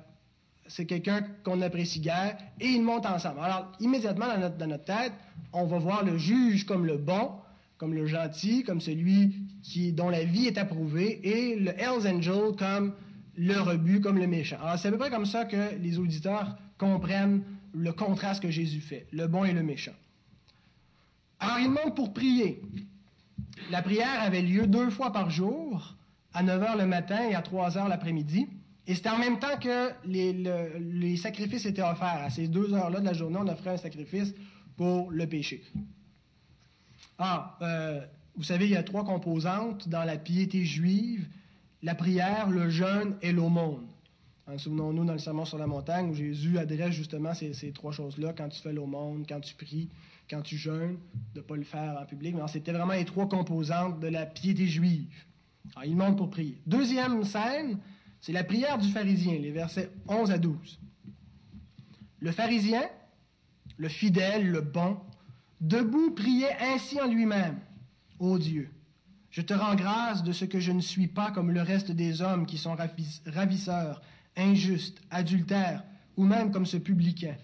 c'est 0.67 0.85
quelqu'un 0.85 1.25
qu'on 1.45 1.61
apprécie 1.61 2.01
guère, 2.01 2.39
et 2.59 2.67
ils 2.67 2.83
montent 2.83 3.07
ensemble. 3.07 3.39
Alors, 3.39 3.71
immédiatement, 3.79 4.27
dans 4.59 4.67
notre 4.67 4.85
tête, 4.85 5.13
on 5.53 5.65
va 5.67 5.79
voir 5.79 6.05
le 6.05 6.19
juge 6.19 6.67
comme 6.67 6.87
le 6.87 6.97
bon, 6.97 7.31
comme 7.79 7.95
le 7.95 8.07
gentil, 8.07 8.65
comme 8.65 8.81
celui 8.81 9.40
dont 9.93 10.09
la 10.09 10.25
vie 10.25 10.47
est 10.47 10.59
approuvée, 10.59 11.21
et 11.27 11.57
le 11.57 11.71
Hells 11.71 12.07
Angel 12.07 12.57
comme 12.59 12.95
le 13.37 13.59
rebut, 13.61 14.01
comme 14.01 14.19
le 14.19 14.27
méchant. 14.27 14.59
Alors, 14.63 14.79
c'est 14.79 14.89
à 14.89 14.91
peu 14.91 14.99
près 14.99 15.11
comme 15.11 15.27
ça 15.27 15.45
que 15.45 15.77
les 15.81 15.99
auditeurs 15.99 16.57
comprennent 16.79 17.43
le 17.73 17.93
contraste 17.93 18.43
que 18.43 18.51
Jésus 18.51 18.81
fait, 18.81 19.07
le 19.13 19.27
bon 19.27 19.45
et 19.45 19.53
le 19.53 19.63
méchant. 19.63 19.95
Alors, 21.39 21.59
il 21.59 21.71
monte 21.71 21.95
pour 21.95 22.13
prier. 22.13 22.61
La 23.71 23.83
prière 23.83 24.21
avait 24.21 24.43
lieu 24.43 24.67
deux 24.67 24.91
fois 24.91 25.13
par 25.13 25.31
jour, 25.31 25.97
à 26.35 26.43
9 26.43 26.63
h 26.63 26.79
le 26.79 26.87
matin 26.87 27.29
et 27.29 27.35
à 27.35 27.43
3 27.43 27.71
h 27.71 27.89
l'après-midi. 27.89 28.49
Et 28.87 28.95
c'était 28.95 29.11
en 29.11 29.19
même 29.19 29.39
temps 29.39 29.59
que 29.61 29.91
les, 30.05 31.17
sacrifices 31.17 31.65
étaient 31.67 31.83
offerts. 31.83 32.23
À 32.25 32.31
ces 32.31 32.49
deux 32.49 32.73
heures-là 32.75 33.01
de 33.01 33.05
la 33.05 33.13
journée, 33.13 33.39
on 33.41 33.49
offrait 33.49 33.71
un 33.71 33.77
sacrifice 33.77 34.35
pour 34.77 35.11
le 35.11 35.27
péché. 35.27 35.63
Ah, 37.19 37.57
euh, 37.63 38.01
vous 38.37 38.45
savez, 38.45 38.67
il 38.67 38.73
y 38.73 38.77
a 38.77 38.83
trois 38.83 39.05
composantes 39.05 39.89
dans 39.89 40.05
la 40.05 40.17
piété 40.17 40.65
juive 40.65 41.29
la 41.83 41.95
prière, 41.95 42.51
le 42.51 42.69
jeûne 42.69 43.17
et 43.23 43.33
l'aumône. 43.33 43.87
Hein, 44.47 44.59
souvenons-nous 44.59 45.05
dans 45.05 45.13
le 45.13 45.19
Sermon 45.19 45.45
sur 45.45 45.59
la 45.59 45.67
montagne 45.67 46.11
où 46.11 46.15
Jésus 46.15 46.59
adresse 46.59 46.93
justement 46.93 47.33
ces, 47.35 47.73
trois 47.73 47.93
choses-là 47.93 48.33
quand 48.37 48.49
tu 48.49 48.61
fais 48.61 48.73
l'aumône, 48.73 49.25
quand 49.29 49.41
tu 49.41 49.55
pries, 49.55 49.89
quand 50.29 50.43
tu 50.43 50.57
jeûnes, 50.57 50.99
de 51.35 51.41
ne 51.41 51.45
pas 51.45 51.57
le 51.57 51.63
faire 51.63 51.99
en 52.01 52.05
public. 52.05 52.35
Mais 52.35 52.43
c'était 52.49 52.73
vraiment 52.73 52.93
les 52.93 53.05
trois 53.05 53.29
composantes 53.29 54.01
de 54.01 54.09
la 54.09 54.27
piété 54.27 54.67
juive. 54.67 55.25
Il 55.85 55.97
monte 55.97 56.17
pour 56.17 56.31
prier. 56.31 56.61
Deuxième 56.67 57.25
scène, 57.25 57.79
c'est 58.21 58.33
la 58.33 58.45
prière 58.45 58.79
du 58.79 58.89
pharisien, 58.89 59.39
les 59.39 59.53
versets 59.53 59.91
11 60.09 60.31
à 60.31 60.39
12. 60.39 60.81
Le 62.21 62.33
pharisien, 62.33 62.83
le 63.77 63.89
fidèle, 63.89 64.51
le 64.51 64.61
bon, 64.61 64.99
debout 65.61 66.11
priait 66.11 66.57
ainsi 66.61 67.01
en 67.01 67.07
lui-même. 67.07 67.59
Ô 68.21 68.39
Dieu, 68.39 68.69
je 69.31 69.41
te 69.41 69.55
rends 69.55 69.75
grâce 69.75 70.23
de 70.23 70.33
ce 70.33 70.45
que 70.45 70.61
je 70.61 70.73
ne 70.73 70.83
suis 70.83 71.09
pas 71.09 71.31
comme 71.31 71.51
le 71.51 71.63
reste 71.63 71.91
des 71.91 72.21
hommes 72.21 72.45
qui 72.45 72.59
sont 72.59 72.77
ravisseurs, 73.25 74.03
injustes, 74.37 75.01
adultères, 75.11 75.83
ou 76.19 76.25
même 76.25 76.53
comme 76.53 76.67
ce 76.67 76.77
publicain. 76.77 77.35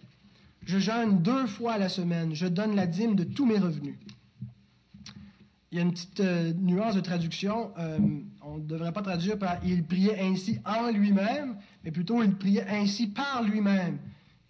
Je 0.67 0.79
jeûne 0.79 1.23
deux 1.23 1.47
fois 1.47 1.79
la 1.79 1.89
semaine, 1.89 2.35
je 2.35 2.47
donne 2.47 2.77
la 2.77 2.87
dîme 2.87 3.17
de 3.17 3.25
tous 3.25 3.47
mes 3.47 3.59
revenus. 3.59 3.97
Il 5.73 5.79
y 5.79 5.81
a 5.81 5.83
une 5.83 5.93
petite 5.93 6.21
euh, 6.21 6.53
nuance 6.53 6.95
de 6.95 7.01
traduction. 7.01 7.73
Euh, 7.79 7.99
on 8.43 8.59
ne 8.59 8.67
devrait 8.67 8.93
pas 8.93 9.03
traduire 9.03 9.39
par 9.39 9.65
il 9.65 9.83
priait 9.83 10.21
ainsi 10.21 10.59
en 10.67 10.91
lui-même, 10.91 11.57
mais 11.85 11.91
plutôt 11.91 12.23
il 12.23 12.35
priait 12.35 12.69
ainsi 12.69 13.07
par 13.07 13.43
lui-même. 13.43 13.99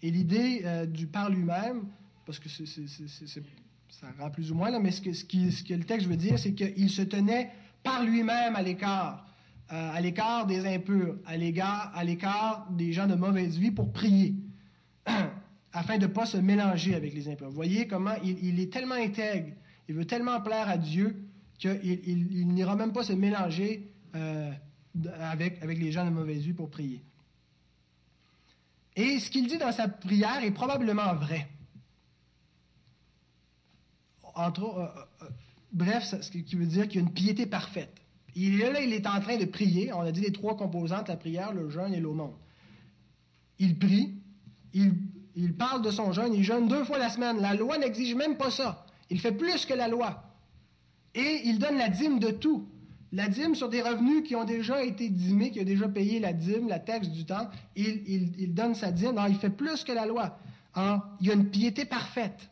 Et 0.01 0.11
l'idée 0.11 0.61
euh, 0.65 0.85
du 0.85 1.07
par 1.07 1.29
lui-même, 1.29 1.85
parce 2.25 2.39
que 2.39 2.49
ça 3.89 4.07
rend 4.19 4.29
plus 4.29 4.51
ou 4.51 4.55
moins, 4.55 4.77
mais 4.79 4.91
ce 4.91 5.01
que, 5.01 5.73
le 5.73 5.83
texte 5.83 6.07
veut 6.07 6.17
dire, 6.17 6.37
c'est 6.37 6.53
qu'il 6.53 6.89
se 6.89 7.01
tenait 7.01 7.51
par 7.83 8.03
lui-même 8.03 8.55
à 8.55 8.61
l'écart, 8.61 9.25
à 9.69 9.99
l'écart 10.01 10.45
des 10.45 10.65
impurs, 10.65 11.17
à 11.25 11.37
l'écart 12.03 12.67
des 12.71 12.93
gens 12.93 13.07
de 13.07 13.15
mauvaise 13.15 13.57
vie 13.57 13.71
pour 13.71 13.91
prier, 13.91 14.35
afin 15.73 15.97
de 15.97 16.07
ne 16.07 16.11
pas 16.11 16.25
se 16.25 16.37
mélanger 16.37 16.95
avec 16.95 17.13
les 17.13 17.27
impurs. 17.29 17.49
Vous 17.49 17.55
voyez 17.55 17.87
comment 17.87 18.15
il, 18.23 18.59
est 18.59 18.71
tellement 18.71 18.95
intègre 18.95 19.53
il 19.89 19.95
veut 19.95 20.05
tellement 20.05 20.41
plaire 20.41 20.67
à 20.67 20.77
Dieu 20.77 21.15
qu'il 21.57 21.79
il, 21.83 22.47
n'ira 22.49 22.75
même 22.75 22.91
pas 22.91 23.03
se 23.03 23.13
mélanger 23.13 23.89
euh, 24.15 24.51
avec 25.19 25.79
les 25.79 25.91
gens 25.91 26.05
de 26.05 26.09
mauvaise 26.09 26.41
vie 26.41 26.53
pour 26.53 26.69
prier. 26.69 27.03
Et 28.95 29.19
ce 29.19 29.29
qu'il 29.29 29.47
dit 29.47 29.57
dans 29.57 29.71
sa 29.71 29.87
prière 29.87 30.43
est 30.43 30.51
probablement 30.51 31.13
vrai. 31.15 31.47
Entre, 34.37 34.63
euh, 34.63 34.85
euh, 35.23 35.29
bref, 35.73 36.03
ce 36.21 36.29
qui 36.29 36.55
veut 36.55 36.67
dire 36.67 36.87
qu'il 36.87 37.01
y 37.01 37.03
a 37.03 37.07
une 37.07 37.13
piété 37.13 37.45
parfaite. 37.47 37.93
Il 38.35 38.61
est 38.61 38.71
là, 38.71 38.81
il 38.81 38.93
est 38.93 39.07
en 39.07 39.19
train 39.19 39.37
de 39.37 39.45
prier. 39.45 39.91
On 39.93 40.01
a 40.01 40.11
dit 40.11 40.21
les 40.21 40.31
trois 40.31 40.55
composantes 40.55 41.09
la 41.09 41.17
prière, 41.17 41.53
le 41.53 41.69
jeûne 41.69 41.93
et 41.95 41.99
l'aumône. 41.99 42.35
Il 43.57 43.79
prie, 43.79 44.13
il, 44.73 45.53
parle 45.57 45.81
de 45.81 45.89
son 45.89 46.11
jeûne, 46.11 46.35
il 46.35 46.43
jeûne 46.43 46.67
deux 46.67 46.83
fois 46.83 46.99
la 46.99 47.09
semaine. 47.09 47.41
La 47.41 47.55
loi 47.55 47.79
n'exige 47.79 48.13
même 48.13 48.37
pas 48.37 48.51
ça. 48.51 48.85
Il 49.09 49.19
fait 49.19 49.31
plus 49.31 49.65
que 49.65 49.73
la 49.73 49.87
loi. 49.87 50.23
Et 51.15 51.41
il 51.45 51.57
donne 51.57 51.77
la 51.77 51.89
dîme 51.89 52.19
de 52.19 52.29
tout. 52.29 52.67
La 53.11 53.27
dîme 53.27 53.55
sur 53.55 53.69
des 53.69 53.81
revenus 53.81 54.23
qui 54.23 54.35
ont 54.35 54.43
déjà 54.43 54.83
été 54.83 55.09
dîmés, 55.09 55.49
qui 55.49 55.61
ont 55.61 55.65
déjà 55.65 55.87
payé 55.87 56.19
la 56.19 56.33
dîme, 56.33 56.67
la 56.67 56.77
taxe 56.77 57.07
du 57.07 57.25
temps. 57.25 57.49
Il, 57.75 58.53
donne 58.53 58.75
sa 58.75 58.91
dîme. 58.91 59.17
Alors, 59.17 59.29
il 59.29 59.37
fait 59.37 59.49
plus 59.49 59.83
que 59.83 59.93
la 59.93 60.05
loi. 60.05 60.37
Alors, 60.75 61.07
il 61.21 61.27
y 61.27 61.31
a 61.31 61.33
une 61.33 61.49
piété 61.49 61.85
parfaite. 61.85 62.51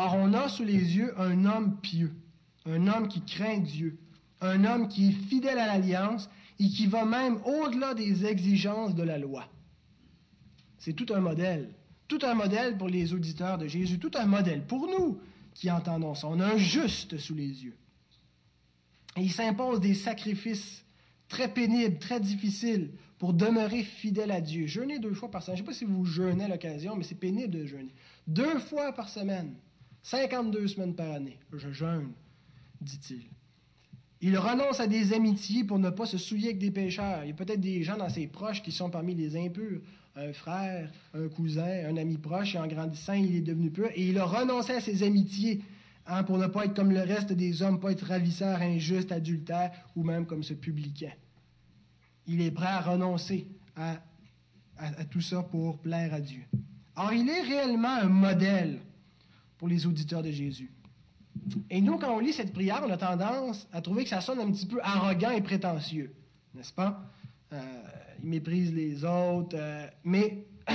Or, 0.00 0.14
on 0.14 0.32
a 0.32 0.48
sous 0.48 0.62
les 0.62 0.96
yeux 0.96 1.12
un 1.18 1.44
homme 1.44 1.76
pieux, 1.80 2.12
un 2.66 2.86
homme 2.86 3.08
qui 3.08 3.20
craint 3.20 3.58
Dieu, 3.58 3.98
un 4.40 4.64
homme 4.64 4.86
qui 4.86 5.08
est 5.08 5.28
fidèle 5.28 5.58
à 5.58 5.66
l'alliance 5.66 6.30
et 6.60 6.68
qui 6.68 6.86
va 6.86 7.04
même 7.04 7.40
au-delà 7.44 7.94
des 7.94 8.24
exigences 8.24 8.94
de 8.94 9.02
la 9.02 9.18
loi. 9.18 9.48
C'est 10.78 10.92
tout 10.92 11.12
un 11.12 11.18
modèle. 11.18 11.74
Tout 12.06 12.20
un 12.22 12.34
modèle 12.34 12.78
pour 12.78 12.88
les 12.88 13.12
auditeurs 13.12 13.58
de 13.58 13.66
Jésus, 13.66 13.98
tout 13.98 14.12
un 14.14 14.26
modèle 14.26 14.64
pour 14.64 14.86
nous 14.86 15.18
qui 15.52 15.68
entendons 15.68 16.14
ça. 16.14 16.28
On 16.28 16.38
a 16.38 16.46
un 16.46 16.58
juste 16.58 17.18
sous 17.18 17.34
les 17.34 17.64
yeux. 17.64 17.76
Et 19.16 19.22
il 19.22 19.32
s'impose 19.32 19.80
des 19.80 19.94
sacrifices 19.94 20.84
très 21.28 21.52
pénibles, 21.52 21.98
très 21.98 22.20
difficiles 22.20 22.92
pour 23.18 23.34
demeurer 23.34 23.82
fidèle 23.82 24.30
à 24.30 24.40
Dieu. 24.40 24.68
Jeûner 24.68 25.00
deux 25.00 25.14
fois 25.14 25.28
par 25.28 25.42
semaine. 25.42 25.56
Je 25.56 25.62
ne 25.62 25.66
sais 25.66 25.72
pas 25.72 25.76
si 25.76 25.84
vous 25.84 26.04
jeûnez 26.04 26.46
l'occasion, 26.46 26.94
mais 26.94 27.02
c'est 27.02 27.16
pénible 27.16 27.50
de 27.50 27.66
jeûner. 27.66 27.92
Deux 28.28 28.60
fois 28.60 28.92
par 28.92 29.08
semaine, 29.08 29.56
52 30.02 30.68
semaines 30.68 30.94
par 30.94 31.12
année, 31.12 31.38
je 31.52 31.70
jeûne, 31.70 32.12
dit-il. 32.80 33.22
Il 34.20 34.36
renonce 34.36 34.80
à 34.80 34.86
des 34.86 35.12
amitiés 35.12 35.64
pour 35.64 35.78
ne 35.78 35.90
pas 35.90 36.06
se 36.06 36.18
souiller 36.18 36.48
avec 36.48 36.58
des 36.58 36.70
pécheurs. 36.72 37.22
Il 37.24 37.28
y 37.28 37.32
a 37.32 37.34
peut-être 37.34 37.60
des 37.60 37.82
gens 37.84 37.96
dans 37.96 38.08
ses 38.08 38.26
proches 38.26 38.62
qui 38.62 38.72
sont 38.72 38.90
parmi 38.90 39.14
les 39.14 39.36
impurs 39.36 39.80
un 40.18 40.32
frère, 40.32 40.90
un 41.14 41.28
cousin, 41.28 41.86
un 41.88 41.96
ami 41.96 42.18
proche, 42.18 42.54
et 42.54 42.58
en 42.58 42.66
grandissant, 42.66 43.12
il 43.12 43.36
est 43.36 43.40
devenu 43.40 43.70
pur, 43.70 43.88
et 43.94 44.08
il 44.08 44.18
a 44.18 44.24
renoncé 44.24 44.72
à 44.72 44.80
ses 44.80 45.04
amitiés 45.04 45.62
hein, 46.06 46.24
pour 46.24 46.38
ne 46.38 46.46
pas 46.46 46.64
être 46.64 46.74
comme 46.74 46.90
le 46.90 47.02
reste 47.02 47.32
des 47.32 47.62
hommes, 47.62 47.78
pas 47.78 47.92
être 47.92 48.06
ravisseur, 48.06 48.60
injuste, 48.60 49.12
adultère, 49.12 49.70
ou 49.94 50.02
même 50.02 50.26
comme 50.26 50.42
ce 50.42 50.54
publicain. 50.54 51.12
Il 52.26 52.40
est 52.40 52.50
prêt 52.50 52.66
à 52.66 52.80
renoncer 52.80 53.46
à, 53.76 54.00
à 54.76 55.04
tout 55.04 55.20
ça 55.20 55.42
pour 55.42 55.78
plaire 55.78 56.12
à 56.12 56.20
Dieu. 56.20 56.42
Or, 56.96 57.12
il 57.12 57.28
est 57.28 57.42
réellement 57.42 57.94
un 57.94 58.08
modèle 58.08 58.80
pour 59.58 59.68
les 59.68 59.86
auditeurs 59.86 60.22
de 60.22 60.30
Jésus. 60.30 60.70
Et 61.70 61.80
nous, 61.80 61.98
quand 61.98 62.14
on 62.14 62.20
lit 62.20 62.32
cette 62.32 62.52
prière, 62.52 62.82
on 62.86 62.90
a 62.90 62.96
tendance 62.96 63.68
à 63.72 63.80
trouver 63.80 64.04
que 64.04 64.10
ça 64.10 64.20
sonne 64.20 64.40
un 64.40 64.50
petit 64.50 64.66
peu 64.66 64.78
arrogant 64.82 65.30
et 65.30 65.40
prétentieux, 65.40 66.14
n'est-ce 66.54 66.72
pas? 66.72 67.02
Euh, 67.52 67.60
il 68.22 68.28
méprise 68.28 68.72
les 68.72 69.04
autres. 69.04 69.56
Euh, 69.56 69.86
mais 70.04 70.46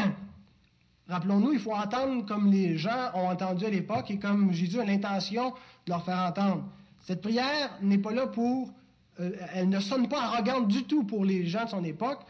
Rappelons-nous, 1.07 1.51
il 1.51 1.59
faut 1.59 1.73
entendre 1.73 2.25
comme 2.25 2.49
les 2.49 2.77
gens 2.77 3.11
ont 3.13 3.27
entendu 3.27 3.65
à 3.65 3.69
l'époque 3.69 4.09
et 4.09 4.17
comme 4.17 4.53
Jésus 4.53 4.79
a 4.79 4.85
l'intention 4.85 5.49
de 5.85 5.91
leur 5.91 6.03
faire 6.05 6.19
entendre. 6.19 6.63
Cette 7.01 7.21
prière 7.21 7.77
n'est 7.81 7.97
pas 7.97 8.13
là 8.13 8.27
pour... 8.27 8.73
Euh, 9.19 9.31
elle 9.53 9.69
ne 9.69 9.79
sonne 9.79 10.07
pas 10.07 10.23
arrogante 10.23 10.69
du 10.69 10.85
tout 10.85 11.03
pour 11.03 11.25
les 11.25 11.45
gens 11.45 11.65
de 11.65 11.69
son 11.69 11.83
époque. 11.83 12.21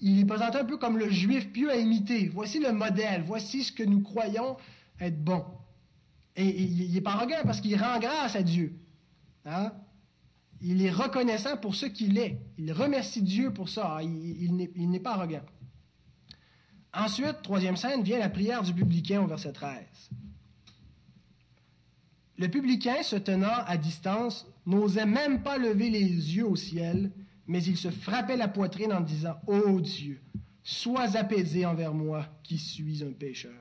Il 0.00 0.20
est 0.20 0.24
présenté 0.24 0.58
un 0.58 0.64
peu 0.64 0.76
comme 0.76 0.98
le 0.98 1.08
juif 1.08 1.50
pieux 1.50 1.70
à 1.70 1.76
imiter. 1.76 2.28
Voici 2.32 2.60
le 2.60 2.70
modèle, 2.72 3.24
voici 3.26 3.64
ce 3.64 3.72
que 3.72 3.82
nous 3.82 4.00
croyons 4.00 4.56
être 5.00 5.22
bon. 5.22 5.44
Et, 6.36 6.62
il 6.62 6.92
n'est 6.92 7.00
pas 7.00 7.12
arrogant 7.12 7.42
parce 7.44 7.60
qu'il 7.60 7.76
rend 7.76 7.98
grâce 7.98 8.36
à 8.36 8.42
Dieu. 8.42 8.78
Hein? 9.44 9.72
Il 10.60 10.82
est 10.82 10.90
reconnaissant 10.90 11.56
pour 11.56 11.74
ce 11.74 11.86
qu'il 11.86 12.18
est. 12.18 12.40
Il 12.58 12.72
remercie 12.72 13.22
Dieu 13.22 13.52
pour 13.52 13.68
ça. 13.68 13.98
Il, 14.02 14.70
il 14.74 14.90
n'est 14.90 15.00
pas 15.00 15.12
arrogant. 15.12 15.42
Ensuite, 16.94 17.42
troisième 17.42 17.76
scène, 17.76 18.02
vient 18.02 18.18
la 18.18 18.28
prière 18.28 18.62
du 18.62 18.72
publicain 18.72 19.20
au 19.20 19.26
verset 19.26 19.52
13. 19.52 20.10
Le 22.38 22.48
publicain, 22.48 23.02
se 23.02 23.16
tenant 23.16 23.64
à 23.66 23.76
distance, 23.76 24.46
n'osait 24.66 25.06
même 25.06 25.42
pas 25.42 25.58
lever 25.58 25.90
les 25.90 26.00
yeux 26.00 26.46
au 26.46 26.56
ciel, 26.56 27.12
mais 27.46 27.62
il 27.62 27.76
se 27.76 27.90
frappait 27.90 28.36
la 28.36 28.48
poitrine 28.48 28.92
en 28.92 29.00
disant 29.00 29.36
Ô 29.46 29.60
oh 29.66 29.80
Dieu, 29.80 30.20
sois 30.62 31.16
apaisé 31.16 31.66
envers 31.66 31.94
moi 31.94 32.26
qui 32.42 32.58
suis 32.58 33.04
un 33.04 33.12
pécheur. 33.12 33.52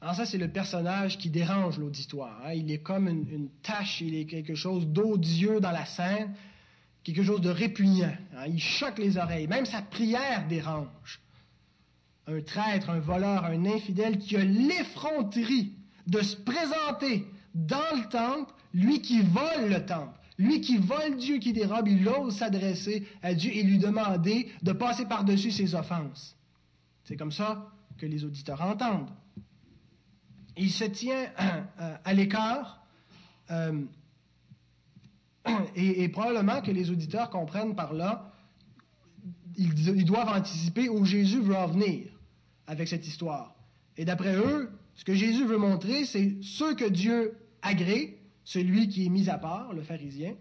Alors 0.00 0.14
ça, 0.14 0.26
c'est 0.26 0.38
le 0.38 0.48
personnage 0.48 1.18
qui 1.18 1.28
dérange 1.28 1.78
l'auditoire. 1.78 2.40
Hein. 2.44 2.52
Il 2.54 2.70
est 2.70 2.78
comme 2.78 3.08
une, 3.08 3.48
tâche, 3.62 4.00
il 4.00 4.14
est 4.14 4.26
quelque 4.26 4.54
chose 4.54 4.86
d'odieux 4.86 5.60
dans 5.60 5.72
la 5.72 5.86
scène, 5.86 6.34
quelque 7.02 7.24
chose 7.24 7.40
de 7.40 7.50
répugnant. 7.50 8.14
Hein. 8.36 8.46
Il 8.46 8.60
choque 8.60 8.98
les 8.98 9.16
oreilles. 9.16 9.48
Même 9.48 9.66
sa 9.66 9.82
prière 9.82 10.46
dérange. 10.46 11.20
Un 12.28 12.40
traître, 12.42 12.90
un 12.90 13.00
voleur, 13.00 13.44
un 13.44 13.64
infidèle 13.66 14.18
qui 14.18 14.36
a 14.36 14.44
l'effronterie 14.44 15.72
de 16.06 16.20
se 16.20 16.36
présenter 16.36 17.26
dans 17.54 17.96
le 17.96 18.08
temple, 18.08 18.52
lui 18.74 19.02
qui 19.02 19.22
vole 19.22 19.68
le 19.68 19.84
temple. 19.84 20.18
Lui 20.38 20.60
qui 20.60 20.76
vole 20.76 21.16
Dieu, 21.16 21.38
qui 21.38 21.52
dérobe, 21.52 21.88
il 21.88 22.06
ose 22.08 22.36
s'adresser 22.36 23.04
à 23.22 23.34
Dieu 23.34 23.50
et 23.52 23.64
lui 23.64 23.78
demander 23.78 24.48
de 24.62 24.72
passer 24.72 25.04
par-dessus 25.06 25.50
ses 25.50 25.74
offenses. 25.74 26.36
C'est 27.02 27.16
comme 27.16 27.32
ça 27.32 27.72
que 27.96 28.06
les 28.06 28.24
auditeurs 28.24 28.62
entendent. 28.62 29.10
Il 30.58 30.70
se 30.70 30.84
tient 30.84 31.26
euh, 31.80 31.94
à 32.04 32.12
l'écart 32.12 32.84
euh, 33.50 33.84
et, 35.76 36.08
probablement 36.08 36.60
que 36.60 36.70
les 36.70 36.90
auditeurs 36.90 37.30
comprennent 37.30 37.74
par 37.74 37.94
là, 37.94 38.32
ils, 39.56 40.04
doivent 40.04 40.28
anticiper 40.28 40.88
où 40.88 41.04
Jésus 41.04 41.40
veut 41.40 41.56
en 41.56 41.66
venir 41.66 42.06
avec 42.66 42.88
cette 42.88 43.06
histoire. 43.06 43.54
Et 43.96 44.04
d'après 44.04 44.36
eux, 44.36 44.70
ce 44.94 45.04
que 45.04 45.14
Jésus 45.14 45.44
veut 45.44 45.58
montrer, 45.58 46.04
c'est 46.04 46.36
ceux 46.42 46.74
que 46.74 46.84
Dieu 46.84 47.36
agrée, 47.62 48.20
celui 48.44 48.88
qui 48.88 49.06
est 49.06 49.08
mis 49.08 49.28
à 49.28 49.38
part, 49.38 49.72
le 49.72 49.82
pharisien, 49.82 50.34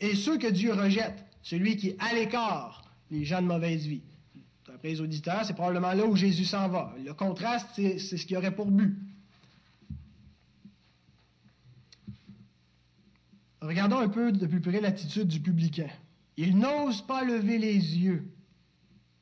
et 0.00 0.14
ceux 0.14 0.38
que 0.38 0.46
Dieu 0.46 0.72
rejette, 0.72 1.24
celui 1.42 1.76
qui 1.76 1.90
est 1.90 1.96
à 1.98 2.14
l'écart, 2.14 2.82
les 3.10 3.24
gens 3.24 3.42
de 3.42 3.46
mauvaise 3.46 3.86
vie. 3.86 4.02
D'après 4.66 4.88
les 4.88 5.00
auditeurs, 5.00 5.44
c'est 5.44 5.54
probablement 5.54 5.92
là 5.92 6.06
où 6.06 6.16
Jésus 6.16 6.44
s'en 6.44 6.68
va. 6.68 6.94
Le 7.04 7.12
contraste, 7.12 7.68
c'est 7.74 7.98
ce 7.98 8.26
qu'il 8.26 8.36
aurait 8.36 8.54
pour 8.54 8.70
but. 8.70 8.96
Regardons 13.62 13.98
un 13.98 14.08
peu 14.08 14.32
de 14.32 14.46
plus 14.46 14.60
près 14.60 14.80
l'attitude 14.80 15.28
du 15.28 15.40
publicain. 15.40 15.88
Il 16.36 16.58
n'ose 16.58 17.02
pas 17.02 17.24
lever 17.24 17.58
les 17.58 17.74
yeux. 17.96 18.24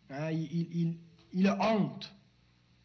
Hein, 0.09 0.31
il, 0.31 1.47
a 1.47 1.73
honte. 1.73 2.15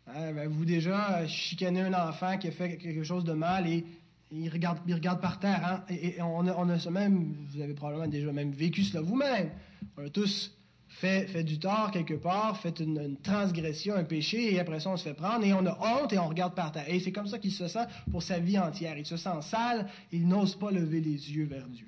Hein, 0.08 0.34
ben, 0.34 0.50
vous 0.50 0.66
déjà 0.66 1.26
chicanez 1.28 1.82
un 1.82 1.94
enfant 1.94 2.38
qui 2.38 2.50
a 2.50 2.52
fait 2.52 2.78
quelque 2.78 3.04
chose 3.04 3.24
de 3.24 3.34
mal 3.34 3.68
et 3.68 3.86
il 4.32 4.50
regarde, 4.50 5.22
par 5.22 5.40
terre. 5.40 5.66
Hein? 5.66 5.94
Et, 5.94 6.22
on, 6.22 6.46
a, 6.48 6.54
on, 6.58 6.70
a, 6.70 6.92
même, 6.92 7.36
vous 7.48 7.62
avez 7.62 7.74
probablement 7.74 8.08
déjà 8.08 8.32
même 8.34 8.52
vécu 8.52 8.84
cela 8.84 9.02
vous-même. 9.02 9.50
On 9.98 10.06
a 10.06 10.10
tous 10.10 10.55
fait, 10.96 11.28
fait 11.28 11.44
du 11.44 11.60
tort 11.60 11.92
quelque 11.92 12.14
part, 12.14 12.58
fait 12.58 12.80
une, 12.80 13.18
transgression, 13.18 13.96
un 13.96 14.04
péché, 14.04 14.54
et 14.54 14.60
après 14.60 14.80
ça, 14.80 14.90
on 14.90 14.98
se 14.98 15.04
fait 15.04 15.14
prendre, 15.14 15.46
et 15.46 15.54
on 15.54 15.66
a 15.66 15.78
honte, 15.82 16.14
et 16.14 16.20
on 16.20 16.28
regarde 16.28 16.56
par 16.56 16.72
terre. 16.72 16.86
Et 16.88 17.00
c'est 17.00 17.12
comme 17.12 17.28
ça 17.28 17.38
qu'il 17.38 17.52
se 17.52 17.68
sent 17.68 17.86
pour 18.12 18.24
sa 18.24 18.40
vie 18.40 18.58
entière. 18.58 18.98
Il 18.98 19.06
se 19.06 19.18
sent 19.18 19.42
sale, 19.42 19.88
il 20.12 20.28
n'ose 20.28 20.56
pas 20.56 20.72
lever 20.72 21.02
les 21.02 21.34
yeux 21.34 21.46
vers 21.46 21.68
Dieu. 21.68 21.88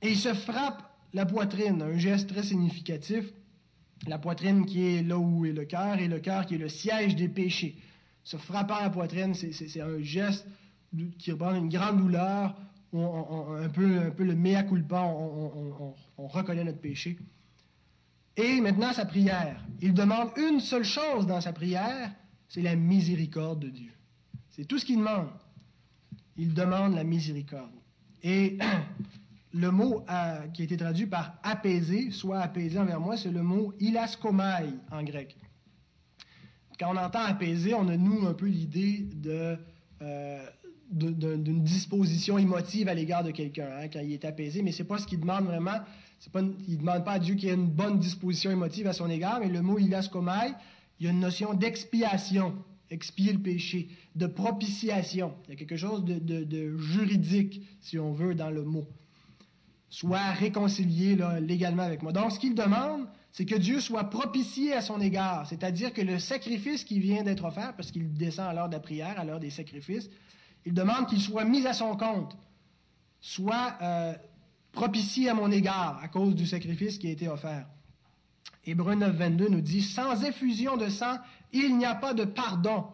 Et 0.00 0.10
il 0.10 0.16
se 0.16 0.32
frappe 0.32 0.82
la 1.12 1.26
poitrine, 1.26 1.82
un 1.82 1.98
geste 1.98 2.30
très 2.30 2.42
significatif. 2.42 3.26
La 4.06 4.18
poitrine 4.18 4.66
qui 4.66 4.82
est 4.82 5.02
là 5.02 5.18
où 5.18 5.44
est 5.44 5.52
le 5.52 5.64
cœur, 5.64 5.98
et 5.98 6.08
le 6.08 6.20
cœur 6.20 6.46
qui 6.46 6.54
est 6.54 6.58
le 6.58 6.68
siège 6.68 7.14
des 7.14 7.28
péchés. 7.28 7.76
Se 8.22 8.38
frappant 8.38 8.80
la 8.80 8.90
poitrine, 8.90 9.34
c'est 9.34 9.80
un 9.80 10.00
geste 10.00 10.46
qui 11.18 11.32
représente 11.32 11.58
une 11.58 11.68
grande 11.68 11.98
douleur, 11.98 12.56
un, 12.94 13.68
peu, 13.68 13.98
un 13.98 14.10
peu 14.10 14.24
le 14.24 14.34
mea 14.34 14.62
culpa, 14.62 15.02
on, 15.02 15.94
on, 16.16 16.26
reconnaît 16.26 16.64
notre 16.64 16.80
péché. 16.80 17.18
Et 18.36 18.60
maintenant, 18.60 18.92
sa 18.92 19.04
prière. 19.04 19.64
Il 19.80 19.94
demande 19.94 20.30
une 20.36 20.60
seule 20.60 20.84
chose 20.84 21.26
dans 21.26 21.40
sa 21.40 21.52
prière, 21.52 22.10
c'est 22.48 22.62
la 22.62 22.74
miséricorde 22.74 23.60
de 23.60 23.68
Dieu. 23.68 23.92
C'est 24.50 24.64
tout 24.64 24.78
ce 24.78 24.84
qu'il 24.84 24.98
demande. 24.98 25.28
Il 26.36 26.54
demande 26.54 26.94
la 26.94 27.04
miséricorde. 27.04 27.72
Et 28.22 28.58
le 29.52 29.70
mot 29.70 30.04
euh, 30.08 30.48
qui 30.48 30.62
a 30.62 30.64
été 30.64 30.76
traduit 30.76 31.06
par 31.06 31.38
apaiser, 31.42 32.10
soit 32.10 32.40
apaiser 32.40 32.78
envers 32.78 33.00
moi, 33.00 33.16
c'est 33.16 33.30
le 33.30 33.42
mot 33.42 33.72
ilaskomai 33.78 34.74
en 34.90 35.02
grec. 35.04 35.36
Quand 36.78 36.92
on 36.92 36.96
entend 36.96 37.20
apaiser, 37.20 37.74
on 37.74 37.88
a 37.88 37.96
nous 37.96 38.26
un 38.26 38.34
peu 38.34 38.46
l'idée 38.46 39.08
de, 39.14 39.56
euh, 40.02 40.46
d'une 40.90 41.62
disposition 41.62 42.36
émotive 42.36 42.88
à 42.88 42.94
l'égard 42.94 43.22
de 43.22 43.30
quelqu'un 43.30 43.68
hein, 43.78 43.88
quand 43.88 44.00
il 44.00 44.12
est 44.12 44.24
apaisé, 44.24 44.62
mais 44.62 44.72
c'est 44.72 44.84
pas 44.84 44.98
ce 44.98 45.06
qu'il 45.06 45.20
demande 45.20 45.44
vraiment. 45.44 45.80
Il 46.34 46.74
ne 46.74 46.76
demande 46.76 47.04
pas 47.04 47.12
à 47.12 47.18
Dieu 47.18 47.34
qu'il 47.34 47.48
ait 47.48 47.54
une 47.54 47.68
bonne 47.68 47.98
disposition 47.98 48.50
émotive 48.50 48.86
à 48.86 48.92
son 48.92 49.10
égard, 49.10 49.40
mais 49.40 49.48
le 49.48 49.62
mot 49.62 49.78
ilaskomai, 49.78 50.54
il 50.98 51.06
y 51.06 51.08
a 51.08 51.12
une 51.12 51.20
notion 51.20 51.54
d'expiation, 51.54 52.54
expier 52.90 53.32
le 53.32 53.40
péché, 53.40 53.88
de 54.14 54.26
propitiation. 54.26 55.34
Il 55.44 55.50
y 55.50 55.52
a 55.52 55.56
quelque 55.56 55.76
chose 55.76 56.04
de, 56.04 56.76
juridique, 56.78 57.62
si 57.80 57.98
on 57.98 58.12
veut, 58.12 58.34
dans 58.34 58.50
le 58.50 58.62
mot. 58.62 58.86
Soit 59.90 60.30
réconcilié 60.32 61.16
légalement 61.40 61.82
avec 61.82 62.02
moi. 62.02 62.12
Donc, 62.12 62.32
ce 62.32 62.38
qu'il 62.38 62.54
demande, 62.54 63.06
c'est 63.32 63.44
que 63.44 63.56
Dieu 63.56 63.80
soit 63.80 64.04
propitié 64.04 64.72
à 64.72 64.80
son 64.80 65.00
égard, 65.00 65.46
c'est-à-dire 65.48 65.92
que 65.92 66.00
le 66.00 66.18
sacrifice 66.18 66.84
qui 66.84 67.00
vient 67.00 67.22
d'être 67.22 67.44
offert, 67.44 67.74
parce 67.76 67.90
qu'il 67.90 68.12
descend 68.14 68.46
à 68.46 68.54
l'heure 68.54 68.68
de 68.68 68.74
la 68.74 68.80
prière, 68.80 69.18
à 69.18 69.24
l'heure 69.24 69.40
des 69.40 69.50
sacrifices, 69.50 70.08
il 70.64 70.72
demande 70.72 71.08
qu'il 71.08 71.20
soit 71.20 71.44
mis 71.44 71.66
à 71.66 71.72
son 71.72 71.96
compte, 71.96 72.36
soit 73.20 73.76
euh, 73.82 74.14
propitié 74.74 75.28
à 75.28 75.34
mon 75.34 75.50
égard 75.50 76.00
à 76.02 76.08
cause 76.08 76.34
du 76.34 76.46
sacrifice 76.46 76.98
qui 76.98 77.06
a 77.06 77.10
été 77.10 77.28
offert. 77.28 77.66
Hébreu 78.66 78.94
9, 78.94 79.14
22 79.16 79.48
nous 79.48 79.60
dit 79.60 79.82
Sans 79.82 80.22
effusion 80.24 80.76
de 80.76 80.88
sang, 80.88 81.18
il 81.52 81.76
n'y 81.76 81.84
a 81.84 81.94
pas 81.94 82.14
de 82.14 82.24
pardon 82.24 82.86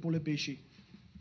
pour 0.00 0.10
le 0.10 0.20
péché. 0.20 0.62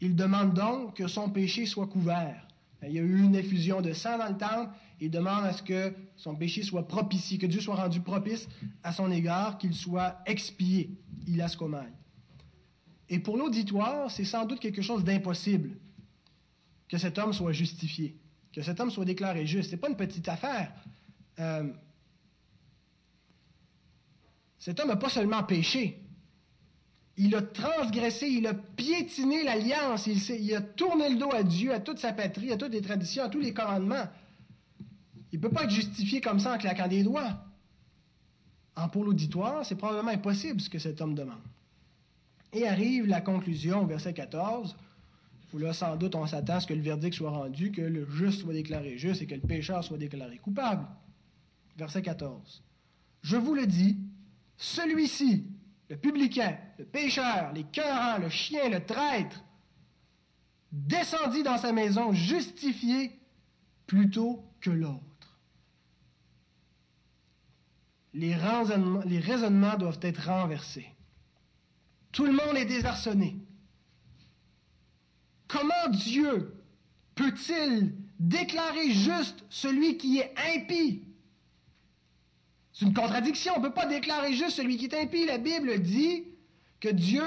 Il 0.02 0.16
demande 0.16 0.54
donc 0.54 0.98
que 0.98 1.08
son 1.08 1.30
péché 1.30 1.66
soit 1.66 1.88
couvert. 1.88 2.48
Il 2.84 2.94
y 2.94 3.00
a 3.00 3.04
eu 3.04 3.20
une 3.24 3.36
effusion 3.36 3.82
de 3.82 3.94
sang 3.94 4.18
dans 4.18 4.30
le 4.30 4.38
temple. 4.38 4.72
Il 5.00 5.12
demande 5.12 5.46
à 5.46 5.54
ce 5.54 5.62
que 5.62 5.94
son 6.16 6.36
péché 6.36 6.64
soit 6.64 6.88
propitié, 6.88 7.38
que 7.38 7.46
Dieu 7.46 7.62
soit 7.62 7.76
rendu 7.76 8.02
propice 8.02 8.48
à 8.84 8.92
son 8.92 9.12
égard, 9.12 9.58
qu'il 9.58 9.76
soit 9.76 10.18
expié. 10.26 10.90
Il 11.28 11.42
a 11.42 11.48
ce 11.48 11.58
et 13.12 13.20
pour 13.20 13.36
l'auditoire, 13.36 14.10
c'est 14.10 14.24
sans 14.24 14.46
doute 14.46 14.62
quelque 14.62 14.82
chose 14.82 15.04
d'impossible 15.04 15.76
que 16.88 16.98
cet 16.98 17.20
homme 17.20 17.34
soit 17.34 17.52
justifié, 17.52 18.16
que 18.54 18.62
cet 18.62 18.80
homme 18.80 18.92
soit 18.92 19.06
déclaré 19.06 19.46
juste. 19.46 19.70
Ce 19.70 19.76
n'est 19.76 19.82
pas 19.82 19.90
une 19.90 19.96
petite 19.96 20.28
affaire. 20.28 20.74
Euh, 21.40 21.72
cet 24.60 24.80
homme 24.80 24.90
n'a 24.90 24.96
pas 24.96 25.10
seulement 25.10 25.44
péché, 25.44 26.02
il 27.18 27.36
a 27.36 27.42
transgressé, 27.42 28.28
il 28.28 28.48
a 28.48 28.54
piétiné 28.54 29.44
l'alliance, 29.44 30.08
il, 30.08 30.56
a 30.56 30.62
tourné 30.62 31.10
le 31.10 31.18
dos 31.18 31.32
à 31.32 31.44
Dieu, 31.44 31.74
à 31.74 31.80
toute 31.80 32.00
sa 32.00 32.14
patrie, 32.14 32.52
à 32.52 32.58
toutes 32.58 32.72
les 32.72 32.82
traditions, 32.82 33.24
à 33.24 33.30
tous 33.30 33.40
les 33.40 33.54
commandements. 33.54 34.08
Il 35.32 35.38
ne 35.38 35.42
peut 35.42 35.50
pas 35.50 35.64
être 35.64 35.72
justifié 35.72 36.22
comme 36.22 36.40
ça 36.40 36.54
en 36.54 36.58
claquant 36.58 36.88
des 36.88 37.04
doigts. 37.04 37.44
En 38.76 38.88
pour 38.88 39.04
l'auditoire, 39.04 39.66
c'est 39.66 39.76
probablement 39.76 40.12
impossible 40.12 40.62
ce 40.62 40.70
que 40.70 40.80
cet 40.80 41.02
homme 41.02 41.16
demande. 41.16 41.42
Et 42.54 42.68
arrive 42.68 43.08
la 43.08 43.22
conclusion, 43.22 43.86
verset 43.86 44.14
14, 44.14 44.76
où 45.54 45.58
là, 45.58 45.74
sans 45.74 45.96
doute, 45.96 46.16
on 46.16 46.26
s'attend 46.26 46.56
à 46.56 46.60
ce 46.60 46.68
que 46.68 46.74
le 46.74 46.82
verdict 46.82 47.16
soit 47.16 47.32
rendu, 47.32 47.72
que 47.72 47.82
le 47.82 48.10
juste 48.10 48.42
soit 48.42 48.54
déclaré 48.54 48.98
juste 48.98 49.22
et 49.22 49.28
que 49.28 49.36
le 49.36 49.42
pécheur 49.42 49.84
soit 49.84 49.98
déclaré 49.98 50.38
coupable. 50.38 50.88
Verset 51.78 52.02
14. 52.02 52.64
Je 53.22 53.38
vous 53.38 53.54
le 53.54 53.68
dis, 53.68 53.98
celui-ci, 54.58 55.46
le 55.90 55.98
publicain, 55.98 56.58
le 56.78 56.86
pécheur, 56.86 57.52
les 57.54 57.64
cœurants, 57.64 58.20
le 58.20 58.30
chien, 58.30 58.70
le 58.70 58.84
traître, 58.86 59.44
descendit 60.72 61.44
dans 61.44 61.58
sa 61.58 61.74
maison 61.74 62.14
justifié 62.14 63.12
plutôt 63.88 64.44
que 64.62 64.70
l'autre. 64.70 65.02
les 68.14 68.36
raisonnements 68.36 69.78
doivent 69.78 70.00
être 70.02 70.28
renversés. 70.28 70.88
Tout 72.12 72.26
le 72.26 72.34
monde 72.34 72.58
est 72.58 72.66
désarçonné. 72.66 73.38
Comment 75.52 75.90
Dieu 75.90 76.54
peut-il 77.16 77.94
déclarer 78.20 78.92
juste 78.92 79.44
celui 79.50 79.98
qui 79.98 80.20
est 80.20 80.34
impie? 80.56 81.02
C'est 82.72 82.86
une 82.86 82.94
contradiction. 82.94 83.54
On 83.58 83.60
ne 83.60 83.68
peut 83.68 83.74
pas 83.74 83.86
déclarer 83.86 84.34
juste 84.34 84.52
celui 84.52 84.78
qui 84.78 84.86
est 84.86 84.94
impie. 84.94 85.26
La 85.26 85.38
Bible 85.38 85.82
dit 85.82 86.24
que 86.80 86.88
Dieu 86.88 87.24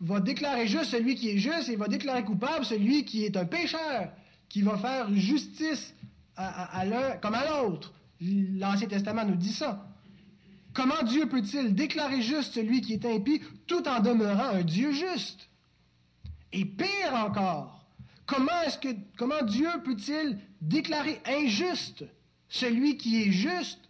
va 0.00 0.18
déclarer 0.18 0.66
juste 0.66 0.90
celui 0.90 1.14
qui 1.14 1.30
est 1.30 1.38
juste 1.38 1.68
et 1.68 1.76
va 1.76 1.86
déclarer 1.86 2.24
coupable 2.24 2.64
celui 2.64 3.04
qui 3.04 3.24
est 3.24 3.36
un 3.36 3.44
pécheur, 3.44 4.10
qui 4.48 4.62
va 4.62 4.76
faire 4.76 5.14
justice 5.14 5.94
à, 6.36 6.84
l'un 6.84 7.18
comme 7.18 7.34
à 7.34 7.46
l'autre. 7.48 7.92
L'Ancien 8.20 8.88
Testament 8.88 9.24
nous 9.26 9.36
dit 9.36 9.52
ça. 9.52 9.86
Comment 10.72 11.02
Dieu 11.04 11.28
peut-il 11.28 11.74
déclarer 11.74 12.20
juste 12.20 12.54
celui 12.54 12.80
qui 12.80 12.94
est 12.94 13.04
impie 13.04 13.42
tout 13.68 13.86
en 13.86 14.00
demeurant 14.00 14.56
un 14.56 14.62
Dieu 14.62 14.90
juste? 14.90 15.49
Et 16.52 16.64
pire 16.64 17.14
encore, 17.14 17.84
comment, 18.26 18.62
est-ce 18.62 18.78
que, 18.78 18.88
comment 19.16 19.42
Dieu 19.42 19.68
peut-il 19.84 20.38
déclarer 20.60 21.20
injuste 21.24 22.04
celui 22.48 22.96
qui 22.96 23.22
est 23.22 23.30
juste 23.30 23.88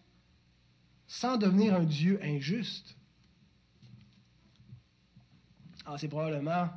sans 1.06 1.36
devenir 1.36 1.74
un 1.74 1.84
Dieu 1.84 2.20
injuste? 2.22 2.96
Ah, 5.86 5.96
c'est 5.98 6.08
probablement 6.08 6.68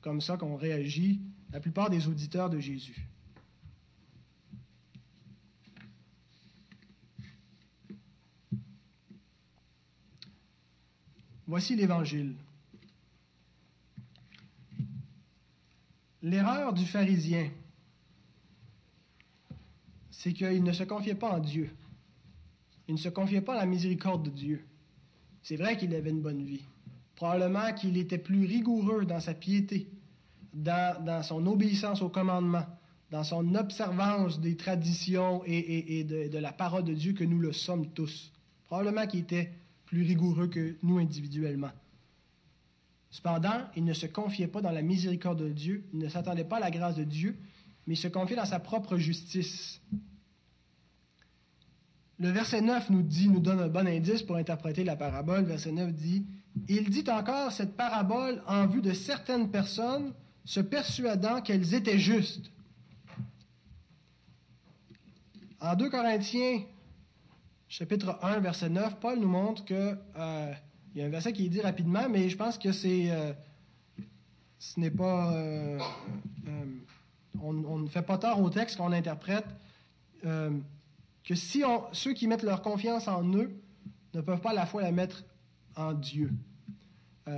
comme 0.00 0.20
ça 0.20 0.36
qu'on 0.36 0.56
réagit 0.56 1.20
la 1.50 1.60
plupart 1.60 1.88
des 1.88 2.06
auditeurs 2.06 2.50
de 2.50 2.60
Jésus. 2.60 3.08
Voici 11.46 11.76
l'Évangile. 11.76 12.36
L'erreur 16.24 16.72
du 16.72 16.86
pharisien, 16.86 17.50
c'est 20.10 20.32
qu'il 20.32 20.64
ne 20.64 20.72
se 20.72 20.82
confiait 20.84 21.14
pas 21.14 21.36
en 21.36 21.38
Dieu. 21.38 21.68
Il 22.88 22.94
ne 22.94 22.98
se 22.98 23.10
confiait 23.10 23.42
pas 23.42 23.52
à 23.52 23.58
la 23.58 23.66
miséricorde 23.66 24.24
de 24.24 24.30
Dieu. 24.30 24.64
C'est 25.42 25.56
vrai 25.56 25.76
qu'il 25.76 25.94
avait 25.94 26.08
une 26.08 26.22
bonne 26.22 26.42
vie. 26.42 26.64
Probablement 27.14 27.74
qu'il 27.74 27.98
était 27.98 28.16
plus 28.16 28.46
rigoureux 28.46 29.04
dans 29.04 29.20
sa 29.20 29.34
piété, 29.34 29.86
dans, 30.54 31.22
son 31.22 31.46
obéissance 31.46 32.00
aux 32.00 32.08
commandements, 32.08 32.66
dans 33.10 33.22
son 33.22 33.54
observance 33.54 34.40
des 34.40 34.56
traditions 34.56 35.42
et, 35.44 36.04
de, 36.04 36.28
de, 36.28 36.38
la 36.38 36.52
parole 36.52 36.84
de 36.84 36.94
Dieu 36.94 37.12
que 37.12 37.24
nous 37.24 37.38
le 37.38 37.52
sommes 37.52 37.90
tous. 37.90 38.32
Probablement 38.64 39.06
qu'il 39.06 39.20
était 39.20 39.52
plus 39.84 40.04
rigoureux 40.04 40.48
que 40.48 40.76
nous 40.82 40.96
individuellement. 40.96 41.72
Cependant, 43.14 43.68
il 43.76 43.84
ne 43.84 43.92
se 43.92 44.06
confiait 44.06 44.48
pas 44.48 44.60
dans 44.60 44.72
la 44.72 44.82
miséricorde 44.82 45.38
de 45.40 45.48
Dieu, 45.48 45.84
il 45.92 46.00
ne 46.00 46.08
s'attendait 46.08 46.42
pas 46.42 46.56
à 46.56 46.60
la 46.60 46.72
grâce 46.72 46.96
de 46.96 47.04
Dieu, 47.04 47.38
mais 47.86 47.94
il 47.94 47.96
se 47.96 48.08
confiait 48.08 48.34
dans 48.34 48.44
sa 48.44 48.58
propre 48.58 48.96
justice. 48.96 49.80
Le 52.18 52.28
verset 52.30 52.60
9 52.60 52.90
nous 52.90 53.02
dit, 53.02 53.28
nous 53.28 53.38
donne 53.38 53.60
un 53.60 53.68
bon 53.68 53.86
indice 53.86 54.24
pour 54.24 54.34
interpréter 54.34 54.82
la 54.82 54.96
parabole. 54.96 55.44
Verset 55.44 55.70
9 55.70 55.92
dit, 55.92 56.26
Il 56.66 56.90
dit 56.90 57.04
encore 57.08 57.52
cette 57.52 57.76
parabole 57.76 58.42
en 58.48 58.66
vue 58.66 58.82
de 58.82 58.92
certaines 58.92 59.48
personnes 59.48 60.12
se 60.44 60.58
persuadant 60.58 61.40
qu'elles 61.40 61.72
étaient 61.72 62.00
justes. 62.00 62.50
En 65.60 65.76
2 65.76 65.88
Corinthiens 65.88 66.64
chapitre 67.68 68.18
1, 68.22 68.40
verset 68.40 68.70
9, 68.70 68.98
Paul 68.98 69.20
nous 69.20 69.28
montre 69.28 69.64
que 69.64 69.96
euh, 70.16 70.52
il 70.94 71.00
y 71.00 71.02
a 71.02 71.06
un 71.06 71.10
verset 71.10 71.32
qui 71.32 71.46
est 71.46 71.48
dit 71.48 71.60
rapidement, 71.60 72.08
mais 72.08 72.28
je 72.28 72.36
pense 72.36 72.58
que 72.58 72.72
c'est 72.72 73.10
euh, 73.10 73.32
ce 74.58 74.78
n'est 74.78 74.90
pas 74.90 75.32
euh, 75.34 75.78
on, 77.42 77.78
ne 77.78 77.88
fait 77.88 78.02
pas 78.02 78.18
tort 78.18 78.40
au 78.40 78.50
texte 78.50 78.76
qu'on 78.76 78.92
interprète 78.92 79.46
que 80.22 81.34
si 81.34 81.62
ceux 81.92 82.14
qui 82.14 82.26
mettent 82.26 82.44
leur 82.44 82.62
confiance 82.62 83.08
en 83.08 83.24
eux 83.34 83.50
ne 84.14 84.20
peuvent 84.22 84.40
pas 84.40 84.50
à 84.50 84.54
la 84.54 84.64
fois 84.66 84.82
la 84.82 84.92
mettre 84.92 85.24
en 85.76 85.92
Dieu. 85.92 86.32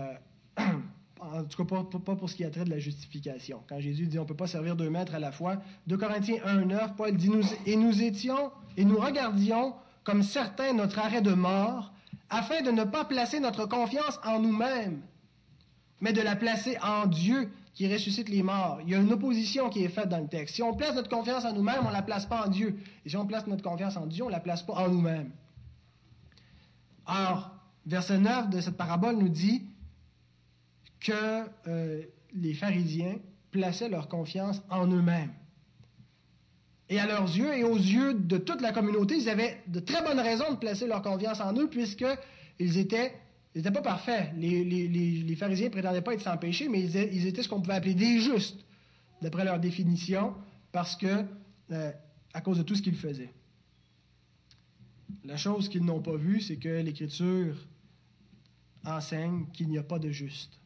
en 1.21 1.45
tout 1.45 1.64
cas, 1.64 1.83
pas, 2.05 2.16
pour 2.16 2.31
ce 2.31 2.37
qui 2.37 2.45
a 2.45 2.51
trait 2.51 2.64
de 2.64 2.71
la 2.71 2.79
justification. 2.79 3.62
Quand 3.69 3.81
Jésus 3.81 4.07
dit 4.07 4.19
on 4.19 4.23
ne 4.23 4.29
peut 4.29 4.37
pas 4.37 4.47
servir 4.47 4.77
deux 4.77 4.90
maîtres 4.90 5.14
à 5.14 5.19
la 5.19 5.33
fois, 5.33 5.57
2 5.87 5.97
Corinthiens 5.97 6.40
1, 6.45 6.66
9, 6.66 6.97
Paul 6.97 7.16
dit 7.16 7.31
nous, 7.31 7.42
Et 7.66 7.77
nous 7.77 8.03
étions, 8.03 8.51
et 8.77 8.85
nous 8.85 8.99
regardions 8.99 9.75
comme 10.05 10.23
certains 10.23 10.73
notre 10.73 10.99
arrêt 10.99 11.23
de 11.23 11.33
mort, 11.33 11.92
afin 12.30 12.62
de 12.62 12.70
ne 12.70 12.84
pas 12.84 13.04
placer 13.04 13.40
notre 13.40 13.66
confiance 13.66 14.18
en 14.24 14.40
nous-mêmes, 14.40 15.02
mais 16.00 16.12
de 16.12 16.20
la 16.20 16.36
placer 16.36 16.76
en 16.82 17.06
Dieu 17.06 17.50
qui 17.74 17.92
ressuscite 17.92 18.28
les 18.28 18.42
morts. 18.42 18.80
Il 18.82 18.90
y 18.90 18.94
a 18.94 18.98
une 18.98 19.12
opposition 19.12 19.68
qui 19.68 19.84
est 19.84 19.88
faite 19.88 20.08
dans 20.08 20.18
le 20.18 20.28
texte. 20.28 20.56
Si 20.56 20.62
on 20.62 20.74
place 20.74 20.94
notre 20.94 21.10
confiance 21.10 21.44
en 21.44 21.52
nous-mêmes, 21.52 21.82
on 21.82 21.88
ne 21.88 21.92
la 21.92 22.02
place 22.02 22.26
pas 22.26 22.46
en 22.46 22.48
Dieu. 22.48 22.78
Et 23.04 23.10
si 23.10 23.16
on 23.16 23.26
place 23.26 23.46
notre 23.46 23.62
confiance 23.62 23.96
en 23.96 24.06
Dieu, 24.06 24.24
on 24.24 24.28
ne 24.28 24.32
la 24.32 24.40
place 24.40 24.62
pas 24.62 24.74
en 24.74 24.88
nous-mêmes. 24.88 25.30
Or, 27.06 27.50
verset 27.84 28.18
9 28.18 28.50
de 28.50 28.60
cette 28.60 28.76
parabole 28.76 29.16
nous 29.16 29.28
dit 29.28 29.62
que 31.00 31.48
euh, 31.68 32.02
les 32.34 32.54
pharisiens 32.54 33.16
plaçaient 33.50 33.88
leur 33.88 34.08
confiance 34.08 34.62
en 34.70 34.86
eux-mêmes. 34.86 35.32
Et 36.88 37.01
à 37.01 37.07
leurs 37.07 37.25
yeux 37.25 37.57
et 37.57 37.64
aux 37.64 37.77
yeux 37.77 38.14
de 38.14 38.38
toute 38.38 38.61
la 38.61 38.72
communauté, 38.72 39.16
ils 39.16 39.29
avaient 39.29 39.61
de 39.66 39.81
très 39.81 40.03
bonnes 40.03 40.20
raisons 40.20 40.53
de 40.53 40.57
placer 40.57 40.87
leur 40.87 41.03
confiance 41.03 41.40
en 41.40 41.53
eux, 41.55 41.68
puisqu'ils 41.68 42.79
étaient, 42.79 43.12
ils 43.55 43.59
n'étaient 43.59 43.72
pas 43.72 43.83
parfaits. 43.83 44.33
Les, 44.37 44.64
les, 44.64 44.87
les, 44.88 45.37
pharisiens 45.37 45.66
ne 45.66 45.72
prétendaient 45.72 46.03
pas 46.03 46.14
être 46.14 46.22
sans 46.22 46.37
péché, 46.37 46.68
mais 46.68 46.83
ils, 46.83 47.27
étaient 47.27 47.42
ce 47.42 47.49
qu'on 47.49 47.61
pouvait 47.61 47.75
appeler 47.75 47.94
des 47.94 48.20
justes, 48.20 48.64
d'après 49.20 49.44
leur 49.44 49.59
définition, 49.59 50.35
parce 50.70 50.94
que, 50.94 51.25
euh, 51.72 51.92
à 52.33 52.40
cause 52.40 52.59
de 52.59 52.62
tout 52.62 52.77
ce 52.77 52.83
qu'ils 52.83 52.96
faisaient. 52.96 53.33
La 55.25 55.37
chose 55.37 55.68
qu'ils 55.68 55.85
n'ont 55.85 56.03
pas 56.03 56.16
vue, 56.16 56.40
c'est 56.40 56.57
que 56.57 56.83
l'Écriture 56.83 57.57
enseigne 58.85 59.46
qu'il 59.53 59.68
n'y 59.68 59.79
a 59.79 59.83
pas 59.83 59.99
de 59.99 60.11
juste. 60.11 60.61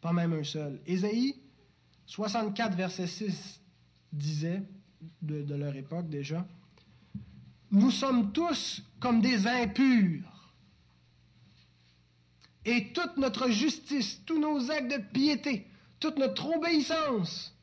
Pas 0.00 0.12
même 0.12 0.32
un 0.32 0.42
seul. 0.42 0.80
Ésaïe 0.84 1.36
64, 2.06 2.76
verset 2.76 3.06
6 3.06 3.60
disaient 4.16 4.62
de, 5.22 5.54
leur 5.54 5.74
époque 5.76 6.08
déjà, 6.08 6.46
nous 7.70 7.90
sommes 7.90 8.32
tous 8.32 8.82
comme 9.00 9.20
des 9.20 9.46
impurs. 9.46 10.52
Et 12.64 12.92
toute 12.92 13.16
notre 13.16 13.50
justice, 13.50 14.22
tous 14.26 14.40
nos 14.40 14.70
actes 14.70 14.90
de 14.90 15.02
piété, 15.12 15.66
toute 16.00 16.18
notre 16.18 16.56
obéissance 16.56 17.54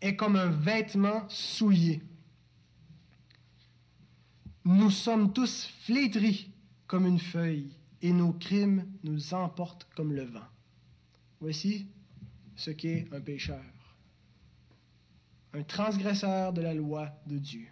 est 0.00 0.16
comme 0.16 0.36
un 0.36 0.50
vêtement 0.50 1.28
souillé. 1.28 2.02
Nous 4.64 4.90
sommes 4.90 5.32
tous 5.32 5.66
flétris 5.84 6.50
comme 6.86 7.06
une 7.06 7.18
feuille, 7.18 7.70
et 8.02 8.12
nos 8.12 8.32
crimes 8.32 8.86
nous 9.04 9.32
emportent 9.32 9.88
comme 9.94 10.12
le 10.12 10.24
vent. 10.24 10.48
Voici 11.40 11.86
ce 12.56 12.70
qu'est 12.70 13.06
un 13.12 13.20
pécheur 13.20 13.62
un 15.52 15.62
transgresseur 15.62 16.52
de 16.52 16.62
la 16.62 16.74
loi 16.74 17.10
de 17.26 17.38
Dieu. 17.38 17.66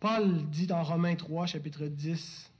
Paul 0.00 0.48
dit 0.50 0.66
dans 0.66 0.82
Romains 0.82 1.16
3, 1.16 1.46
chapitre 1.46 1.86
10 1.86 2.52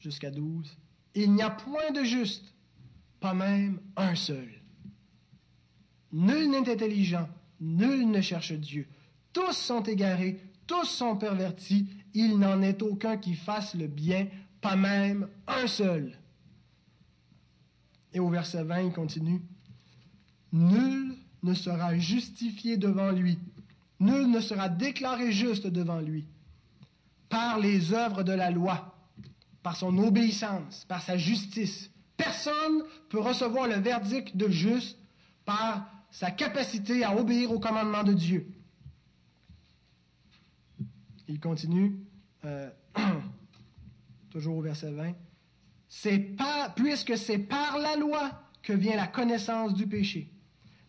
jusqu'à 0.00 0.30
12, 0.30 0.76
Il 1.14 1.32
n'y 1.32 1.42
a 1.42 1.50
point 1.50 1.90
de 1.92 2.02
juste, 2.02 2.54
pas 3.20 3.34
même 3.34 3.80
un 3.96 4.14
seul. 4.14 4.48
Nul 6.12 6.50
n'est 6.50 6.70
intelligent, 6.70 7.28
nul 7.60 8.10
ne 8.10 8.20
cherche 8.20 8.52
Dieu. 8.52 8.86
Tous 9.32 9.52
sont 9.52 9.82
égarés, 9.82 10.40
tous 10.66 10.84
sont 10.84 11.16
pervertis, 11.16 11.88
il 12.14 12.38
n'en 12.38 12.62
est 12.62 12.82
aucun 12.82 13.16
qui 13.16 13.34
fasse 13.34 13.74
le 13.74 13.86
bien, 13.86 14.28
pas 14.60 14.76
même 14.76 15.28
un 15.46 15.66
seul. 15.66 16.16
Et 18.12 18.20
au 18.20 18.28
verset 18.28 18.62
20, 18.62 18.82
il 18.82 18.92
continue, 18.92 19.42
Nul 20.54 21.16
ne 21.42 21.52
sera 21.52 21.98
justifié 21.98 22.76
devant 22.76 23.10
lui. 23.10 23.40
Nul 23.98 24.30
ne 24.30 24.40
sera 24.40 24.68
déclaré 24.68 25.32
juste 25.32 25.66
devant 25.66 26.00
lui 26.00 26.24
par 27.28 27.58
les 27.58 27.92
œuvres 27.92 28.22
de 28.22 28.30
la 28.30 28.52
loi, 28.52 28.94
par 29.64 29.76
son 29.76 29.98
obéissance, 29.98 30.84
par 30.84 31.02
sa 31.02 31.16
justice. 31.16 31.90
Personne 32.16 32.84
peut 33.08 33.18
recevoir 33.18 33.66
le 33.66 33.74
verdict 33.74 34.36
de 34.36 34.48
juste 34.48 34.96
par 35.44 35.90
sa 36.12 36.30
capacité 36.30 37.02
à 37.02 37.16
obéir 37.16 37.50
au 37.50 37.58
commandement 37.58 38.04
de 38.04 38.12
Dieu. 38.12 38.46
Il 41.26 41.40
continue, 41.40 41.96
euh, 42.44 42.70
toujours 44.30 44.58
au 44.58 44.62
verset 44.62 44.92
20, 44.92 45.14
c'est 45.88 46.18
pas, 46.18 46.72
puisque 46.76 47.18
c'est 47.18 47.38
par 47.38 47.78
la 47.78 47.96
loi 47.96 48.30
que 48.62 48.72
vient 48.72 48.94
la 48.94 49.08
connaissance 49.08 49.74
du 49.74 49.88
péché. 49.88 50.30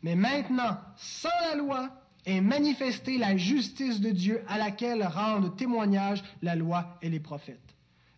Mais 0.05 0.15
maintenant, 0.15 0.77
sans 0.97 1.29
la 1.49 1.55
loi, 1.55 1.89
et 2.27 2.39
manifester 2.39 3.17
la 3.17 3.35
justice 3.37 3.99
de 3.99 4.11
Dieu 4.11 4.43
à 4.47 4.59
laquelle 4.59 5.03
rendent 5.03 5.57
témoignage 5.57 6.23
la 6.43 6.55
loi 6.55 6.99
et 7.01 7.09
les 7.09 7.19
prophètes. 7.19 7.75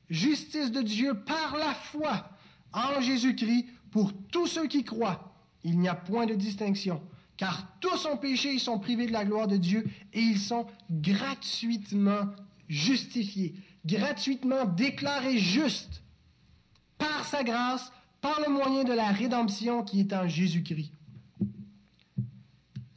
Justice 0.09 0.69
de 0.73 0.81
Dieu 0.81 1.13
par 1.13 1.55
la 1.57 1.73
foi 1.73 2.29
en 2.73 2.99
Jésus-Christ 2.99 3.67
pour 3.91 4.11
tous 4.33 4.47
ceux 4.47 4.67
qui 4.67 4.83
croient. 4.83 5.33
Il 5.63 5.79
n'y 5.79 5.87
a 5.87 5.95
point 5.95 6.25
de 6.25 6.35
distinction, 6.35 7.01
car 7.37 7.65
tous 7.79 8.05
ont 8.05 8.17
péché, 8.17 8.53
ils 8.53 8.59
sont 8.59 8.79
privés 8.79 9.07
de 9.07 9.13
la 9.13 9.23
gloire 9.23 9.47
de 9.47 9.55
Dieu 9.55 9.87
et 10.11 10.19
ils 10.19 10.39
sont 10.39 10.67
gratuitement 10.91 12.27
justifiés, 12.67 13.55
gratuitement 13.85 14.65
déclarés 14.65 15.37
justes 15.37 16.03
par 16.97 17.23
sa 17.23 17.45
grâce, 17.45 17.93
par 18.19 18.41
le 18.41 18.51
moyen 18.51 18.83
de 18.83 18.93
la 18.93 19.07
rédemption 19.07 19.83
qui 19.83 20.01
est 20.01 20.11
en 20.11 20.27
Jésus-Christ. 20.27 20.91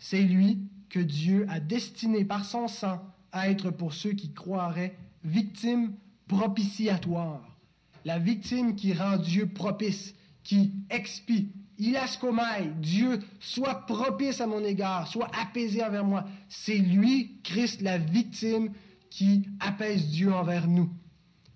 C'est 0.01 0.23
lui 0.23 0.59
que 0.89 0.99
Dieu 0.99 1.47
a 1.49 1.61
destiné 1.61 2.25
par 2.25 2.45
son 2.45 2.67
sang 2.67 3.01
à 3.33 3.51
être 3.51 3.71
pour 3.71 3.93
ceux 3.93 4.13
qui 4.13 4.33
croiraient 4.33 4.97
victime 5.23 5.93
propitiatoire. 6.27 7.43
La 8.07 8.19
victime 8.19 8.75
qui 8.75 8.95
rend 8.95 9.19
Dieu 9.19 9.47
propice, 9.47 10.15
qui 10.43 10.73
expie. 10.89 11.53
Il 11.79 11.97
a 11.97 12.07
ce 12.07 12.19
Dieu 12.81 13.21
soit 13.41 13.87
propice 13.87 14.41
à 14.41 14.47
mon 14.47 14.65
égard, 14.65 15.07
soit 15.07 15.31
apaisé 15.39 15.85
envers 15.85 16.05
moi. 16.05 16.25
C'est 16.49 16.79
lui, 16.79 17.39
Christ, 17.45 17.83
la 17.83 17.99
victime 17.99 18.71
qui 19.11 19.49
apaise 19.61 20.09
Dieu 20.09 20.33
envers 20.33 20.67
nous, 20.67 20.91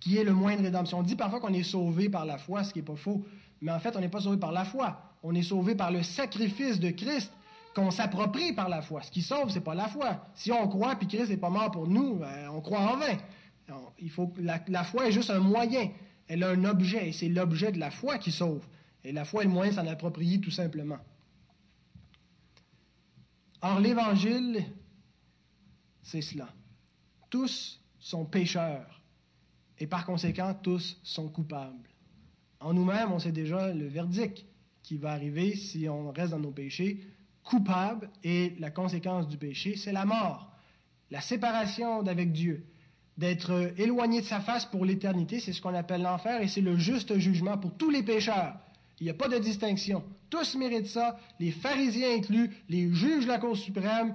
qui 0.01 0.19
est 0.19 0.25
le 0.25 0.35
moyen 0.35 0.59
de 0.59 0.65
rédemption. 0.65 0.99
On 0.99 1.03
dit 1.03 1.17
parfois 1.17 1.41
qu'on 1.41 1.53
est 1.55 1.63
sauvé 1.63 2.11
par 2.11 2.27
la 2.27 2.37
foi, 2.37 2.63
ce 2.63 2.73
qui 2.73 2.81
n'est 2.81 2.85
pas 2.85 2.97
faux, 2.97 3.25
mais 3.63 3.73
en 3.73 3.81
fait, 3.81 3.97
on 3.97 4.01
n'est 4.01 4.09
pas 4.09 4.21
sauvé 4.21 4.37
par 4.37 4.53
la 4.53 4.67
foi. 4.67 5.01
On 5.23 5.35
est 5.35 5.43
sauvé 5.43 5.75
par 5.75 5.91
le 5.91 6.03
sacrifice 6.03 6.79
de 6.79 6.91
Christ 6.91 7.33
qu'on 7.75 7.91
s'approprie 7.91 8.53
par 8.53 8.69
la 8.69 8.83
foi. 8.83 9.03
Ce 9.03 9.11
qui 9.11 9.23
sauve, 9.23 9.51
c'est 9.51 9.61
pas 9.61 9.75
la 9.75 9.89
foi. 9.89 10.27
Si 10.35 10.53
on 10.53 10.69
croit 10.69 10.95
puis 10.97 11.09
Christ 11.09 11.29
n'est 11.29 11.37
pas 11.37 11.51
mort 11.51 11.71
pour 11.71 11.89
nous, 11.89 12.17
ben, 12.17 12.49
on 12.51 12.61
croit 12.61 12.81
en 12.81 12.97
vain. 12.97 13.17
la, 14.39 14.61
la, 14.69 14.85
foi 14.85 15.09
est 15.09 15.13
juste 15.13 15.31
un 15.31 15.41
moyen. 15.41 15.91
Elle 16.29 16.43
a 16.45 16.51
un 16.51 16.65
objet 16.65 17.09
et 17.09 17.13
c'est 17.13 17.29
l'objet 17.29 17.73
de 17.73 17.79
la 17.79 17.91
foi 17.91 18.19
qui 18.19 18.31
sauve. 18.31 18.67
Et 19.03 19.13
la 19.13 19.25
foi 19.25 19.43
est 19.43 19.47
le 19.47 19.51
moyen 19.51 19.73
de 19.73 19.77
s'en 19.77 19.87
approprier 19.87 20.41
tout 20.41 20.51
simplement. 20.51 20.99
Or, 23.61 23.81
l'Évangile, 23.81 24.65
c'est 26.03 26.23
cela. 26.23 26.49
Tous 27.29 27.81
sont 27.99 28.25
pécheurs 28.25 29.03
et 29.79 29.87
par 29.87 30.07
conséquent, 30.07 30.55
tous 30.63 30.99
sont 31.03 31.29
coupables. 31.29 31.89
En 32.61 32.73
nous-mêmes, 32.73 33.13
on 33.13 33.19
sait 33.19 33.33
déjà 33.33 33.73
le 33.73 33.87
verdict 33.87 34.45
qui 34.83 34.97
va 34.97 35.13
arriver 35.13 35.57
si 35.57 35.89
on 35.89 36.11
reste 36.13 36.31
dans 36.31 36.39
nos 36.39 36.53
péchés 36.53 37.01
coupable 37.45 38.11
et 38.23 38.55
la 38.59 38.71
conséquence 38.71 39.29
du 39.29 39.37
péché, 39.37 39.77
c'est 39.77 39.93
la 39.93 40.05
mort, 40.05 40.51
la 41.11 41.21
séparation 41.21 42.03
d'avec 42.03 42.33
Dieu, 42.33 42.65
d'être 43.19 43.73
éloigné 43.79 44.21
de 44.21 44.27
sa 44.27 44.41
face 44.41 44.65
pour 44.65 44.85
l'éternité, 44.85 45.39
c'est 45.39 45.53
ce 45.53 45.61
qu'on 45.61 45.75
appelle 45.75 46.03
l'enfer 46.03 46.43
et 46.43 46.49
c'est 46.49 46.61
le 46.61 46.77
juste 46.77 47.17
jugement 47.19 47.59
pour 47.59 47.77
tous 47.77 47.91
les 47.91 48.03
pécheurs. 48.03 48.57
Il 49.01 49.05
n'y 49.05 49.11
a 49.11 49.15
pas 49.15 49.29
de 49.29 49.39
distinction. 49.39 50.03
Tous 50.31 50.57
méritent 50.57 50.87
ça, 50.89 51.19
les 51.39 51.51
pharisiens 51.51 52.17
inclus, 52.17 52.51
les 52.69 52.93
juges 52.93 53.25
de 53.25 53.29
la 53.29 53.39
Cour 53.39 53.57
suprême, 53.57 54.15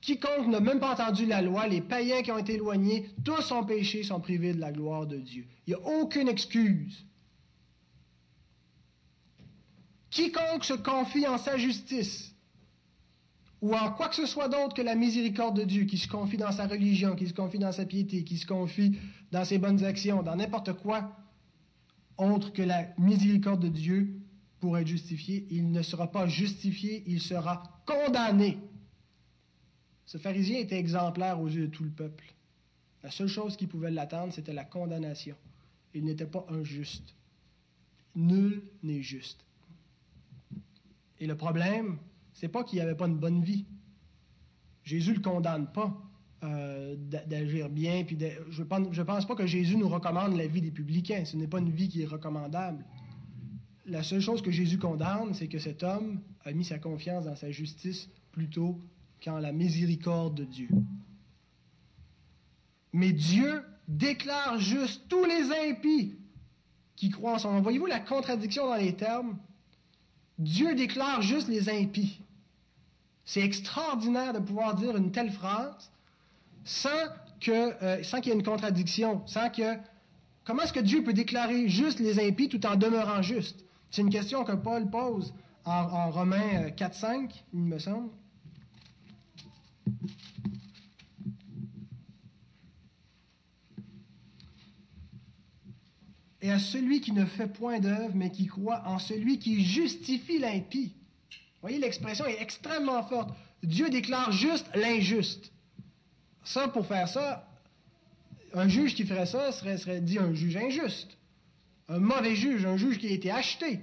quiconque 0.00 0.48
n'a 0.48 0.60
même 0.60 0.80
pas 0.80 0.92
entendu 0.92 1.26
la 1.26 1.40
loi, 1.40 1.66
les 1.66 1.80
païens 1.80 2.22
qui 2.22 2.32
ont 2.32 2.38
été 2.38 2.54
éloignés, 2.54 3.08
tous 3.24 3.52
ont 3.52 3.64
péché, 3.64 4.02
sont 4.02 4.20
privés 4.20 4.52
de 4.52 4.60
la 4.60 4.72
gloire 4.72 5.06
de 5.06 5.18
Dieu. 5.18 5.46
Il 5.66 5.70
n'y 5.70 5.74
a 5.74 6.00
aucune 6.00 6.28
excuse. 6.28 7.04
Quiconque 10.10 10.64
se 10.64 10.74
confie 10.74 11.26
en 11.26 11.38
sa 11.38 11.56
justice, 11.56 12.34
ou 13.60 13.74
en 13.74 13.92
quoi 13.92 14.08
que 14.08 14.16
ce 14.16 14.26
soit 14.26 14.48
d'autre 14.48 14.74
que 14.74 14.82
la 14.82 14.94
miséricorde 14.94 15.56
de 15.56 15.64
Dieu, 15.64 15.84
qui 15.84 15.98
se 15.98 16.08
confie 16.08 16.36
dans 16.36 16.52
sa 16.52 16.66
religion, 16.66 17.14
qui 17.14 17.28
se 17.28 17.34
confie 17.34 17.58
dans 17.58 17.72
sa 17.72 17.84
piété, 17.84 18.24
qui 18.24 18.38
se 18.38 18.46
confie 18.46 18.98
dans 19.30 19.44
ses 19.44 19.58
bonnes 19.58 19.84
actions, 19.84 20.22
dans 20.22 20.36
n'importe 20.36 20.72
quoi 20.74 21.16
autre 22.20 22.52
que 22.52 22.62
la 22.62 22.88
miséricorde 22.98 23.62
de 23.62 23.68
Dieu 23.68 24.20
pour 24.60 24.76
être 24.76 24.86
justifié, 24.86 25.46
il 25.50 25.70
ne 25.70 25.82
sera 25.82 26.10
pas 26.10 26.26
justifié, 26.26 27.02
il 27.06 27.20
sera 27.20 27.62
condamné. 27.86 28.58
Ce 30.04 30.18
pharisien 30.18 30.58
était 30.58 30.78
exemplaire 30.78 31.40
aux 31.40 31.48
yeux 31.48 31.68
de 31.68 31.72
tout 31.72 31.84
le 31.84 31.90
peuple. 31.90 32.34
La 33.02 33.10
seule 33.10 33.28
chose 33.28 33.56
qui 33.56 33.66
pouvait 33.66 33.90
l'attendre, 33.90 34.34
c'était 34.34 34.52
la 34.52 34.64
condamnation. 34.64 35.36
Il 35.94 36.04
n'était 36.04 36.26
pas 36.26 36.44
injuste. 36.50 37.14
Nul 38.14 38.62
n'est 38.82 39.02
juste. 39.02 39.46
Et 41.20 41.26
le 41.26 41.36
problème, 41.36 41.98
c'est 42.32 42.48
pas 42.48 42.64
qu'il 42.64 42.78
n'y 42.78 42.82
avait 42.82 42.96
pas 42.96 43.06
une 43.06 43.18
bonne 43.18 43.42
vie. 43.42 43.66
Jésus 44.82 45.14
le 45.14 45.20
condamne 45.20 45.70
pas 45.72 45.94
euh, 46.42 46.96
d'agir 47.26 47.68
bien. 47.68 48.02
Puis 48.04 48.18
je 48.50 48.62
ne 48.62 48.66
pense, 48.66 48.88
je 48.92 49.02
pense 49.02 49.26
pas 49.26 49.34
que 49.34 49.46
Jésus 49.46 49.76
nous 49.76 49.88
recommande 49.88 50.36
la 50.36 50.46
vie 50.46 50.62
des 50.62 50.70
publicains. 50.70 51.24
Ce 51.26 51.36
n'est 51.36 51.46
pas 51.46 51.58
une 51.58 51.70
vie 51.70 51.88
qui 51.88 52.02
est 52.02 52.06
recommandable. 52.06 52.84
La 53.84 54.02
seule 54.02 54.20
chose 54.20 54.40
que 54.40 54.50
Jésus 54.50 54.78
condamne, 54.78 55.34
c'est 55.34 55.48
que 55.48 55.58
cet 55.58 55.82
homme 55.82 56.20
a 56.44 56.52
mis 56.52 56.64
sa 56.64 56.78
confiance 56.78 57.26
dans 57.26 57.36
sa 57.36 57.50
justice 57.50 58.08
plutôt 58.32 58.80
qu'en 59.22 59.38
la 59.38 59.52
miséricorde 59.52 60.34
de 60.34 60.44
Dieu. 60.44 60.68
Mais 62.92 63.12
Dieu 63.12 63.62
déclare 63.88 64.58
juste 64.58 65.02
tous 65.08 65.24
les 65.24 65.70
impies 65.70 66.16
qui 66.96 67.10
croient 67.10 67.34
en 67.34 67.38
son 67.38 67.52
nom. 67.52 67.60
Voyez-vous 67.60 67.86
la 67.86 68.00
contradiction 68.00 68.66
dans 68.66 68.76
les 68.76 68.94
termes? 68.94 69.38
Dieu 70.40 70.74
déclare 70.74 71.20
juste 71.20 71.48
les 71.48 71.68
impies. 71.68 72.18
C'est 73.26 73.42
extraordinaire 73.42 74.32
de 74.32 74.38
pouvoir 74.38 74.74
dire 74.74 74.96
une 74.96 75.12
telle 75.12 75.30
phrase 75.30 75.90
euh, 77.48 78.02
sans 78.02 78.20
qu'il 78.20 78.28
y 78.28 78.30
ait 78.30 78.38
une 78.38 78.42
contradiction, 78.42 79.22
sans 79.26 79.50
que 79.50 79.76
comment 80.44 80.62
est-ce 80.62 80.72
que 80.72 80.80
Dieu 80.80 81.04
peut 81.04 81.12
déclarer 81.12 81.68
juste 81.68 82.00
les 82.00 82.26
impies 82.26 82.48
tout 82.48 82.64
en 82.66 82.76
demeurant 82.76 83.20
juste? 83.20 83.64
C'est 83.90 84.00
une 84.00 84.10
question 84.10 84.42
que 84.44 84.52
Paul 84.52 84.88
pose 84.88 85.34
en, 85.66 85.72
en 85.72 86.10
Romains 86.10 86.70
4-5, 86.70 87.04
euh, 87.04 87.28
il 87.52 87.60
me 87.60 87.78
semble. 87.78 88.08
À 96.50 96.58
celui 96.58 97.00
qui 97.00 97.12
ne 97.12 97.24
fait 97.24 97.46
point 97.46 97.80
d'œuvre, 97.80 98.12
mais 98.14 98.30
qui 98.30 98.46
croit 98.46 98.82
en 98.86 98.98
celui 98.98 99.38
qui 99.38 99.64
justifie 99.64 100.38
l'impie. 100.38 100.92
Voyez, 101.60 101.78
l'expression 101.78 102.26
est 102.26 102.40
extrêmement 102.40 103.02
forte. 103.02 103.30
Dieu 103.62 103.90
déclare 103.90 104.32
juste 104.32 104.66
l'injuste. 104.74 105.52
Ça, 106.44 106.68
pour 106.68 106.86
faire 106.86 107.08
ça, 107.08 107.46
un 108.54 108.68
juge 108.68 108.94
qui 108.94 109.04
ferait 109.04 109.26
ça 109.26 109.52
serait, 109.52 109.76
serait 109.76 110.00
dit 110.00 110.18
un 110.18 110.32
juge 110.34 110.56
injuste. 110.56 111.16
Un 111.88 111.98
mauvais 111.98 112.34
juge, 112.34 112.64
un 112.64 112.76
juge 112.76 112.98
qui 112.98 113.08
a 113.08 113.10
été 113.10 113.30
acheté. 113.30 113.80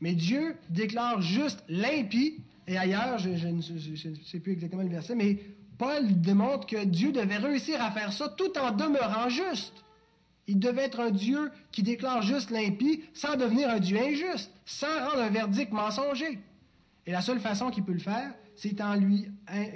Mais 0.00 0.14
Dieu 0.14 0.56
déclare 0.70 1.20
juste 1.22 1.64
l'impie, 1.68 2.42
et 2.68 2.76
ailleurs, 2.76 3.18
je 3.18 3.30
ne 3.30 3.62
sais 3.62 4.40
plus 4.40 4.52
exactement 4.52 4.82
le 4.82 4.88
verset, 4.88 5.14
mais 5.14 5.38
Paul 5.78 6.20
démontre 6.20 6.66
que 6.66 6.84
Dieu 6.84 7.12
devait 7.12 7.38
réussir 7.38 7.82
à 7.82 7.90
faire 7.90 8.12
ça 8.12 8.28
tout 8.28 8.56
en 8.58 8.70
demeurant 8.72 9.28
juste. 9.28 9.84
Il 10.48 10.58
devait 10.58 10.82
être 10.82 11.00
un 11.00 11.10
Dieu 11.10 11.50
qui 11.72 11.82
déclare 11.82 12.22
juste 12.22 12.50
l'impie 12.50 13.02
sans 13.14 13.36
devenir 13.36 13.68
un 13.68 13.80
Dieu 13.80 13.98
injuste, 13.98 14.50
sans 14.64 14.86
rendre 14.86 15.22
un 15.22 15.30
verdict 15.30 15.72
mensonger. 15.72 16.38
Et 17.06 17.12
la 17.12 17.20
seule 17.20 17.40
façon 17.40 17.70
qu'il 17.70 17.84
peut 17.84 17.92
le 17.92 17.98
faire, 17.98 18.32
c'est 18.54 18.80
en 18.80 18.94
lui, 18.94 19.28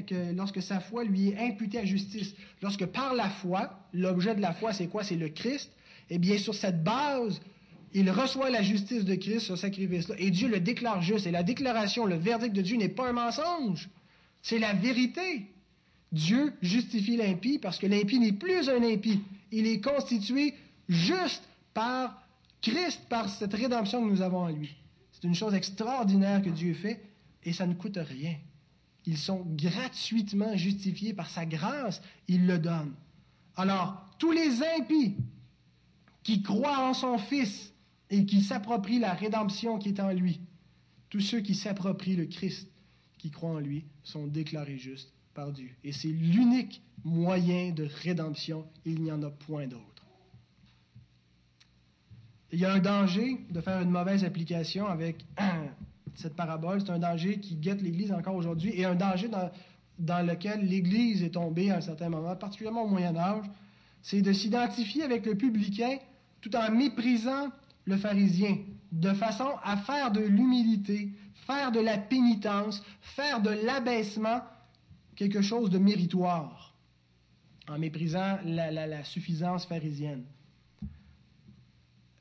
que 0.07 0.33
lorsque 0.35 0.63
sa 0.63 0.81
foi 0.81 1.05
lui 1.05 1.29
est 1.29 1.39
imputée 1.39 1.79
à 1.79 1.85
justice. 1.85 2.35
Lorsque 2.63 2.87
par 2.87 3.15
la 3.15 3.29
foi, 3.29 3.79
l'objet 3.93 4.35
de 4.35 4.41
la 4.41 4.53
foi, 4.53 4.73
c'est 4.73 4.87
quoi? 4.87 5.05
C'est 5.05 5.17
le 5.17 5.29
Christ. 5.29 5.71
Eh 6.09 6.19
bien, 6.19 6.39
sur 6.39 6.55
cette 6.55 6.83
base, 6.83 7.41
il 7.93 8.11
reçoit 8.11 8.51
la 8.51 8.63
justice 8.63 9.05
de 9.05 9.15
Christ, 9.15 9.47
ce 9.47 9.57
sacrifice-là. 9.57 10.15
Et 10.19 10.31
Dieu 10.31 10.49
le 10.49 10.61
déclare 10.61 11.03
juste. 11.03 11.27
Et 11.27 11.31
la 11.31 11.43
déclaration, 11.43 12.07
le 12.07 12.17
verdict 12.17 12.55
de 12.55 12.63
Dieu 12.63 12.77
n'est 12.77 12.89
pas 12.89 13.09
un 13.09 13.13
mensonge. 13.13 13.89
C'est 14.43 14.59
la 14.59 14.73
vérité. 14.73 15.47
Dieu 16.13 16.53
justifie 16.63 17.17
l'impie 17.17 17.59
parce 17.59 17.79
que 17.79 17.87
l'impie 17.87 18.19
n'est 18.19 18.33
plus 18.33 18.69
un 18.69 18.83
impie. 18.83 19.21
Il 19.53 19.67
est 19.67 19.81
constitué 19.81 20.55
juste 20.89 21.43
par 21.75 22.27
Christ, 22.63 23.01
par 23.09 23.29
cette 23.29 23.55
rédemption 23.55 24.03
que 24.03 24.11
nous 24.11 24.23
avons 24.23 24.41
en 24.41 24.49
lui. 24.49 24.77
C'est 25.13 25.27
une 25.27 25.35
chose 25.35 25.55
extraordinaire 25.55 26.43
que 26.43 26.51
Dieu 26.51 26.75
fait 26.75 27.01
et 27.43 27.53
ça 27.53 27.67
ne 27.67 27.75
coûte 27.75 27.99
rien. 27.99 28.37
Ils 29.07 29.19
sont 29.19 29.47
gratuitement 29.57 30.57
justifiés 30.57 31.15
par 31.15 31.31
sa 31.31 31.47
grâce, 31.47 32.03
il 32.29 32.47
le 32.47 32.59
donne. 32.59 32.95
Alors, 33.57 34.07
tous 34.19 34.33
les 34.33 34.63
impies 34.63 35.17
qui 36.23 36.43
croient 36.43 36.89
en 36.89 36.95
son 36.95 37.19
Fils 37.19 37.73
et 38.11 38.27
qui 38.27 38.43
s'approprient 38.43 38.99
la 38.99 39.15
rédemption 39.15 39.79
qui 39.79 39.89
est 39.89 40.01
en 40.01 40.13
lui, 40.13 40.41
tous 41.09 41.21
ceux 41.21 41.41
qui 41.41 41.55
s'approprient 41.55 42.17
le 42.17 42.27
Christ, 42.27 42.69
qui 43.19 43.31
croient 43.31 43.51
en 43.51 43.59
lui, 43.59 43.85
sont 44.03 44.27
déclarés 44.27 44.79
justes 44.79 45.13
par 45.35 45.53
Dieu. 45.53 45.71
Et 45.85 45.93
c'est 45.93 46.09
l'unique 46.09 46.83
moyen 47.05 47.73
de 47.73 47.89
rédemption, 48.03 48.67
il 48.85 49.03
n'y 49.03 49.13
en 49.13 49.23
a 49.23 49.31
point 49.31 49.67
d'autre. 49.67 49.85
Il 52.53 52.59
y 52.59 52.65
a 52.65 52.73
un 52.73 52.81
danger 52.81 53.39
de 53.51 53.61
faire 53.61 53.81
une 53.81 53.91
mauvaise 53.91 54.25
application 54.25 54.87
avec 54.87 55.25
cette 56.15 56.35
parabole. 56.35 56.81
C'est 56.81 56.91
un 56.91 56.99
danger 56.99 57.39
qui 57.39 57.57
guette 57.57 57.81
l'Église 57.81 58.13
encore 58.13 58.35
aujourd'hui 58.35 58.73
et 58.75 58.85
un 58.85 58.97
danger 58.97 59.29
dans, 59.29 59.51
dans 59.99 60.27
lequel 60.27 60.67
l'Église 60.67 61.23
est 61.23 61.31
tombée 61.31 61.71
à 61.71 61.77
un 61.77 61.81
certain 61.81 62.09
moment, 62.09 62.35
particulièrement 62.35 62.85
au 62.85 62.89
Moyen 62.89 63.17
Âge, 63.17 63.45
c'est 64.03 64.23
de 64.23 64.33
s'identifier 64.33 65.05
avec 65.05 65.27
le 65.27 65.37
publicain 65.37 65.99
tout 66.41 66.55
en 66.57 66.71
méprisant 66.71 67.51
le 67.85 67.97
pharisien, 67.97 68.57
de 68.93 69.13
façon 69.13 69.49
à 69.63 69.77
faire 69.77 70.11
de 70.11 70.21
l'humilité, 70.21 71.13
faire 71.47 71.71
de 71.71 71.81
la 71.81 71.99
pénitence, 71.99 72.83
faire 73.01 73.41
de 73.41 73.51
l'abaissement 73.51 74.41
quelque 75.17 75.43
chose 75.43 75.71
de 75.71 75.79
méritoire, 75.79 76.70
en 77.71 77.79
méprisant 77.79 78.39
la, 78.45 79.05
suffisance 79.05 79.65
pharisienne. 79.65 80.25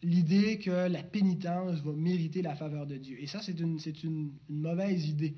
L'idée 0.02 0.60
que 0.60 0.88
la 0.88 1.04
pénitence 1.04 1.80
va 1.82 1.92
mériter 1.92 2.42
la 2.42 2.56
faveur 2.56 2.86
de 2.86 2.96
Dieu. 2.96 3.18
Et 3.20 3.28
ça, 3.28 3.42
c'est 3.42 3.60
une, 3.60 3.80
une, 4.04 4.32
mauvaise 4.48 5.10
idée. 5.10 5.36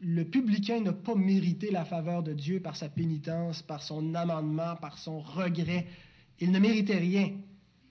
Le 0.00 0.24
publicain 0.24 0.80
n'a 0.80 0.92
pas 0.92 1.14
mérité 1.14 1.70
la 1.70 1.84
faveur 1.84 2.22
de 2.22 2.32
Dieu 2.32 2.60
par 2.60 2.76
sa 2.76 2.88
pénitence, 2.88 3.62
par 3.62 3.82
son 3.82 4.14
amendement, 4.14 4.76
par 4.76 4.98
son 4.98 5.20
regret. 5.20 5.86
Il 6.40 6.50
ne 6.50 6.58
méritait 6.58 6.98
rien. 6.98 7.30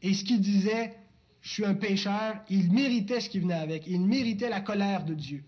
Et 0.02 0.14
ce 0.14 0.24
qu'il 0.26 0.42
disait, 0.42 0.94
je 1.42 1.54
suis 1.54 1.66
un 1.66 1.74
pécheur, 1.74 2.36
il 2.50 2.72
méritait 2.72 3.22
ce 3.22 3.30
qui 3.30 3.40
venait 3.40 3.54
avec. 3.54 3.88
Il 3.88 4.02
méritait 4.02 4.50
la 4.50 4.62
colère 4.62 5.06
de 5.06 5.14
Dieu. 5.14 5.44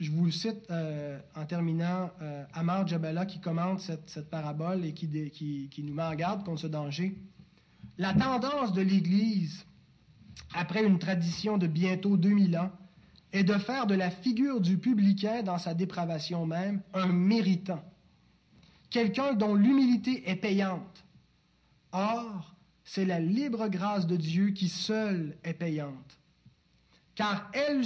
Je 0.00 0.12
vous 0.12 0.30
cite 0.30 0.70
euh, 0.70 1.18
en 1.34 1.44
terminant 1.44 2.10
euh, 2.22 2.44
Amar 2.52 2.86
Jabala 2.86 3.26
qui 3.26 3.40
commente 3.40 3.80
cette, 3.80 4.30
parabole 4.30 4.84
et 4.84 4.92
qui, 4.92 5.08
qui, 5.70 5.82
nous 5.82 5.92
met 5.92 6.04
en 6.04 6.14
garde 6.14 6.44
contre 6.44 6.60
ce 6.60 6.66
danger. 6.68 7.18
La 7.96 8.14
tendance 8.14 8.72
de 8.72 8.82
l'Église, 8.82 9.66
après 10.54 10.84
une 10.84 11.00
tradition 11.00 11.58
de 11.58 11.66
bientôt 11.66 12.16
2000 12.16 12.58
ans, 12.58 12.70
est 13.32 13.42
de 13.42 13.54
faire 13.54 13.86
de 13.86 13.94
la 13.96 14.10
figure 14.10 14.60
du 14.60 14.78
publicain 14.78 15.42
dans 15.42 15.58
sa 15.58 15.74
dépravation 15.74 16.46
même 16.46 16.80
un 16.94 17.08
méritant, 17.08 17.82
quelqu'un 18.90 19.34
dont 19.34 19.54
l'humilité 19.54 20.30
est 20.30 20.36
payante. 20.36 21.04
Or, 21.90 22.54
c'est 22.84 23.04
la 23.04 23.18
libre 23.18 23.66
grâce 23.68 24.06
de 24.06 24.16
Dieu 24.16 24.50
qui 24.50 24.68
seule 24.68 25.36
est 25.42 25.54
payante. 25.54 26.18
Car 27.16 27.50
elle, 27.52 27.82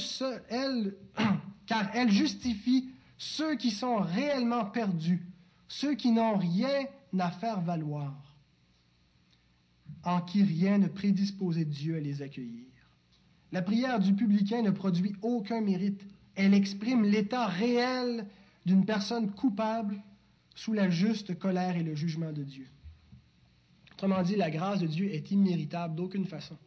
elle, 0.50 0.94
car 1.72 1.88
elle 1.94 2.10
justifie 2.10 2.90
ceux 3.16 3.56
qui 3.56 3.70
sont 3.70 3.96
réellement 3.96 4.66
perdus, 4.66 5.22
ceux 5.68 5.94
qui 5.94 6.10
n'ont 6.10 6.36
rien 6.36 6.84
à 7.18 7.30
faire 7.30 7.62
valoir, 7.62 8.12
en 10.04 10.20
qui 10.20 10.42
rien 10.42 10.76
ne 10.76 10.88
prédisposait 10.88 11.64
Dieu 11.64 11.96
à 11.96 12.00
les 12.00 12.20
accueillir. 12.20 12.66
La 13.52 13.62
prière 13.62 14.00
du 14.00 14.12
publicain 14.12 14.60
ne 14.60 14.70
produit 14.70 15.16
aucun 15.22 15.62
mérite. 15.62 16.02
Elle 16.34 16.52
exprime 16.52 17.04
l'état 17.04 17.46
réel 17.46 18.26
d'une 18.66 18.84
personne 18.84 19.30
coupable 19.30 19.98
sous 20.54 20.74
la 20.74 20.90
juste 20.90 21.38
colère 21.38 21.78
et 21.78 21.82
le 21.82 21.94
jugement 21.94 22.32
de 22.32 22.42
Dieu. 22.42 22.66
Autrement 23.92 24.22
dit, 24.22 24.36
la 24.36 24.50
grâce 24.50 24.80
de 24.80 24.86
Dieu 24.86 25.10
est 25.10 25.30
imméritable 25.30 25.94
d'aucune 25.94 26.26
façon. 26.26 26.58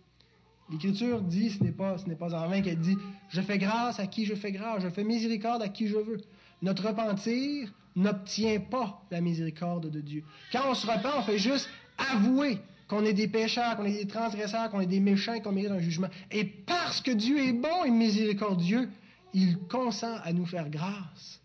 L'Écriture 0.71 1.21
dit, 1.21 1.51
ce 1.51 1.63
n'est 1.63 1.71
pas, 1.71 1.95
pas 2.19 2.33
en 2.33 2.47
vain 2.47 2.61
qu'elle 2.61 2.79
dit, 2.79 2.97
je 3.29 3.41
fais 3.41 3.57
grâce 3.57 3.99
à 3.99 4.07
qui 4.07 4.25
je 4.25 4.33
fais 4.33 4.51
grâce, 4.51 4.81
je 4.81 4.89
fais 4.89 5.03
miséricorde 5.03 5.61
à 5.61 5.69
qui 5.69 5.87
je 5.87 5.97
veux. 5.97 6.21
Notre 6.61 6.87
repentir 6.87 7.71
n'obtient 7.95 8.59
pas 8.59 9.05
la 9.11 9.21
miséricorde 9.21 9.89
de 9.89 10.01
Dieu. 10.01 10.23
Quand 10.51 10.69
on 10.69 10.73
se 10.73 10.87
repent, 10.87 11.13
on 11.17 11.21
fait 11.21 11.37
juste 11.37 11.69
avouer 11.97 12.59
qu'on 12.87 13.05
est 13.05 13.13
des 13.13 13.27
pécheurs, 13.27 13.77
qu'on 13.77 13.85
est 13.85 14.03
des 14.03 14.07
transgresseurs, 14.07 14.69
qu'on 14.69 14.81
est 14.81 14.87
des 14.87 14.99
méchants, 14.99 15.39
qu'on 15.39 15.51
mérite 15.51 15.71
un 15.71 15.79
jugement. 15.79 16.09
Et 16.31 16.43
parce 16.43 17.01
que 17.01 17.11
Dieu 17.11 17.39
est 17.39 17.53
bon 17.53 17.83
et 17.85 17.91
miséricordieux, 17.91 18.89
il 19.33 19.57
consent 19.67 20.17
à 20.23 20.33
nous 20.33 20.45
faire 20.45 20.69
grâce. 20.69 21.41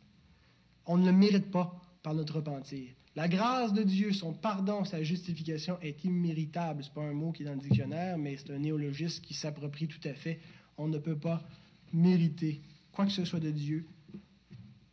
On 0.86 0.96
ne 0.96 1.06
le 1.06 1.12
mérite 1.12 1.50
pas 1.50 1.80
par 2.02 2.14
notre 2.14 2.36
repentir. 2.36 2.88
La 3.20 3.28
grâce 3.28 3.74
de 3.74 3.82
Dieu, 3.82 4.14
son 4.14 4.32
pardon, 4.32 4.86
sa 4.86 5.02
justification 5.02 5.76
est 5.82 6.04
imméritable. 6.04 6.82
Ce 6.82 6.88
n'est 6.88 6.94
pas 6.94 7.02
un 7.02 7.12
mot 7.12 7.32
qui 7.32 7.42
est 7.42 7.44
dans 7.44 7.52
le 7.52 7.60
dictionnaire, 7.60 8.16
mais 8.16 8.38
c'est 8.38 8.50
un 8.50 8.58
néologisme 8.58 9.22
qui 9.22 9.34
s'approprie 9.34 9.88
tout 9.88 10.00
à 10.08 10.14
fait. 10.14 10.40
On 10.78 10.88
ne 10.88 10.96
peut 10.96 11.18
pas 11.18 11.42
mériter 11.92 12.62
quoi 12.92 13.04
que 13.04 13.12
ce 13.12 13.26
soit 13.26 13.38
de 13.38 13.50
Dieu. 13.50 13.84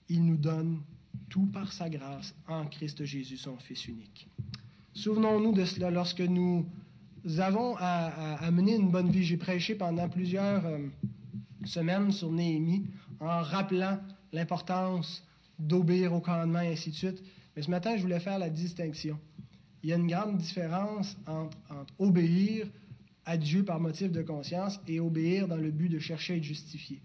Il 0.09 0.25
nous 0.25 0.35
donne 0.35 0.81
tout 1.29 1.45
par 1.45 1.71
sa 1.71 1.89
grâce 1.89 2.35
en 2.49 2.65
Christ 2.65 3.05
Jésus, 3.05 3.37
son 3.37 3.55
Fils 3.59 3.87
unique. 3.87 4.27
Souvenons-nous 4.93 5.53
de 5.53 5.63
cela 5.63 5.89
lorsque 5.89 6.19
nous 6.19 6.65
avons 7.37 7.77
à, 7.79 8.51
mener 8.51 8.75
une 8.75 8.91
bonne 8.91 9.09
vie. 9.09 9.23
J'ai 9.23 9.37
prêché 9.37 9.73
pendant 9.73 10.09
plusieurs 10.09 10.65
euh, 10.65 10.79
semaines 11.63 12.11
sur 12.11 12.29
Néhémie 12.29 12.87
en 13.21 13.41
rappelant 13.41 13.99
l'importance 14.33 15.23
d'obéir 15.59 16.11
au 16.11 16.19
commandement 16.19 16.59
et 16.59 16.73
ainsi 16.73 16.89
de 16.89 16.95
suite. 16.95 17.23
Mais 17.57 17.63
ce 17.63 17.71
matin, 17.71 17.97
je 17.97 18.03
voulais 18.03 18.19
faire 18.19 18.37
la 18.37 18.51
distinction. 18.51 19.19
Il 19.81 19.89
y 19.89 19.93
a 19.93 19.95
une 19.95 20.05
grande 20.05 20.37
différence 20.37 21.17
entre, 21.25 21.57
obéir 21.97 22.67
à 23.25 23.35
Dieu 23.35 23.65
par 23.65 23.79
motif 23.79 24.11
de 24.11 24.21
conscience 24.21 24.79
et 24.87 24.99
obéir 24.99 25.47
dans 25.47 25.57
le 25.57 25.71
but 25.71 25.89
de 25.89 25.97
chercher 25.97 26.33
à 26.33 26.35
être 26.37 26.43
justifié. 26.43 27.01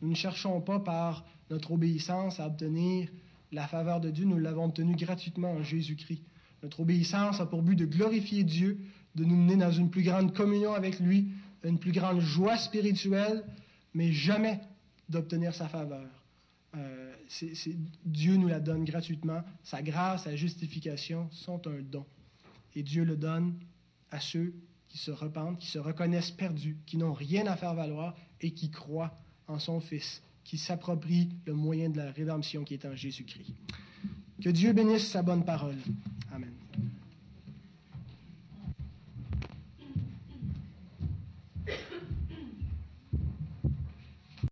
Nous 0.00 0.08
ne 0.08 0.14
cherchons 0.14 0.60
pas 0.60 0.78
par 0.78 1.26
notre 1.50 1.72
obéissance 1.72 2.38
à 2.38 2.46
obtenir 2.46 3.08
la 3.50 3.66
faveur 3.66 4.00
de 4.00 4.10
Dieu, 4.10 4.26
nous 4.26 4.38
l'avons 4.38 4.66
obtenue 4.66 4.94
gratuitement 4.94 5.50
en 5.50 5.64
Jésus-Christ. 5.64 6.22
Notre 6.62 6.80
obéissance 6.80 7.40
a 7.40 7.46
pour 7.46 7.62
but 7.62 7.74
de 7.74 7.86
glorifier 7.86 8.44
Dieu, 8.44 8.78
de 9.16 9.24
nous 9.24 9.34
mener 9.34 9.56
dans 9.56 9.72
une 9.72 9.90
plus 9.90 10.04
grande 10.04 10.32
communion 10.32 10.72
avec 10.72 11.00
lui, 11.00 11.32
une 11.64 11.80
plus 11.80 11.92
grande 11.92 12.20
joie 12.20 12.56
spirituelle, 12.56 13.42
mais 13.92 14.12
jamais 14.12 14.60
d'obtenir 15.08 15.52
sa 15.52 15.66
faveur. 15.66 16.06
Dieu 18.04 18.36
nous 18.36 18.48
la 18.48 18.60
donne 18.60 18.84
gratuitement. 18.84 19.42
Sa 19.62 19.82
grâce, 19.82 20.24
sa 20.24 20.36
justification 20.36 21.28
sont 21.32 21.66
un 21.66 21.80
don. 21.80 22.04
Et 22.74 22.82
Dieu 22.82 23.04
le 23.04 23.16
donne 23.16 23.54
à 24.10 24.20
ceux 24.20 24.54
qui 24.88 24.98
se 24.98 25.10
repentent, 25.10 25.58
qui 25.58 25.66
se 25.66 25.78
reconnaissent 25.78 26.30
perdus, 26.30 26.76
qui 26.86 26.96
n'ont 26.96 27.12
rien 27.12 27.46
à 27.46 27.56
faire 27.56 27.74
valoir 27.74 28.14
et 28.40 28.52
qui 28.52 28.70
croient 28.70 29.18
en 29.48 29.58
son 29.58 29.80
Fils, 29.80 30.22
qui 30.44 30.58
s'approprient 30.58 31.30
le 31.46 31.54
moyen 31.54 31.90
de 31.90 31.96
la 31.96 32.10
rédemption 32.10 32.64
qui 32.64 32.74
est 32.74 32.84
en 32.84 32.94
Jésus-Christ. 32.94 33.52
Que 34.42 34.50
Dieu 34.50 34.72
bénisse 34.72 35.08
sa 35.08 35.22
bonne 35.22 35.44
parole. 35.44 35.76
Amen. 36.32 36.52